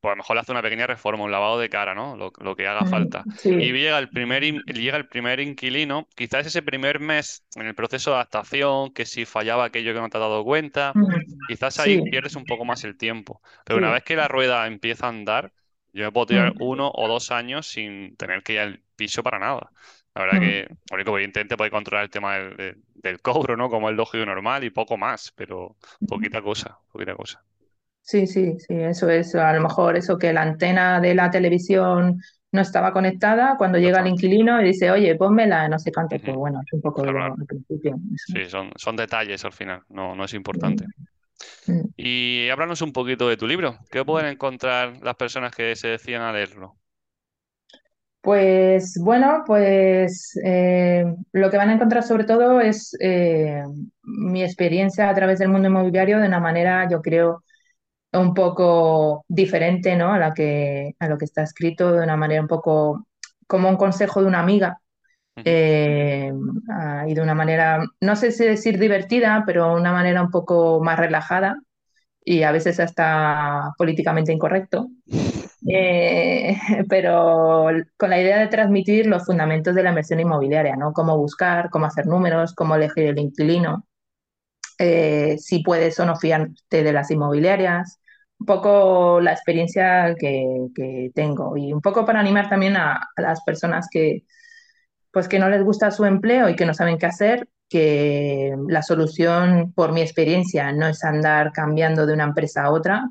pues 0.01 0.11
a 0.13 0.15
lo 0.15 0.17
mejor 0.19 0.37
le 0.37 0.41
hace 0.43 0.53
una 0.53 0.63
pequeña 0.63 0.87
reforma, 0.87 1.25
un 1.25 1.33
lavado 1.33 1.59
de 1.61 1.71
cara, 1.71 1.95
¿no? 1.95 2.17
Lo, 2.17 2.33
lo 2.41 2.57
que 2.57 2.69
haga 2.69 2.85
Mm, 2.85 2.87
falta. 2.87 3.29
Sí. 3.37 3.51
Y 3.57 3.73
llega 3.73 3.99
el 3.99 4.11
primer, 4.13 4.45
in- 4.45 4.63
llega 4.67 4.97
el 4.99 5.09
primer 5.09 5.41
inquilino, 5.41 6.09
quizás 6.17 6.47
ese 6.47 6.63
primer 6.63 7.01
mes 7.01 7.45
en 7.57 7.67
el 7.67 7.75
proceso 7.77 8.11
de 8.11 8.17
adaptación, 8.17 8.93
que 8.95 9.07
si 9.07 9.27
fallaba 9.27 9.67
aquello 9.67 9.95
que 9.95 10.01
no 10.01 10.11
te 10.11 10.19
has 10.19 10.23
dado 10.23 10.45
cuenta, 10.45 10.97
Mm, 10.97 11.47
quizás 11.47 11.79
ahí 11.81 11.99
Sí, 11.99 12.01
pierdes 12.01 12.37
un 12.37 12.47
poco 12.47 12.65
más 12.65 12.85
el 12.85 12.97
tiempo. 12.99 13.43
Pero 13.65 13.79
una 13.79 13.91
vez 13.93 14.05
que 14.05 14.17
la 14.17 14.29
rueda 14.29 14.67
empieza 14.67 15.07
a 15.07 15.11
andar, 15.11 15.53
yo 15.93 16.05
me 16.05 16.13
puedo 16.13 16.27
tirar 16.27 16.55
Mm, 16.55 16.61
uno 16.61 16.91
o 16.95 17.09
dos 17.09 17.31
años 17.31 17.67
sin 17.69 18.17
tener 18.17 18.43
que 18.43 18.55
ir 18.55 18.61
al 18.61 18.83
piso 18.97 19.23
para 19.23 19.39
nada. 19.39 19.73
La 20.15 20.23
verdad 20.23 20.41
que, 20.41 20.69
único 20.93 21.13
evidentemente 21.17 21.57
puede 21.57 21.71
controlar 21.71 22.05
el 22.05 22.11
tema 22.11 22.37
del, 22.37 22.57
del- 22.57 22.85
del 22.95 23.21
cobro, 23.23 23.57
¿no? 23.57 23.71
Como 23.71 23.89
el 23.89 23.97
lógico 23.97 24.25
normal 24.27 24.65
y 24.65 24.71
poco 24.71 24.97
más, 24.97 25.33
pero 25.37 25.77
poquita 26.07 26.43
cosa, 26.43 26.79
poquita 26.93 27.15
cosa. 27.17 27.45
Sí, 28.03 28.27
sí, 28.27 28.59
sí, 28.59 28.75
eso 28.75 29.09
es. 29.09 29.35
A 29.37 29.53
lo 29.53 29.61
mejor 29.63 29.97
eso 29.97 30.19
que 30.19 30.33
la 30.33 30.43
antena 30.43 31.01
de 31.01 31.15
la 31.15 31.31
televisión 31.31 32.21
no 32.53 32.61
estaba 32.61 32.93
conectada 32.93 33.57
cuando 33.57 33.79
llega 33.79 34.01
el 34.01 34.09
inquilino 34.09 34.61
y 34.61 34.65
dice, 34.65 34.91
oye, 34.91 35.15
pónmela, 35.17 35.69
no 35.69 35.79
sé 35.79 35.93
cuánto. 35.93 36.19
Pues 36.21 36.37
bueno, 36.37 36.61
es 36.67 36.73
un 36.73 36.81
poco 36.83 37.03
Claro, 37.03 37.19
lo 37.19 37.21
claro. 37.21 37.39
al 37.39 37.47
principio. 37.47 37.97
Eso 38.15 38.33
Sí, 38.33 38.49
es. 38.49 38.51
son, 38.51 38.73
son 38.77 38.97
detalles 38.97 39.45
al 39.45 39.53
final, 39.53 39.83
no, 39.89 40.15
no 40.17 40.25
es 40.25 40.35
importante. 40.35 40.89
mm. 41.67 41.93
Y 41.97 42.49
háblanos 42.51 42.83
un 42.83 42.93
poquito 42.93 43.29
de 43.29 43.37
tu 43.37 43.47
libro. 43.47 43.79
¿Qué 43.93 44.05
pueden 44.05 44.33
encontrar 44.33 44.99
las 45.03 45.15
personas 45.17 45.55
que 45.55 45.77
se 45.77 45.87
decían 45.89 46.23
a 46.23 46.33
leerlo? 46.33 46.77
Pues 48.23 48.99
bueno, 49.01 49.45
pues 49.47 50.39
eh, 50.45 51.05
lo 51.33 51.51
que 51.51 51.57
van 51.57 51.71
a 51.71 51.75
encontrar 51.75 52.03
sobre 52.03 52.25
todo 52.25 52.61
es 52.61 52.95
eh, 53.01 53.63
mi 54.03 54.43
experiencia 54.43 55.09
a 55.09 55.15
través 55.15 55.39
del 55.39 55.49
mundo 55.49 55.69
inmobiliario 55.69 56.21
de 56.21 56.29
una 56.29 56.39
manera, 56.41 56.87
yo 56.91 57.01
creo, 57.01 57.43
un 58.13 58.35
poco 58.35 59.25
diferente, 59.29 59.97
¿no? 59.97 60.13
A 60.13 60.19
la 60.19 60.35
que, 60.35 60.95
a 60.99 61.09
lo 61.09 61.17
que 61.17 61.25
está 61.25 61.43
escrito, 61.43 61.93
de 61.93 62.03
una 62.05 62.17
manera 62.17 62.43
un 62.43 62.49
poco 62.49 63.07
como 63.47 63.69
un 63.69 63.77
consejo 63.77 64.21
de 64.21 64.27
una 64.27 64.41
amiga 64.41 64.81
eh, 65.45 66.33
ah, 66.71 67.05
y 67.09 67.15
de 67.15 67.23
una 67.23 67.35
manera, 67.35 67.83
no 68.01 68.17
sé 68.17 68.33
si 68.33 68.45
decir 68.45 68.79
divertida, 68.79 69.45
pero 69.47 69.75
una 69.75 69.93
manera 69.93 70.23
un 70.23 70.31
poco 70.31 70.81
más 70.83 70.99
relajada 70.99 71.57
y 72.25 72.43
a 72.43 72.53
veces 72.53 72.81
hasta 72.81 73.73
políticamente 73.79 74.33
incorrecto. 74.33 74.89
Eh, 75.69 76.57
pero 76.89 77.67
con 77.97 78.11
la 78.11 78.21
idea 78.21 78.39
de 78.39 78.49
transmitir 78.49 79.07
los 79.07 79.25
fundamentos 79.27 79.75
de 79.75 79.83
la 79.83 79.91
inversión 79.91 80.21
inmobiliaria, 80.21 80.77
¿no? 80.77 80.93
Cómo 80.93 81.17
buscar, 81.19 81.71
cómo 81.71 81.87
hacer 81.87 82.07
números, 82.07 82.55
cómo 82.55 82.75
elegir 82.77 83.05
el 83.07 83.19
inquilino, 83.19 83.87
eh, 84.79 85.37
si 85.39 85.63
puedes 85.63 85.99
o 86.01 86.07
no 86.07 86.17
fiarte 86.17 86.83
de 86.85 86.93
las 86.93 87.11
inmobiliarias, 87.11 88.01
un 88.41 88.47
poco 88.47 89.21
la 89.21 89.33
experiencia 89.33 90.15
que, 90.19 90.45
que 90.75 91.11
tengo 91.15 91.57
y 91.57 91.73
un 91.73 91.81
poco 91.83 92.07
para 92.07 92.21
animar 92.21 92.49
también 92.51 92.77
a, 92.77 92.95
a 93.17 93.23
las 93.23 93.43
personas 93.45 93.89
que, 93.91 94.25
pues 95.13 95.29
que 95.29 95.39
no 95.39 95.49
les 95.49 95.63
gusta 95.65 95.91
su 95.91 96.05
empleo 96.05 96.49
y 96.49 96.57
que 96.57 96.67
no 96.67 96.75
saben 96.75 96.99
qué 96.99 97.07
hacer, 97.07 97.49
que 97.69 98.55
la 98.69 98.83
solución, 98.83 99.73
por 99.75 99.93
mi 99.93 100.01
experiencia, 100.03 100.73
no 100.73 100.87
es 100.89 101.05
andar 101.05 101.53
cambiando 101.53 102.07
de 102.07 102.15
una 102.15 102.25
empresa 102.25 102.65
a 102.65 102.71
otra, 102.73 103.09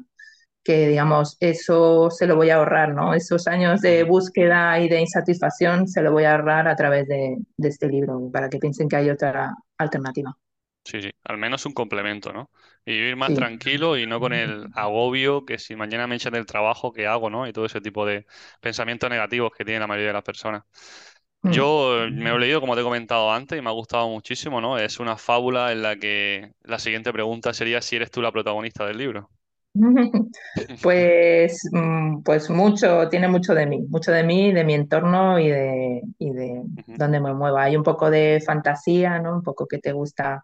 que 0.69 0.87
digamos, 0.87 1.37
eso 1.39 2.09
se 2.11 2.27
lo 2.27 2.35
voy 2.35 2.49
a 2.51 2.57
ahorrar, 2.57 2.93
¿no? 2.93 3.13
Esos 3.15 3.47
años 3.47 3.81
de 3.81 4.03
búsqueda 4.03 4.79
y 4.79 4.89
de 4.89 5.01
insatisfacción 5.01 5.87
se 5.87 6.01
lo 6.03 6.11
voy 6.11 6.25
a 6.25 6.33
ahorrar 6.35 6.67
a 6.67 6.75
través 6.75 7.07
de, 7.07 7.37
de 7.57 7.69
este 7.69 7.87
libro, 7.87 8.29
para 8.31 8.49
que 8.49 8.59
piensen 8.59 8.87
que 8.89 8.97
hay 8.97 9.09
otra 9.09 9.55
alternativa. 9.79 10.35
Sí, 10.85 11.01
sí, 11.03 11.11
al 11.23 11.37
menos 11.37 11.65
un 11.67 11.73
complemento, 11.73 12.33
¿no? 12.33 12.49
Y 12.83 12.93
vivir 12.93 13.15
más 13.15 13.33
Sí. 13.33 13.33
tranquilo 13.33 13.95
y 13.97 14.07
no 14.07 14.19
con 14.19 14.33
el 14.33 14.67
agobio 14.73 15.45
que 15.45 15.59
si 15.59 15.75
mañana 15.75 16.07
me 16.07 16.15
echan 16.15 16.33
del 16.33 16.47
trabajo, 16.47 16.91
¿qué 16.91 17.05
hago, 17.05 17.29
no? 17.29 17.47
Y 17.47 17.53
todo 17.53 17.65
ese 17.65 17.79
tipo 17.81 18.05
de 18.07 18.25
pensamientos 18.59 19.07
negativos 19.09 19.51
que 19.55 19.63
tiene 19.65 19.79
la 19.81 19.87
mayoría 19.87 20.07
de 20.07 20.13
las 20.13 20.23
personas. 20.23 20.63
Mm. 21.43 21.63
Yo 21.63 22.05
eh, 22.05 22.11
me 22.11 22.31
he 22.31 22.39
leído, 22.39 22.61
como 22.61 22.75
te 22.75 22.81
he 22.81 22.83
comentado 22.83 23.31
antes, 23.33 23.59
y 23.59 23.61
me 23.61 23.69
ha 23.69 23.73
gustado 23.73 24.09
muchísimo, 24.09 24.61
¿no? 24.61 24.79
Es 24.79 24.99
una 24.99 25.17
fábula 25.17 25.71
en 25.71 25.83
la 25.83 25.97
que 25.97 26.53
la 26.63 26.79
siguiente 26.79 27.13
pregunta 27.13 27.53
sería 27.53 27.81
si 27.81 27.97
eres 27.97 28.11
tú 28.11 28.21
la 28.21 28.31
protagonista 28.31 28.85
del 28.87 28.97
libro. 28.97 29.29
Pues, 30.81 31.61
mm, 31.73 32.23
pues 32.23 32.49
mucho, 32.49 33.09
tiene 33.09 33.27
mucho 33.27 33.53
de 33.53 33.65
mí, 33.65 33.81
mucho 33.89 34.11
de 34.13 34.23
mí, 34.23 34.53
de 34.53 34.63
mi 34.63 34.73
entorno 34.75 35.37
y 35.39 35.49
de, 35.49 36.01
y 36.17 36.31
de 36.33 36.63
Ujú. 36.77 36.95
dónde 36.95 37.19
me 37.19 37.33
mueva. 37.33 37.63
Hay 37.63 37.75
un 37.75 37.83
poco 37.83 38.09
de 38.09 38.41
fantasía, 38.45 39.19
¿no? 39.19 39.35
Un 39.35 39.43
poco 39.43 39.67
que 39.67 39.79
te 39.79 39.91
gusta, 39.91 40.43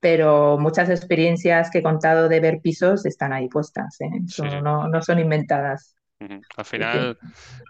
pero 0.00 0.58
muchas 0.58 0.90
experiencias 0.90 1.70
que 1.70 1.78
he 1.80 1.82
contado 1.84 2.28
de 2.28 2.40
ver 2.40 2.60
pisos 2.62 3.06
están 3.06 3.32
ahí 3.32 3.48
puestas, 3.48 4.00
¿eh? 4.02 4.10
Sí. 4.26 4.48
no, 4.60 4.88
no 4.88 5.02
son 5.02 5.20
inventadas. 5.20 5.96
Al 6.56 6.64
Sí, 6.74 6.84
sí. 6.90 6.98
final, 7.00 7.18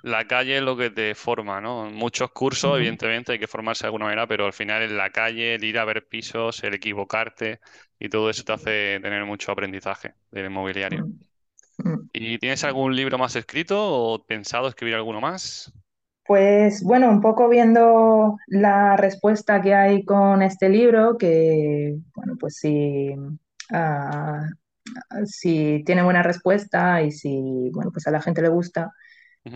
la 0.02 0.26
calle 0.26 0.58
es 0.58 0.62
lo 0.62 0.76
que 0.76 0.90
te 0.90 1.14
forma, 1.14 1.60
¿no? 1.60 1.90
Muchos 1.90 2.30
cursos, 2.32 2.76
evidentemente, 2.76 3.32
hay 3.32 3.38
que 3.38 3.46
formarse 3.48 3.84
de 3.84 3.88
alguna 3.88 4.04
manera, 4.06 4.26
pero 4.26 4.46
al 4.46 4.52
final 4.52 4.82
en 4.82 4.96
la 4.96 5.10
calle, 5.10 5.54
el 5.56 5.64
ir 5.64 5.78
a 5.78 5.84
ver 5.84 6.06
pisos, 6.06 6.62
el 6.64 6.74
equivocarte 6.74 7.60
y 7.98 8.08
todo 8.08 8.30
eso 8.30 8.44
te 8.44 8.52
hace 8.52 9.00
tener 9.02 9.24
mucho 9.24 9.50
aprendizaje 9.52 10.14
del 10.30 10.46
inmobiliario. 10.46 11.08
mm. 11.78 12.08
¿Y 12.14 12.38
tienes 12.38 12.64
algún 12.64 12.96
libro 12.96 13.18
más 13.18 13.36
escrito 13.36 13.76
o 13.78 14.24
pensado 14.24 14.68
escribir 14.68 14.94
alguno 14.94 15.20
más? 15.20 15.70
Pues 16.26 16.82
bueno, 16.82 17.10
un 17.10 17.20
poco 17.20 17.48
viendo 17.50 18.36
la 18.46 18.96
respuesta 18.96 19.60
que 19.60 19.74
hay 19.74 20.04
con 20.04 20.40
este 20.42 20.68
libro, 20.70 21.18
que 21.18 21.96
bueno, 22.14 22.34
pues 22.40 22.56
si, 22.56 23.14
ah, 23.72 24.46
si 25.26 25.82
tiene 25.86 26.02
buena 26.02 26.22
respuesta 26.22 27.02
y 27.02 27.12
si 27.12 27.70
bueno, 27.72 27.90
pues 27.92 28.06
a 28.06 28.10
la 28.10 28.22
gente 28.22 28.42
le 28.42 28.48
gusta, 28.48 28.92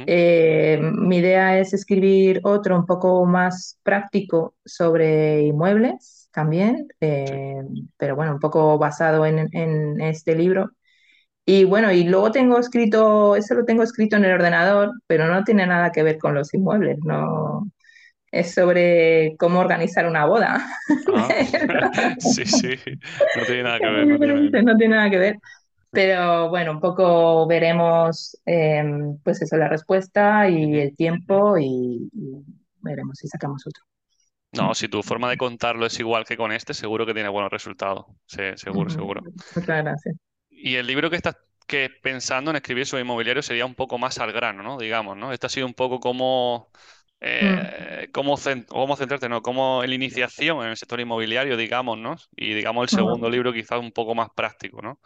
eh, 0.06 0.80
mi 0.82 1.18
idea 1.18 1.58
es 1.58 1.74
escribir 1.74 2.40
otro 2.44 2.76
un 2.76 2.86
poco 2.86 3.26
más 3.26 3.78
práctico 3.82 4.56
sobre 4.64 5.42
inmuebles 5.42 6.28
también, 6.32 6.88
Sí. 7.24 7.38
eh, 7.40 7.56
pero 7.98 8.16
bueno, 8.16 8.32
un 8.34 8.40
poco 8.40 8.78
basado 8.78 9.26
en, 9.26 9.48
en 9.54 10.00
este 10.00 10.34
libro. 10.36 10.70
Y 11.46 11.64
bueno, 11.64 11.90
y 11.92 12.04
luego 12.04 12.30
tengo 12.30 12.58
escrito, 12.58 13.34
eso 13.36 13.54
lo 13.54 13.64
tengo 13.64 13.82
escrito 13.82 14.16
en 14.16 14.24
el 14.26 14.32
ordenador, 14.34 14.92
pero 15.06 15.26
no 15.28 15.44
tiene 15.44 15.66
nada 15.66 15.92
que 15.92 16.02
ver 16.02 16.18
con 16.18 16.34
los 16.34 16.52
inmuebles, 16.54 16.98
no. 17.04 17.70
Es 18.30 18.54
sobre 18.54 19.36
cómo 19.38 19.60
organizar 19.60 20.06
una 20.06 20.26
boda. 20.26 20.66
Ah, 21.14 21.28
sí, 22.18 22.44
sí. 22.44 22.74
No 23.36 23.44
tiene 23.46 23.62
nada 23.62 23.78
que 23.78 23.86
ver, 23.86 24.06
no 24.06 24.18
tiene 24.18 24.34
nada 24.34 24.50
que 24.50 24.50
ver. 24.50 24.64
No 24.64 24.76
tiene 24.76 24.96
nada 24.96 25.10
que 25.10 25.18
ver. 25.18 25.36
Pero 25.90 26.50
bueno, 26.50 26.72
un 26.72 26.80
poco 26.80 27.46
veremos, 27.46 28.36
eh, 28.44 28.84
pues 29.24 29.40
eso, 29.40 29.56
la 29.56 29.68
respuesta 29.68 30.48
y 30.48 30.78
el 30.78 30.94
tiempo 30.94 31.56
y, 31.56 32.10
y 32.12 32.44
veremos 32.80 33.16
si 33.18 33.26
sacamos 33.28 33.62
otro. 33.66 33.82
No, 34.52 34.74
si 34.74 34.88
tu 34.88 35.02
forma 35.02 35.30
de 35.30 35.36
contarlo 35.36 35.86
es 35.86 35.98
igual 35.98 36.24
que 36.24 36.36
con 36.36 36.52
este, 36.52 36.74
seguro 36.74 37.06
que 37.06 37.14
tiene 37.14 37.28
buenos 37.28 37.50
resultados. 37.50 38.06
Sí, 38.26 38.42
seguro, 38.56 38.90
seguro. 38.90 39.22
Muchas 39.22 39.84
gracias. 39.84 40.16
Y 40.50 40.76
el 40.76 40.86
libro 40.86 41.10
que 41.10 41.16
estás 41.16 41.36
que 41.66 41.90
pensando 42.02 42.50
en 42.50 42.56
escribir 42.56 42.86
sobre 42.86 43.02
inmobiliario 43.02 43.42
sería 43.42 43.66
un 43.66 43.74
poco 43.74 43.98
más 43.98 44.18
al 44.18 44.32
grano, 44.32 44.62
¿no? 44.62 44.78
Digamos, 44.78 45.16
¿no? 45.18 45.32
Este 45.32 45.46
ha 45.46 45.50
sido 45.50 45.66
un 45.66 45.74
poco 45.74 46.00
como 46.00 46.70
Mm, 47.42 47.68
eh, 48.00 48.08
cómo, 48.12 48.36
cen- 48.36 48.66
cómo 48.66 48.96
centrarte, 48.96 49.28
¿no? 49.28 49.42
Como 49.42 49.82
la 49.84 49.94
iniciación 49.94 50.62
en 50.62 50.70
el 50.70 50.76
sector 50.76 51.00
inmobiliario, 51.00 51.56
digamos, 51.56 51.98
¿no? 51.98 52.16
Y 52.36 52.54
digamos 52.54 52.84
el 52.84 52.88
segundo 52.90 53.30
libro 53.30 53.52
quizás 53.52 53.80
un 53.80 53.92
poco 53.92 54.14
más 54.14 54.28
práctico, 54.34 54.82
¿no? 54.82 55.00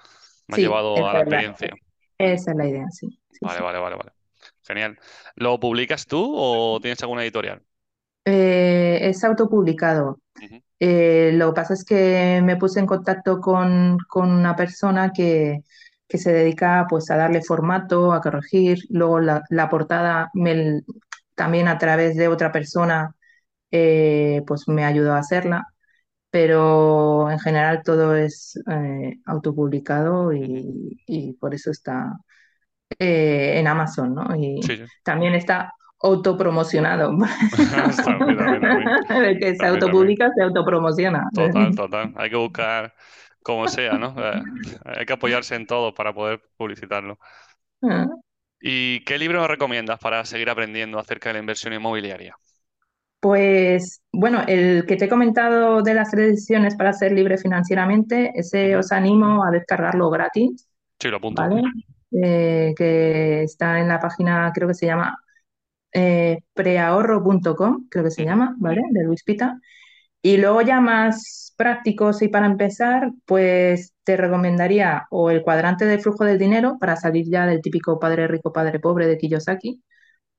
Más 0.48 0.60
Sí, 0.60 0.62
llevado 0.62 1.08
a 1.08 1.14
la 1.14 1.20
experiencia. 1.20 1.74
esa 2.18 2.50
es 2.52 2.56
la 2.56 2.66
idea, 2.68 2.90
sí. 2.90 3.08
Sí, 3.32 3.48
Vale, 3.48 3.60
sí. 3.60 3.62
vale, 3.62 3.78
vale, 3.78 3.96
vale. 3.96 4.12
Genial. 4.62 4.98
¿Lo 5.36 5.58
publicas 5.60 6.06
tú 6.06 6.32
o 6.36 6.80
tienes 6.80 7.02
alguna 7.02 7.22
editorial? 7.22 7.64
Eh, 8.24 8.98
es 9.08 9.24
autopublicado. 9.24 10.20
Eh, 10.80 11.32
lo 11.34 11.50
que 11.52 11.56
pasa 11.62 11.74
es 11.74 11.84
que 11.84 12.40
me 12.44 12.56
puse 12.56 12.80
en 12.80 12.86
contacto 12.86 13.40
con, 13.40 13.98
con 14.08 14.30
una 14.32 14.56
persona 14.56 15.12
que, 15.12 15.60
que 16.08 16.18
se 16.18 16.32
dedica 16.32 16.86
pues 16.90 17.10
a 17.10 17.16
darle 17.16 17.42
formato, 17.42 18.12
a 18.12 18.20
corregir. 18.22 18.80
Luego 18.90 19.20
la, 19.20 19.42
la 19.50 19.68
portada 19.70 20.30
me- 20.34 20.82
también 21.34 21.68
a 21.68 21.78
través 21.78 22.16
de 22.16 22.28
otra 22.28 22.52
persona 22.52 23.14
eh, 23.70 24.42
pues 24.46 24.68
me 24.68 24.84
ayudó 24.84 25.14
a 25.14 25.18
hacerla. 25.18 25.66
Pero 26.30 27.30
en 27.30 27.38
general 27.40 27.82
todo 27.84 28.16
es 28.16 28.58
eh, 28.70 29.18
autopublicado 29.26 30.32
y, 30.32 30.98
y 31.06 31.34
por 31.34 31.54
eso 31.54 31.70
está 31.70 32.12
eh, 32.98 33.58
en 33.58 33.66
Amazon, 33.66 34.14
¿no? 34.14 34.36
Y 34.36 34.62
sí. 34.62 34.82
también 35.02 35.34
está 35.34 35.72
autopromocionado. 36.00 37.16
También. 38.04 38.38
El 39.10 39.38
que 39.38 39.56
se 39.56 39.66
autopublica 39.66 40.30
se 40.34 40.42
autopromociona. 40.42 41.28
Total, 41.34 41.74
total. 41.74 42.12
Hay 42.16 42.30
que 42.30 42.36
buscar 42.36 42.94
como 43.42 43.68
sea, 43.68 43.94
¿no? 43.94 44.14
Eh, 44.18 44.42
hay 44.84 45.06
que 45.06 45.12
apoyarse 45.12 45.54
en 45.54 45.66
todo 45.66 45.94
para 45.94 46.12
poder 46.12 46.42
publicitarlo. 46.56 47.18
¿Y 48.62 49.04
qué 49.04 49.18
libro 49.18 49.42
me 49.42 49.48
recomiendas 49.48 49.98
para 49.98 50.24
seguir 50.24 50.48
aprendiendo 50.48 50.98
acerca 50.98 51.28
de 51.28 51.34
la 51.34 51.40
inversión 51.40 51.74
inmobiliaria? 51.74 52.34
Pues 53.20 54.02
bueno, 54.12 54.42
el 54.48 54.84
que 54.86 54.96
te 54.96 55.04
he 55.04 55.08
comentado 55.08 55.82
de 55.82 55.94
las 55.94 56.10
tres 56.10 56.30
decisiones 56.32 56.74
para 56.76 56.92
ser 56.92 57.12
libre 57.12 57.38
financieramente, 57.38 58.32
ese 58.34 58.76
os 58.76 58.90
animo 58.92 59.44
a 59.44 59.50
descargarlo 59.52 60.10
gratis, 60.10 60.68
Sí, 60.98 61.08
lo 61.10 61.16
apunto. 61.18 61.48
¿vale? 61.48 61.62
eh, 62.12 62.74
que 62.76 63.44
está 63.44 63.80
en 63.80 63.88
la 63.88 64.00
página, 64.00 64.52
creo 64.54 64.68
que 64.68 64.74
se 64.74 64.86
llama 64.86 65.18
eh, 65.92 66.38
preahorro.com, 66.54 67.88
creo 67.90 68.04
que 68.04 68.10
se 68.12 68.24
llama, 68.24 68.56
¿vale? 68.58 68.82
De 68.92 69.04
Luis 69.04 69.24
Pita. 69.24 69.60
Y 70.22 70.36
luego 70.38 70.62
ya 70.62 70.80
más 70.80 71.54
prácticos 71.56 72.22
y 72.22 72.28
para 72.28 72.46
empezar, 72.46 73.10
pues 73.26 73.94
te 74.04 74.16
recomendaría 74.16 75.06
o 75.10 75.30
el 75.30 75.42
cuadrante 75.42 75.84
del 75.86 76.00
flujo 76.00 76.24
del 76.24 76.38
dinero 76.38 76.76
para 76.80 76.96
salir 76.96 77.26
ya 77.30 77.46
del 77.46 77.60
típico 77.62 77.98
padre 78.00 78.28
rico, 78.28 78.52
padre 78.52 78.80
pobre 78.80 79.06
de 79.08 79.18
Kiyosaki, 79.18 79.82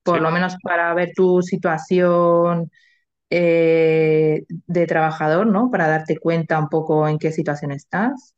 por 0.04 0.20
Sí. 0.20 0.22
lo 0.22 0.32
menos 0.32 0.58
para 0.64 0.94
ver 0.96 1.12
tu 1.16 1.42
situación 1.44 2.72
eh, 3.30 4.46
de 4.50 4.88
trabajador, 4.88 5.48
¿no? 5.48 5.72
Para 5.72 5.88
darte 5.90 6.18
cuenta 6.20 6.60
un 6.60 6.70
poco 6.70 7.08
en 7.08 7.20
qué 7.20 7.32
situación 7.32 7.72
estás. 7.72 8.36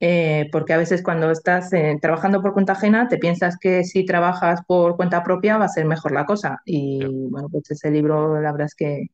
Eh, 0.00 0.48
porque 0.52 0.72
a 0.74 0.76
veces 0.76 1.02
cuando 1.02 1.28
estás 1.32 1.72
eh, 1.72 1.96
trabajando 2.00 2.40
por 2.40 2.52
cuenta 2.52 2.72
ajena 2.74 3.08
te 3.08 3.18
piensas 3.18 3.56
que 3.60 3.82
si 3.84 4.04
trabajas 4.06 4.60
por 4.66 4.96
cuenta 4.96 5.24
propia 5.24 5.56
va 5.58 5.64
a 5.64 5.68
ser 5.68 5.86
mejor 5.86 6.12
la 6.12 6.24
cosa. 6.26 6.58
Y 6.64 7.28
bueno, 7.30 7.48
pues 7.50 7.68
ese 7.70 7.90
libro 7.90 8.40
la 8.40 8.52
verdad 8.52 8.66
es 8.66 8.74
que 8.76 9.06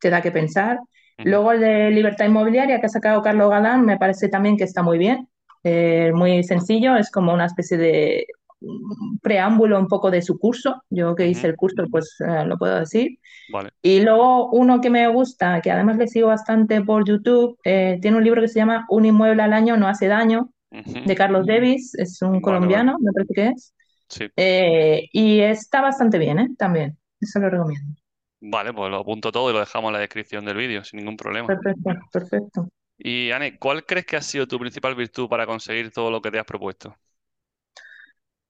te 0.00 0.10
da 0.10 0.20
que 0.22 0.32
pensar. 0.32 0.78
Luego 1.24 1.52
el 1.52 1.60
de 1.60 1.90
Libertad 1.90 2.26
Inmobiliaria 2.26 2.80
que 2.80 2.86
ha 2.86 2.88
sacado 2.88 3.22
Carlos 3.22 3.50
Galán 3.50 3.84
me 3.84 3.98
parece 3.98 4.28
también 4.28 4.56
que 4.56 4.64
está 4.64 4.82
muy 4.82 4.98
bien. 4.98 5.28
Eh, 5.64 6.10
muy 6.14 6.42
sencillo, 6.42 6.96
es 6.96 7.10
como 7.10 7.32
una 7.32 7.46
especie 7.46 7.76
de 7.76 8.26
mm, 8.60 9.18
preámbulo 9.22 9.78
un 9.78 9.86
poco 9.88 10.10
de 10.10 10.22
su 10.22 10.38
curso. 10.38 10.82
Yo 10.90 11.14
que 11.14 11.28
hice 11.28 11.46
el 11.46 11.56
curso, 11.56 11.84
pues 11.90 12.16
eh, 12.20 12.44
lo 12.46 12.58
puedo 12.58 12.78
decir. 12.80 13.18
Vale. 13.52 13.70
Y 13.82 14.00
luego 14.00 14.50
uno 14.50 14.80
que 14.80 14.90
me 14.90 15.06
gusta, 15.08 15.60
que 15.60 15.70
además 15.70 15.98
le 15.98 16.08
sigo 16.08 16.28
bastante 16.28 16.80
por 16.82 17.04
YouTube, 17.06 17.58
eh, 17.64 17.98
tiene 18.00 18.16
un 18.16 18.24
libro 18.24 18.40
que 18.40 18.48
se 18.48 18.58
llama 18.60 18.86
Un 18.88 19.04
inmueble 19.04 19.42
al 19.42 19.52
año 19.52 19.76
no 19.76 19.88
hace 19.88 20.08
daño, 20.08 20.50
de 20.70 21.14
Carlos 21.14 21.46
Davis, 21.46 21.94
es 21.96 22.20
un 22.22 22.40
Vale, 22.40 22.40
vale. 22.40 22.42
colombiano, 22.42 22.96
me 23.00 23.12
parece 23.12 23.34
que 23.34 23.48
es. 23.48 23.74
Sí. 24.08 24.26
Eh, 24.36 25.08
y 25.12 25.40
está 25.40 25.80
bastante 25.82 26.18
bien, 26.18 26.38
¿eh? 26.38 26.48
También, 26.58 26.96
eso 27.20 27.38
lo 27.40 27.50
recomiendo. 27.50 27.94
Vale, 28.42 28.74
pues 28.74 28.90
lo 28.90 28.98
apunto 28.98 29.32
todo 29.32 29.48
y 29.48 29.54
lo 29.54 29.60
dejamos 29.60 29.88
en 29.88 29.92
la 29.94 29.98
descripción 30.00 30.44
del 30.44 30.56
vídeo, 30.58 30.84
sin 30.84 30.98
ningún 30.98 31.16
problema. 31.16 31.50
Perfecto, 31.50 31.90
perfecto. 32.12 32.68
Y 32.98 33.30
Anne, 33.32 33.58
¿cuál 33.58 33.84
crees 33.84 34.06
que 34.06 34.16
ha 34.16 34.22
sido 34.22 34.46
tu 34.48 34.58
principal 34.58 34.94
virtud 34.94 35.28
para 35.28 35.46
conseguir 35.46 35.90
todo 35.92 36.10
lo 36.10 36.22
que 36.22 36.30
te 36.30 36.38
has 36.38 36.46
propuesto? 36.46 36.96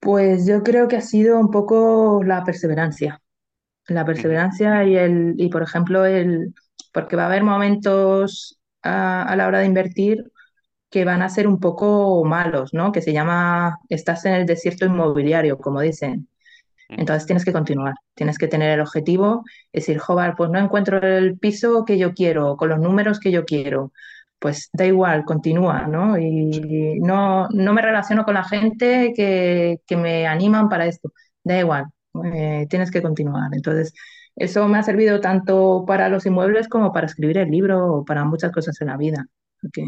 Pues 0.01 0.47
yo 0.47 0.63
creo 0.63 0.89
que 0.89 0.97
ha 0.97 1.01
sido 1.01 1.39
un 1.39 1.51
poco 1.51 2.23
la 2.25 2.45
perseverancia. 2.45 3.21
La 3.89 4.05
perseverancia 4.07 4.85
y 4.85 4.97
el, 4.97 5.35
y 5.39 5.51
por 5.51 5.63
ejemplo, 5.63 6.07
el, 6.07 6.55
porque 6.93 7.17
va 7.17 7.25
a 7.25 7.27
haber 7.27 7.45
momentos 7.45 8.61
a, 8.83 9.25
a 9.25 9.37
la 9.37 9.49
hora 9.49 9.61
de 9.61 9.67
invertir 9.67 10.33
que 10.91 11.05
van 11.07 11.23
a 11.23 11.31
ser 11.31 11.49
un 11.49 11.61
poco 11.61 12.25
malos, 12.25 12.75
¿no? 12.75 12.93
Que 12.93 13.03
se 13.03 13.13
llama, 13.15 13.79
estás 13.91 14.25
en 14.27 14.35
el 14.35 14.47
desierto 14.47 14.87
inmobiliario, 14.87 15.59
como 15.59 15.81
dicen. 15.83 16.29
Entonces 16.97 17.27
tienes 17.27 17.45
que 17.45 17.53
continuar, 17.53 17.95
tienes 18.15 18.39
que 18.39 18.49
tener 18.49 18.71
el 18.73 18.81
objetivo, 18.81 19.45
es 19.73 19.83
decir, 19.87 19.99
joder, 19.99 20.35
pues 20.37 20.51
no 20.51 20.59
encuentro 20.59 20.99
el 20.99 21.39
piso 21.39 21.85
que 21.85 21.99
yo 21.99 22.13
quiero, 22.15 22.57
con 22.57 22.69
los 22.69 22.79
números 22.81 23.19
que 23.21 23.31
yo 23.33 23.45
quiero. 23.45 23.93
Pues 24.39 24.69
da 24.73 24.85
igual, 24.87 25.25
continúa, 25.25 25.87
¿no? 25.87 26.19
Y 26.19 26.99
no, 27.01 27.49
no 27.51 27.73
me 27.73 27.81
relaciono 27.83 28.25
con 28.25 28.35
la 28.35 28.43
gente 28.45 29.13
que, 29.17 29.79
que 29.87 29.97
me 29.97 30.27
animan 30.27 30.69
para 30.69 30.87
esto. 30.87 31.13
Da 31.45 31.59
igual, 31.59 31.87
eh, 32.35 32.67
tienes 32.69 32.91
que 32.91 33.03
continuar. 33.03 33.51
Entonces, 33.55 33.95
eso 34.37 34.67
me 34.69 34.79
ha 34.79 34.83
servido 34.83 35.21
tanto 35.21 35.85
para 35.87 36.09
los 36.09 36.27
inmuebles 36.27 36.69
como 36.69 36.93
para 36.93 37.07
escribir 37.07 37.39
el 37.39 37.51
libro 37.51 37.87
o 37.99 38.05
para 38.05 38.25
muchas 38.25 38.51
cosas 38.53 38.81
en 38.81 38.89
la 38.89 38.97
vida. 38.97 39.27
Porque 39.61 39.85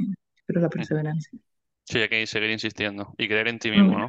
la 0.48 0.68
Ujú. 0.68 0.70
perseverancia. 0.70 1.38
Sí, 1.84 1.98
hay 1.98 2.08
que 2.08 2.26
seguir 2.26 2.50
insistiendo 2.50 3.14
y 3.18 3.28
creer 3.28 3.48
en 3.48 3.58
ti 3.58 3.70
mismo, 3.70 3.98
Mm, 3.98 4.00
¿no? 4.00 4.08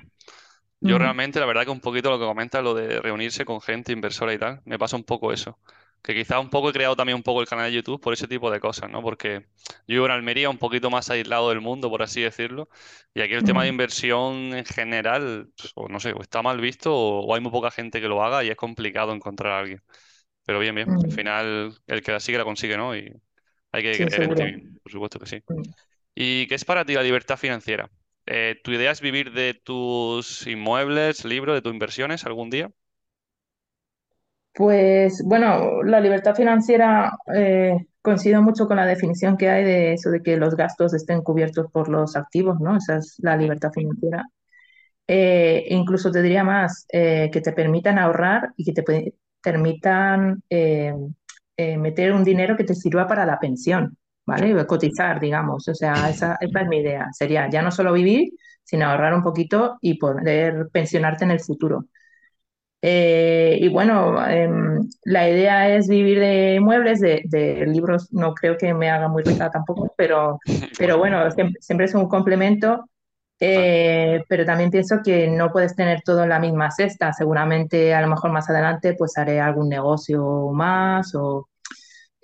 Yo 0.81 0.97
realmente, 0.99 1.39
la 1.39 1.45
verdad 1.47 1.63
que 1.65 1.71
un 1.71 1.79
poquito 1.81 2.09
lo 2.11 2.19
que 2.19 2.25
comentas, 2.25 2.63
lo 2.63 2.73
de 2.75 3.01
reunirse 3.01 3.45
con 3.45 3.61
gente 3.61 3.91
inversora 3.91 4.33
y 4.33 4.37
tal, 4.39 4.61
me 4.65 4.77
pasa 4.77 4.95
un 4.95 5.03
poco 5.03 5.33
eso. 5.33 5.59
Que 6.03 6.13
quizás 6.13 6.39
un 6.39 6.49
poco 6.51 6.69
he 6.69 6.73
creado 6.73 6.95
también 6.95 7.15
un 7.15 7.23
poco 7.23 7.41
el 7.41 7.47
canal 7.47 7.65
de 7.71 7.75
YouTube 7.77 7.99
por 7.99 8.13
ese 8.13 8.27
tipo 8.27 8.51
de 8.51 8.59
cosas, 8.59 8.89
¿no? 8.91 9.01
Porque 9.01 9.47
yo 9.87 9.95
vivo 9.95 10.05
en 10.05 10.11
Almería, 10.11 10.49
un 10.51 10.59
poquito 10.59 10.91
más 10.91 11.09
aislado 11.09 11.49
del 11.49 11.61
mundo, 11.61 11.89
por 11.89 12.03
así 12.03 12.21
decirlo, 12.21 12.69
y 13.15 13.21
aquí 13.21 13.33
el 13.33 13.43
tema 13.43 13.63
de 13.63 13.69
inversión 13.69 14.53
en 14.55 14.65
general, 14.65 15.49
pues, 15.57 15.71
o 15.75 15.87
no 15.89 15.99
sé, 15.99 16.13
o 16.13 16.21
está 16.21 16.43
mal 16.43 16.61
visto 16.61 16.93
o, 16.95 17.25
o 17.25 17.33
hay 17.35 17.41
muy 17.41 17.51
poca 17.51 17.71
gente 17.71 17.99
que 18.01 18.07
lo 18.07 18.23
haga 18.23 18.43
y 18.43 18.49
es 18.49 18.55
complicado 18.55 19.13
encontrar 19.13 19.53
a 19.53 19.59
alguien. 19.59 19.81
Pero 20.45 20.59
bien, 20.59 20.75
bien, 20.75 20.89
al 21.03 21.09
mm. 21.09 21.11
final 21.11 21.75
el 21.87 22.03
que 22.03 22.11
la 22.11 22.19
sigue 22.19 22.37
la 22.37 22.43
consigue, 22.45 22.77
¿no? 22.77 22.95
Y 22.95 23.11
hay 23.71 23.83
que 23.83 23.97
Sí, 23.97 24.05
creer 24.05 24.23
en 24.23 24.33
ti 24.35 24.43
mismo, 24.43 24.79
por 24.83 24.91
supuesto 24.91 25.19
que 25.19 25.25
sí. 25.27 25.43
Mm. 25.49 25.75
¿Y 26.15 26.47
qué 26.47 26.55
es 26.55 26.65
para 26.65 26.85
ti 26.85 26.93
la 26.95 27.03
libertad 27.03 27.37
financiera? 27.37 27.89
Eh, 28.27 28.59
¿tu 28.63 28.71
idea 28.71 28.91
es 28.91 29.01
vivir 29.01 29.31
de 29.33 29.53
tus 29.53 30.45
inmuebles, 30.47 31.25
libros, 31.25 31.55
de 31.55 31.61
tus 31.61 31.73
inversiones 31.73 32.25
algún 32.25 32.49
día? 32.49 32.71
Pues 34.53 35.21
bueno, 35.25 35.83
la 35.83 35.99
libertad 35.99 36.33
financiera 36.35 37.11
eh, 37.35 37.75
coincido 38.01 38.41
mucho 38.41 38.67
con 38.67 38.77
la 38.77 38.85
definición 38.85 39.35
que 39.37 39.49
hay 39.49 39.63
de 39.65 39.93
eso 39.93 40.09
de 40.11 40.21
que 40.23 40.37
los 40.37 40.55
gastos 40.55 40.93
estén 40.93 41.21
cubiertos 41.21 41.69
por 41.71 41.89
los 41.89 42.15
activos, 42.15 42.59
¿no? 42.61 42.77
Esa 42.77 42.97
es 42.97 43.15
la 43.19 43.35
libertad 43.35 43.71
financiera. 43.73 44.23
Eh, 45.07 45.65
incluso 45.69 46.11
te 46.11 46.21
diría 46.23 46.43
más, 46.43 46.85
eh, 46.91 47.29
que 47.33 47.41
te 47.41 47.53
permitan 47.53 47.99
ahorrar 47.99 48.51
y 48.57 48.65
que 48.65 48.73
te 48.73 48.83
pe- 48.83 49.15
permitan 49.41 50.43
meter 51.57 52.11
un 52.13 52.23
dinero 52.23 52.55
que 52.57 52.63
te 52.63 52.75
sirva 52.75 53.07
para 53.07 53.25
la 53.25 53.39
pensión, 53.39 53.97
¿vale? 54.25 54.65
Cotizar, 54.65 55.19
digamos. 55.19 55.67
O 55.67 55.75
sea, 55.75 56.09
esa, 56.09 56.37
esa 56.41 56.61
es 56.61 56.67
mi 56.67 56.77
idea. 56.79 57.07
Sería 57.13 57.49
ya 57.49 57.61
no 57.61 57.71
solo 57.71 57.93
vivir, 57.93 58.29
sino 58.63 58.85
ahorrar 58.87 59.13
un 59.13 59.23
poquito 59.23 59.77
y 59.81 59.95
poder 59.97 60.69
pensionarte 60.71 61.25
en 61.25 61.31
el 61.31 61.39
futuro. 61.41 61.85
Eh, 62.81 63.57
y 63.61 63.67
bueno, 63.69 64.27
em, 64.29 64.79
la 65.05 65.27
idea 65.29 65.75
es 65.75 65.87
vivir 65.87 66.19
de 66.19 66.59
muebles, 66.61 66.99
de, 66.99 67.21
de 67.25 67.65
libros, 67.65 68.13
no 68.13 68.33
creo 68.35 68.57
que 68.57 68.73
me 68.75 68.91
haga 68.91 69.07
muy 69.07 69.23
rica 69.23 69.49
tampoco, 69.49 69.93
pero, 69.97 70.37
pero 70.77 70.97
bueno, 70.99 71.31
siempre, 71.31 71.59
siempre 71.61 71.85
es 71.87 71.95
un 71.95 72.07
complemento. 72.07 72.85
Eh, 73.39 74.23
pero 74.29 74.45
también 74.45 74.71
pienso 74.71 74.97
que 75.03 75.27
no 75.27 75.51
puedes 75.51 75.75
tener 75.75 76.01
todo 76.03 76.23
en 76.23 76.29
la 76.29 76.39
misma 76.39 76.71
cesta. 76.71 77.13
Seguramente 77.13 77.93
a 77.93 78.01
lo 78.01 78.07
mejor 78.07 78.31
más 78.31 78.49
adelante 78.49 78.95
pues 78.97 79.17
haré 79.17 79.41
algún 79.41 79.69
negocio 79.69 80.51
más 80.53 81.13
o 81.15 81.49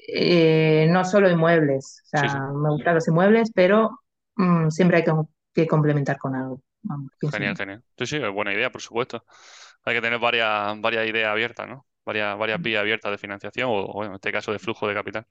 eh, 0.08 0.88
no 0.90 1.06
solo 1.06 1.30
inmuebles. 1.30 2.02
O 2.06 2.10
Sí, 2.16 2.30
sí, 2.30 2.38
sea, 2.38 2.50
me 2.54 2.70
gustan 2.72 2.96
los 2.96 3.08
inmuebles, 3.08 3.52
pero 3.54 3.92
mm, 4.36 4.70
siempre 4.70 4.98
hay 4.98 5.04
que, 5.04 5.14
que 5.54 5.68
complementar 5.68 6.18
con 6.18 6.36
algo. 6.36 6.62
Vamos, 6.84 7.12
genial, 7.32 7.56
genial. 7.56 7.84
Sí, 7.98 8.06
sí, 8.08 8.16
es 8.18 8.32
buena 8.32 8.54
idea, 8.54 8.72
por 8.72 8.82
supuesto. 8.82 9.26
Hay 9.84 9.96
que 9.96 10.02
tener 10.02 10.20
varias, 10.20 10.80
varias 10.82 11.08
ideas 11.08 11.30
abiertas, 11.30 11.68
¿no? 11.68 11.88
Varias, 12.06 12.38
varias 12.38 12.62
vías 12.62 12.82
abiertas 12.82 13.12
de 13.12 13.18
financiación 13.18 13.70
o, 13.70 13.74
o, 13.86 14.04
en 14.06 14.14
este 14.16 14.32
caso, 14.32 14.52
de 14.52 14.60
flujo 14.60 14.88
de 14.88 14.94
capital. 14.96 15.28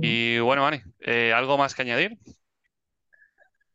Y 0.00 0.38
bueno, 0.40 0.66
Ani, 0.66 0.80
eh, 1.00 1.32
¿algo 1.34 1.58
más 1.58 1.74
que 1.74 1.82
añadir? 1.82 2.18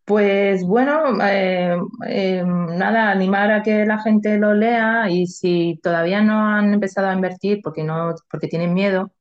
Pues 0.06 0.64
bueno, 0.66 1.22
eh, 1.24 1.78
eh, 2.08 2.44
nada, 2.46 3.12
animar 3.12 3.52
a 3.52 3.64
que 3.64 3.86
la 3.86 4.00
gente 4.02 4.38
lo 4.38 4.54
lea 4.54 5.10
y 5.10 5.28
si 5.28 5.80
todavía 5.82 6.22
no 6.22 6.48
han 6.48 6.74
empezado 6.74 7.08
a 7.08 7.14
invertir 7.14 7.62
porque 7.64 7.84
no, 7.84 8.14
porque 8.30 8.48
tienen 8.48 8.74
miedo, 8.74 9.14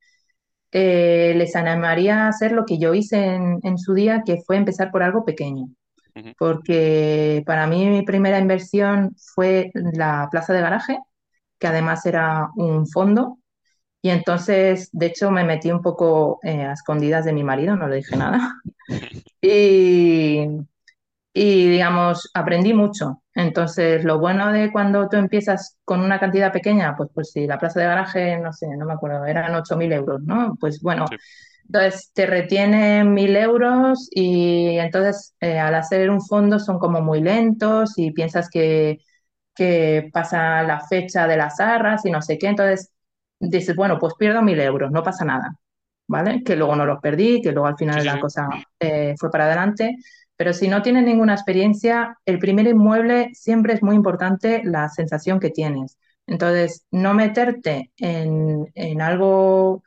eh, 0.73 1.35
les 1.37 1.57
animaría 1.57 2.27
a 2.27 2.29
hacer 2.29 2.53
lo 2.53 2.65
que 2.67 2.79
yo 2.79 2.95
hice 2.95 3.25
en, 3.25 3.61
en 3.63 3.79
su 3.79 3.95
día, 3.95 4.23
que 4.25 4.43
fue 4.47 4.57
empezar 4.57 4.91
por 4.91 5.03
algo 5.03 5.25
pequeño. 5.25 5.69
Porque 6.39 7.43
para 7.47 7.67
mí 7.67 7.87
mi 7.87 8.03
primera 8.03 8.39
inversión 8.39 9.15
fue 9.35 9.71
la 9.75 10.29
plaza 10.31 10.55
de 10.55 10.63
garaje, 10.63 10.99
que 11.59 11.67
además 11.69 12.07
era 12.07 12.51
un 12.57 12.87
fondo. 12.89 13.39
Y 14.03 14.11
entonces, 14.11 14.91
de 14.93 15.07
hecho, 15.07 15.31
me 15.31 15.45
metí 15.45 15.71
un 15.73 15.83
poco 15.83 16.41
eh, 16.45 16.63
a 16.65 16.73
escondidas 16.75 17.25
de 17.27 17.33
mi 17.35 17.45
marido, 17.45 17.77
no 17.77 17.89
le 17.89 17.97
dije 17.97 18.17
nada. 18.17 18.55
Y, 19.43 20.47
y 21.33 21.69
digamos, 21.71 22.31
aprendí 22.35 22.75
mucho. 22.75 23.23
Entonces, 23.41 24.05
lo 24.05 24.19
bueno 24.19 24.53
de 24.53 24.73
cuando 24.73 25.09
tú 25.09 25.17
empiezas 25.17 25.77
con 25.85 26.01
una 26.01 26.21
cantidad 26.21 26.53
pequeña, 26.53 26.97
pues, 26.97 27.11
pues 27.15 27.31
si 27.33 27.47
la 27.47 27.59
plaza 27.59 27.81
de 27.81 27.87
garaje, 27.87 28.39
no 28.39 28.53
sé, 28.53 28.67
no 28.77 28.87
me 28.87 28.93
acuerdo, 28.95 29.25
eran 29.27 29.55
8.000 29.55 29.93
euros, 29.93 30.21
¿no? 30.23 30.57
Pues 30.61 30.81
bueno, 30.83 31.07
Sí, 31.11 31.17
entonces 31.67 32.11
te 32.15 32.27
retienen 32.27 33.15
1.000 33.15 33.37
euros 33.37 34.09
y 34.13 34.79
entonces 34.79 35.35
eh, 35.41 35.59
al 35.59 35.75
hacer 35.77 36.11
un 36.11 36.21
fondo 36.23 36.59
son 36.59 36.79
como 36.79 37.01
muy 37.01 37.21
lentos 37.23 37.95
y 37.99 38.13
piensas 38.13 38.49
que, 38.51 38.99
que 39.55 40.11
pasa 40.13 40.63
la 40.63 40.81
fecha 40.81 41.27
de 41.27 41.37
las 41.37 41.61
arras 41.61 42.05
y 42.07 42.11
no 42.11 42.23
sé 42.23 42.39
qué. 42.39 42.49
Entonces 42.49 42.93
dices, 43.41 43.77
bueno, 43.77 43.99
pues 43.99 44.15
pierdo 44.19 44.43
1.000 44.43 44.61
euros, 44.61 44.91
no 44.93 45.03
pasa 45.03 45.25
nada, 45.25 45.57
¿vale? 46.09 46.43
Que 46.45 46.57
luego 46.57 46.77
no 46.77 46.87
los 46.87 47.01
perdí, 47.01 47.41
que 47.43 47.53
luego 47.53 47.67
al 47.69 47.77
final 47.77 48.03
sí, 48.03 48.07
la 48.07 48.21
cosa 48.21 48.49
eh, 48.81 49.15
fue 49.19 49.31
para 49.31 49.47
adelante. 49.47 49.97
Pero 50.41 50.55
si 50.55 50.69
no 50.69 50.81
tienes 50.81 51.05
ninguna 51.05 51.35
experiencia, 51.35 52.17
el 52.25 52.39
primer 52.39 52.67
inmueble 52.67 53.29
siempre 53.35 53.75
es 53.75 53.83
muy 53.83 53.95
importante 53.95 54.63
la 54.65 54.89
sensación 54.89 55.39
que 55.39 55.51
tienes. 55.51 55.99
Entonces, 56.27 56.87
no 56.91 57.13
meterte 57.13 57.93
en, 57.99 58.67
en 58.75 59.03
algo 59.03 59.83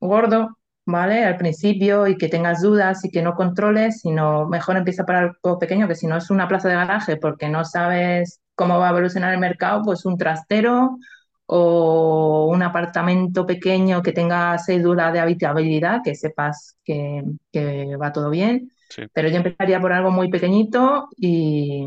gordo, 0.00 0.58
¿vale? 0.84 1.24
Al 1.24 1.36
principio 1.36 2.06
y 2.06 2.16
que 2.16 2.28
tengas 2.28 2.62
dudas 2.62 3.04
y 3.04 3.10
que 3.10 3.22
no 3.22 3.34
controles, 3.34 4.00
sino 4.02 4.46
mejor 4.46 4.76
empieza 4.76 5.04
por 5.04 5.16
algo 5.16 5.58
pequeño, 5.58 5.88
que 5.88 5.96
si 5.96 6.06
no 6.06 6.16
es 6.16 6.30
una 6.30 6.46
plaza 6.48 6.68
de 6.68 6.76
garaje 6.76 7.16
porque 7.16 7.48
no 7.48 7.64
sabes 7.64 8.40
cómo 8.54 8.78
va 8.78 8.88
a 8.88 8.90
evolucionar 8.90 9.32
el 9.34 9.40
mercado, 9.40 9.82
pues 9.84 10.04
un 10.06 10.16
trastero 10.18 10.98
o 11.46 12.46
un 12.52 12.62
apartamento 12.62 13.44
pequeño 13.46 14.02
que 14.02 14.12
tenga 14.12 14.56
cédula 14.58 15.10
de 15.12 15.18
habitabilidad, 15.20 16.00
que 16.04 16.14
sepas 16.14 16.76
que, 16.84 17.22
que 17.52 17.96
va 17.96 18.12
todo 18.12 18.30
bien. 18.30 18.70
Sí. 18.88 19.06
Pero 19.12 19.28
yo 19.28 19.36
empezaría 19.38 19.80
por 19.80 19.92
algo 19.92 20.10
muy 20.10 20.30
pequeñito 20.30 21.08
y, 21.16 21.86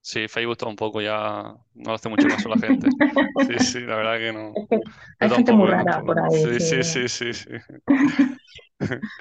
Sí, 0.00 0.28
Facebook 0.28 0.52
está 0.52 0.66
un 0.66 0.76
poco 0.76 1.00
ya, 1.00 1.56
no 1.74 1.94
hace 1.94 2.08
mucho 2.10 2.28
caso 2.28 2.48
la 2.48 2.58
gente. 2.58 2.94
Sí, 3.36 3.58
sí, 3.58 3.80
la 3.80 3.96
verdad 3.96 4.18
que 4.18 4.32
no. 4.32 4.52
Es 4.54 4.68
que 4.68 4.76
Yo 5.20 5.22
hay 5.26 5.30
gente 5.30 5.52
muy 5.52 5.54
tampoco, 5.56 5.68
rara 5.68 6.02
por 6.04 6.06
tampoco. 6.06 6.18
ahí 6.18 6.30
Sí, 6.30 6.60
sí, 6.60 6.82
sí, 6.84 7.08
sí, 7.08 7.32
sí. 7.34 7.50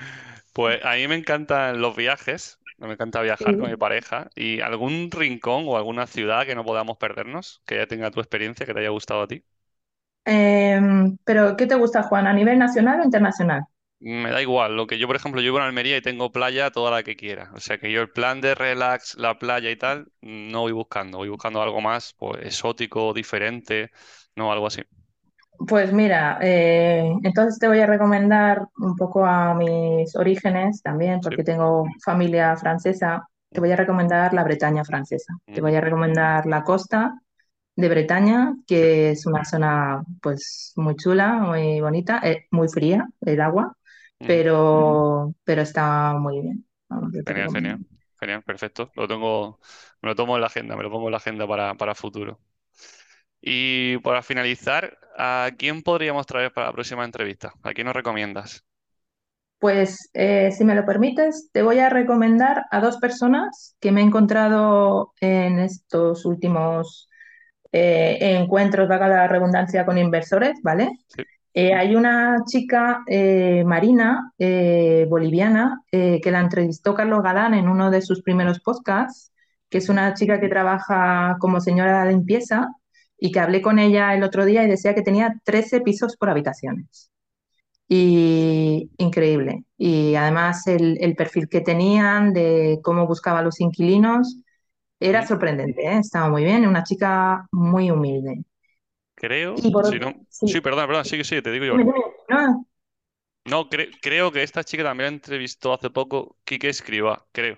Pues 0.53 0.83
a 0.85 0.95
mí 0.95 1.07
me 1.07 1.15
encantan 1.15 1.81
los 1.81 1.95
viajes, 1.95 2.59
me 2.87 2.93
encanta 2.93 3.21
viajar 3.21 3.57
con 3.57 3.69
mi 3.69 3.77
pareja 3.77 4.29
y 4.35 4.61
algún 4.61 5.09
rincón 5.11 5.65
o 5.67 5.77
alguna 5.77 6.07
ciudad 6.07 6.45
que 6.45 6.55
no 6.55 6.63
podamos 6.65 6.97
perdernos, 6.97 7.61
que 7.65 7.75
ya 7.77 7.87
tenga 7.87 8.11
tu 8.11 8.19
experiencia, 8.19 8.65
que 8.65 8.73
te 8.73 8.79
haya 8.81 8.89
gustado 8.89 9.23
a 9.23 9.27
ti. 9.27 9.43
Em, 10.25 11.17
pero, 11.25 11.55
¿qué 11.57 11.65
te 11.67 11.75
gusta, 11.75 12.03
Juan? 12.03 12.27
¿A 12.27 12.33
nivel 12.33 12.57
nacional 12.59 12.99
o 13.01 13.03
internacional? 13.03 13.63
Me 13.99 14.29
da 14.31 14.41
igual, 14.41 14.75
lo 14.75 14.85
que 14.85 14.97
yo, 14.99 15.07
por 15.07 15.15
ejemplo, 15.15 15.39
yo 15.41 15.45
vivo 15.45 15.57
en 15.59 15.63
Almería 15.63 15.95
y 15.97 16.01
tengo 16.01 16.31
playa 16.31 16.71
toda 16.71 16.91
la 16.91 17.03
que 17.03 17.15
quiera. 17.15 17.51
O 17.55 17.59
sea 17.61 17.77
que 17.79 17.89
yo 17.91 18.01
el 18.01 18.09
plan 18.11 18.41
de 18.41 18.53
relax, 18.53 19.15
la 19.15 19.39
playa 19.39 19.71
y 19.71 19.77
tal, 19.77 20.11
no 20.21 20.61
voy 20.61 20.73
buscando, 20.73 21.19
voy 21.19 21.29
buscando 21.29 21.61
algo 21.61 21.79
más, 21.81 22.13
pues, 22.17 22.45
exótico, 22.45 23.13
diferente, 23.13 23.91
no 24.35 24.51
algo 24.51 24.67
así. 24.67 24.81
Pues 25.67 25.93
mira, 25.93 26.39
eh, 26.41 27.13
entonces 27.23 27.57
te 27.59 27.67
voy 27.67 27.79
a 27.79 27.85
recomendar 27.85 28.67
un 28.77 28.95
poco 28.95 29.25
a 29.25 29.53
mis 29.53 30.13
orígenes 30.15 30.81
también, 30.81 31.21
Sí. 31.21 31.21
porque 31.21 31.43
tengo 31.43 31.85
familia 32.03 32.55
francesa. 32.57 33.27
Te 33.51 33.61
voy 33.61 33.71
a 33.71 33.75
recomendar 33.77 34.33
la 34.33 34.43
Bretaña 34.43 34.83
francesa. 34.83 35.33
Te 35.51 35.61
voy 35.61 35.75
a 35.75 35.81
recomendar 35.81 36.45
la 36.47 36.63
costa 36.63 37.13
de 37.75 37.89
Bretaña, 37.89 38.55
que 38.67 39.11
es 39.11 39.25
una 39.27 39.45
zona 39.45 40.03
pues 40.21 40.73
muy 40.77 40.95
chula, 40.97 41.35
muy 41.39 41.81
bonita, 41.81 42.21
eh, 42.23 42.47
muy 42.51 42.69
fría 42.69 43.07
el 43.21 43.41
agua, 43.41 43.75
Ujú. 44.19 44.25
pero, 44.25 45.33
pero 45.45 45.61
está 45.63 46.13
muy 46.15 46.41
bien. 46.41 46.65
Genial, 47.25 47.49
genial, 47.49 47.79
genial, 48.19 48.43
perfecto. 48.43 48.91
Lo 48.95 49.07
tengo, 49.07 49.59
me 50.01 50.09
lo 50.09 50.15
tomo 50.15 50.35
en 50.35 50.41
la 50.41 50.47
agenda, 50.47 50.75
me 50.75 50.83
lo 50.83 50.91
pongo 50.91 51.07
en 51.07 51.11
la 51.11 51.17
agenda 51.17 51.47
para, 51.47 51.75
para 51.75 51.95
futuro. 51.95 52.39
Y 53.45 53.97
para 53.97 54.23
finalizar, 54.23 54.97
¿a 55.17 55.49
quién 55.57 55.83
podríamos 55.83 56.25
traer 56.25 56.53
para 56.53 56.67
la 56.67 56.73
próxima 56.73 57.03
entrevista? 57.03 57.51
¿A 57.61 57.73
quién 57.73 57.87
nos 57.87 57.95
recomiendas? 57.95 58.63
Pues 59.59 60.09
eh, 60.13 60.51
si 60.53 60.63
me 60.63 60.75
lo 60.75 60.85
permites, 60.85 61.49
te 61.51 61.61
voy 61.61 61.79
a 61.79 61.89
recomendar 61.89 62.63
a 62.71 62.79
dos 62.79 62.97
personas 62.97 63.75
que 63.81 63.91
me 63.91 63.99
he 63.99 64.03
encontrado 64.05 65.13
en 65.19 65.59
estos 65.59 66.25
últimos 66.25 67.09
eh, 67.73 68.17
encuentros, 68.39 68.87
valga 68.87 69.09
la 69.09 69.27
redundancia, 69.27 69.85
con 69.85 69.97
inversores, 69.97 70.59
¿vale? 70.63 70.91
Sí. 71.07 71.23
Eh, 71.53 71.73
hay 71.73 71.97
una 71.97 72.43
chica, 72.45 73.03
eh, 73.07 73.63
Marina, 73.65 74.31
boliviana, 74.39 75.81
que 75.91 76.31
la 76.31 76.39
entrevistó 76.39 76.93
Carlos 76.93 77.21
Galán 77.21 77.55
en 77.55 77.67
uno 77.67 77.91
de 77.91 78.01
sus 78.01 78.21
primeros 78.21 78.61
podcasts, 78.61 79.33
que 79.69 79.79
es 79.79 79.89
una 79.89 80.13
chica 80.13 80.39
que 80.39 80.47
trabaja 80.47 81.35
como 81.39 81.59
señora 81.59 82.05
de 82.05 82.11
limpieza 82.13 82.69
y 83.23 83.31
que 83.31 83.39
hablé 83.39 83.61
con 83.61 83.79
ella 83.79 84.13
el 84.15 84.23
otro 84.23 84.45
día 84.45 84.63
y 84.65 84.67
decía 84.69 84.95
que 84.95 85.01
tenía 85.03 85.35
13 85.45 85.81
pisos 85.81 86.17
por 86.17 86.29
habitaciones. 86.29 87.11
Y 87.89 88.91
increíble. 88.97 89.65
Y 89.77 90.15
además 90.15 90.67
el, 90.67 90.97
el 91.01 91.15
perfil 91.15 91.49
que 91.49 91.61
tenían 91.61 92.33
de 92.33 92.79
cómo 92.83 93.07
buscaba 93.07 93.39
a 93.39 93.43
los 93.43 93.61
inquilinos 93.61 94.39
era 94.99 95.25
sorprendente, 95.27 95.83
¿eh? 95.87 95.99
Estaba 95.99 96.29
muy 96.29 96.43
bien, 96.45 96.67
una 96.67 96.83
chica 96.83 97.47
muy 97.51 97.91
humilde. 97.91 98.43
Creo, 99.15 99.65
Y 99.65 99.71
por 99.71 99.85
si 99.87 99.99
otro, 99.99 99.99
no, 99.99 100.13
sí, 100.29 100.45
sí, 100.45 100.61
perdona, 100.61 100.85
perdona, 100.87 101.05
sigue, 101.05 101.23
sigue, 101.23 101.41
te 101.41 101.51
digo 101.51 101.65
yo. 101.65 101.83
No, 102.29 102.65
No, 103.45 103.69
cre- 103.69 103.97
creo 104.01 104.31
que 104.33 104.43
esta 104.43 104.63
chica 104.65 104.83
también 104.83 105.05
la 105.11 105.15
entrevistó 105.15 105.73
hace 105.73 105.89
poco 105.89 106.37
Quique 106.43 106.67
Escribá, 106.69 107.25
creo. 107.31 107.57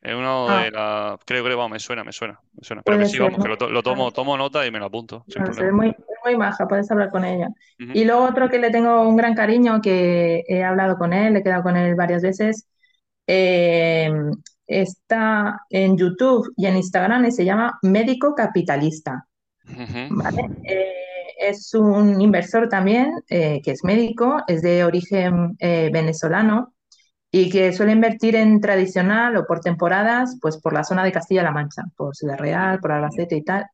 Es 0.00 0.14
uno 0.14 0.48
ah, 0.48 0.52
de 0.52 0.70
las... 0.70 1.18
Creo, 1.26 1.44
creo, 1.44 1.56
vamos, 1.58 1.72
me 1.72 1.78
suena, 1.80 2.04
me 2.04 2.12
suena, 2.12 2.40
me 2.54 2.64
suena. 2.64 2.82
Pero 2.82 2.98
que 2.98 3.04
sí, 3.06 3.18
vamos, 3.18 3.40
que 3.40 3.48
lo, 3.48 3.56
to- 3.58 3.70
lo 3.70 3.82
Ah, 3.82 3.82
tomo, 3.82 4.12
tomo 4.12 4.36
nota 4.36 4.66
y 4.66 4.70
me 4.70 4.78
lo 4.78 4.86
apunto, 4.86 5.24
sin 5.28 5.42
no 5.42 5.46
sé, 5.52 5.52
problema. 5.54 5.68
es 5.68 5.72
muy, 5.72 5.88
es 5.88 5.96
muy 6.24 6.36
maja, 6.36 6.66
puedes 6.68 6.90
hablar 6.90 7.10
con 7.10 7.24
ella. 7.24 7.48
Y 7.78 8.04
luego 8.04 8.24
otro 8.24 8.48
que 8.48 8.58
le 8.58 8.70
tengo 8.70 9.02
un 9.08 9.16
gran 9.16 9.34
cariño, 9.34 9.80
que 9.82 10.44
he 10.48 10.62
hablado 10.64 10.96
con 10.98 11.12
él, 11.12 11.36
he 11.36 11.42
quedado 11.42 11.62
con 11.62 11.76
él 11.76 11.94
varias 11.94 12.22
veces, 12.22 12.66
eh, 13.26 14.10
está 14.66 15.60
en 15.70 15.96
YouTube 15.96 16.52
y 16.56 16.66
en 16.66 16.76
Instagram 16.76 17.26
y 17.26 17.32
se 17.32 17.44
llama 17.44 17.78
Médico 17.82 18.34
Capitalista. 18.34 19.26
Eh, 20.62 20.92
es 21.38 21.74
un 21.74 22.20
inversor 22.20 22.68
también 22.68 23.12
eh, 23.28 23.60
que 23.64 23.72
es 23.72 23.84
médico, 23.84 24.42
es 24.46 24.62
de 24.62 24.84
origen 24.84 25.56
venezolano 25.58 26.74
y 27.32 27.50
que 27.50 27.72
suele 27.72 27.92
invertir 27.92 28.36
en 28.36 28.60
tradicional 28.60 29.36
o 29.36 29.46
por 29.46 29.60
temporadas, 29.60 30.38
pues 30.40 30.58
por 30.58 30.72
la 30.72 30.84
zona 30.84 31.04
de 31.04 31.12
Castilla-La 31.12 31.52
Mancha, 31.52 31.84
por 31.96 32.16
Ciudad. 32.16 32.38
Real, 32.38 32.80
por 32.80 32.92
Albacete 32.92 33.36
y 33.36 33.44
tal. 33.44 33.66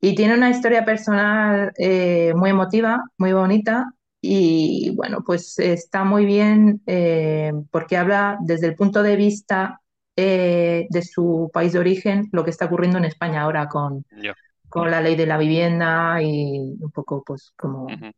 Y 0.00 0.14
tiene 0.14 0.34
una 0.34 0.50
historia 0.50 0.84
personal 0.84 1.72
eh, 1.78 2.32
muy 2.34 2.50
emotiva, 2.50 3.04
muy 3.18 3.32
bonita. 3.32 3.92
Y 4.22 4.90
bueno, 4.96 5.22
pues 5.24 5.58
está 5.58 6.04
muy 6.04 6.26
bien 6.26 6.82
eh, 6.86 7.52
porque 7.70 7.96
habla 7.96 8.38
desde 8.42 8.66
el 8.68 8.74
punto 8.76 9.02
de 9.02 9.16
vista 9.16 9.80
eh, 10.16 10.86
de 10.90 11.02
su 11.02 11.50
país 11.52 11.72
de 11.72 11.78
origen, 11.78 12.28
lo 12.32 12.44
que 12.44 12.50
está 12.50 12.66
ocurriendo 12.66 12.98
en 12.98 13.06
España 13.06 13.42
ahora 13.42 13.68
con, 13.68 14.04
Ya. 14.10 14.34
con 14.68 14.90
la 14.90 15.00
ley 15.00 15.16
de 15.16 15.26
la 15.26 15.38
vivienda 15.38 16.22
y 16.22 16.76
un 16.80 16.90
poco, 16.92 17.22
pues, 17.24 17.52
como 17.56 17.86
ujú. 17.94 18.06
eh, 18.06 18.12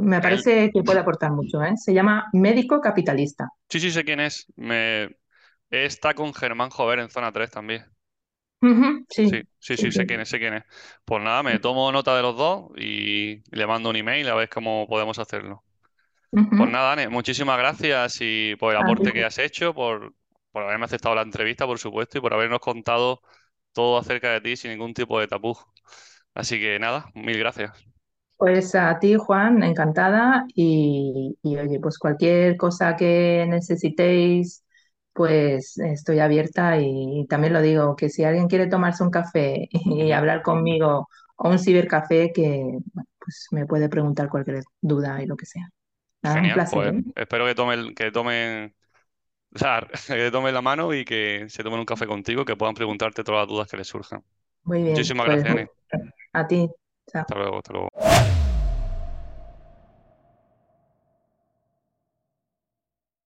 me 0.00 0.20
El- 0.26 0.44
parece 0.44 0.70
que 0.72 0.82
puede 0.82 1.00
aportar 1.00 1.32
mucho, 1.32 1.62
¿eh? 1.62 1.76
Se 1.76 1.92
llama 1.94 2.28
Médico 2.32 2.80
Capitalista. 2.80 3.48
Sí, 3.68 3.80
sí, 3.80 3.90
sé 3.90 4.04
quién 4.04 4.20
es. 4.20 4.46
Me... 4.56 5.16
Está 5.70 6.14
con 6.14 6.34
Germán 6.34 6.70
Jover 6.70 7.00
en 7.00 7.10
zona 7.10 7.32
3 7.32 7.50
también. 7.50 7.84
Sí, 9.08 9.26
sí, 9.26 9.42
sí, 9.58 9.76
sí, 9.76 9.76
sí, 9.78 9.92
sé 9.92 10.06
quién 10.06 10.20
es, 10.20 10.28
sé 10.28 10.38
quién 10.38 10.54
es. 10.54 10.64
Pues 11.04 11.22
nada, 11.22 11.42
me 11.42 11.58
tomo 11.60 11.90
nota 11.92 12.16
de 12.16 12.22
los 12.22 12.36
dos 12.36 12.70
y 12.76 13.42
le 13.56 13.66
mando 13.66 13.90
un 13.90 13.96
email 13.96 14.28
a 14.28 14.34
ver 14.34 14.48
cómo 14.48 14.86
podemos 14.88 15.18
hacerlo. 15.18 15.64
Pues 16.54 16.68
Ujú. 16.68 16.70
nada, 16.70 16.92
Ane, 16.92 17.08
muchísimas 17.08 17.58
gracias 17.58 18.18
y 18.20 18.56
por 18.56 18.72
el 18.72 18.78
aporte 18.78 19.12
que 19.12 19.24
has 19.24 19.38
hecho, 19.38 19.74
por, 19.74 20.14
por 20.52 20.64
haberme 20.64 20.86
aceptado 20.86 21.14
la 21.16 21.22
entrevista, 21.22 21.66
por 21.66 21.78
supuesto, 21.78 22.18
y 22.18 22.20
por 22.20 22.34
habernos 22.34 22.60
contado 22.60 23.22
todo 23.72 23.98
acerca 23.98 24.30
de 24.32 24.40
ti 24.40 24.56
sin 24.56 24.72
ningún 24.72 24.94
tipo 24.94 25.20
de 25.20 25.28
tapujo. 25.28 25.72
Así 26.34 26.60
que 26.60 26.78
nada, 26.80 27.10
mil 27.14 27.38
gracias. 27.38 27.72
Pues 28.44 28.74
a 28.74 28.98
ti, 28.98 29.14
Juan, 29.14 29.62
encantada. 29.62 30.44
Y, 30.54 31.38
y, 31.42 31.56
oye, 31.56 31.80
pues 31.80 31.98
cualquier 31.98 32.58
cosa 32.58 32.94
que 32.94 33.46
necesitéis, 33.48 34.62
pues 35.14 35.78
estoy 35.78 36.18
abierta. 36.18 36.78
Y, 36.78 37.26
también 37.26 37.54
lo 37.54 37.62
digo, 37.62 37.96
que 37.96 38.10
si 38.10 38.22
alguien 38.22 38.46
quiere 38.46 38.66
tomarse 38.66 39.02
un 39.02 39.08
café 39.08 39.66
y 39.72 40.12
hablar 40.12 40.42
conmigo 40.42 41.08
o 41.36 41.48
un 41.48 41.58
cibercafé, 41.58 42.32
que 42.34 42.80
pues 43.18 43.48
me 43.50 43.64
puede 43.64 43.88
preguntar 43.88 44.28
cualquier 44.28 44.62
duda 44.82 45.22
y 45.22 45.26
lo 45.26 45.38
que 45.38 45.46
sea. 45.46 45.66
Nada, 46.22 46.36
un 46.36 46.40
Genial, 46.42 46.54
placer, 46.56 46.92
pues 46.92 46.94
¿eh? 46.96 47.12
espero 47.16 47.46
que 47.46 47.54
tomen, 47.54 47.94
que 47.94 48.10
tomen, 48.10 48.74
o 49.54 49.58
sea, 49.58 49.88
que 50.06 50.30
tomen 50.30 50.52
la 50.52 50.60
mano 50.60 50.92
y 50.92 51.06
que 51.06 51.46
se 51.48 51.62
tomen 51.62 51.80
un 51.80 51.86
café 51.86 52.06
contigo, 52.06 52.44
que 52.44 52.56
puedan 52.56 52.74
preguntarte 52.74 53.24
todas 53.24 53.40
las 53.40 53.48
dudas 53.48 53.70
que 53.70 53.78
les 53.78 53.86
surjan. 53.86 54.22
Muy 54.64 54.82
bien, 54.82 54.90
Muchísimas 54.90 55.24
pues 55.24 55.44
gracias. 55.44 55.70
A 56.34 56.46
ti. 56.46 56.68
Chao. 57.10 57.22
Hasta 57.22 57.34
luego, 57.36 57.56
hasta 57.56 57.72
luego. 57.72 57.88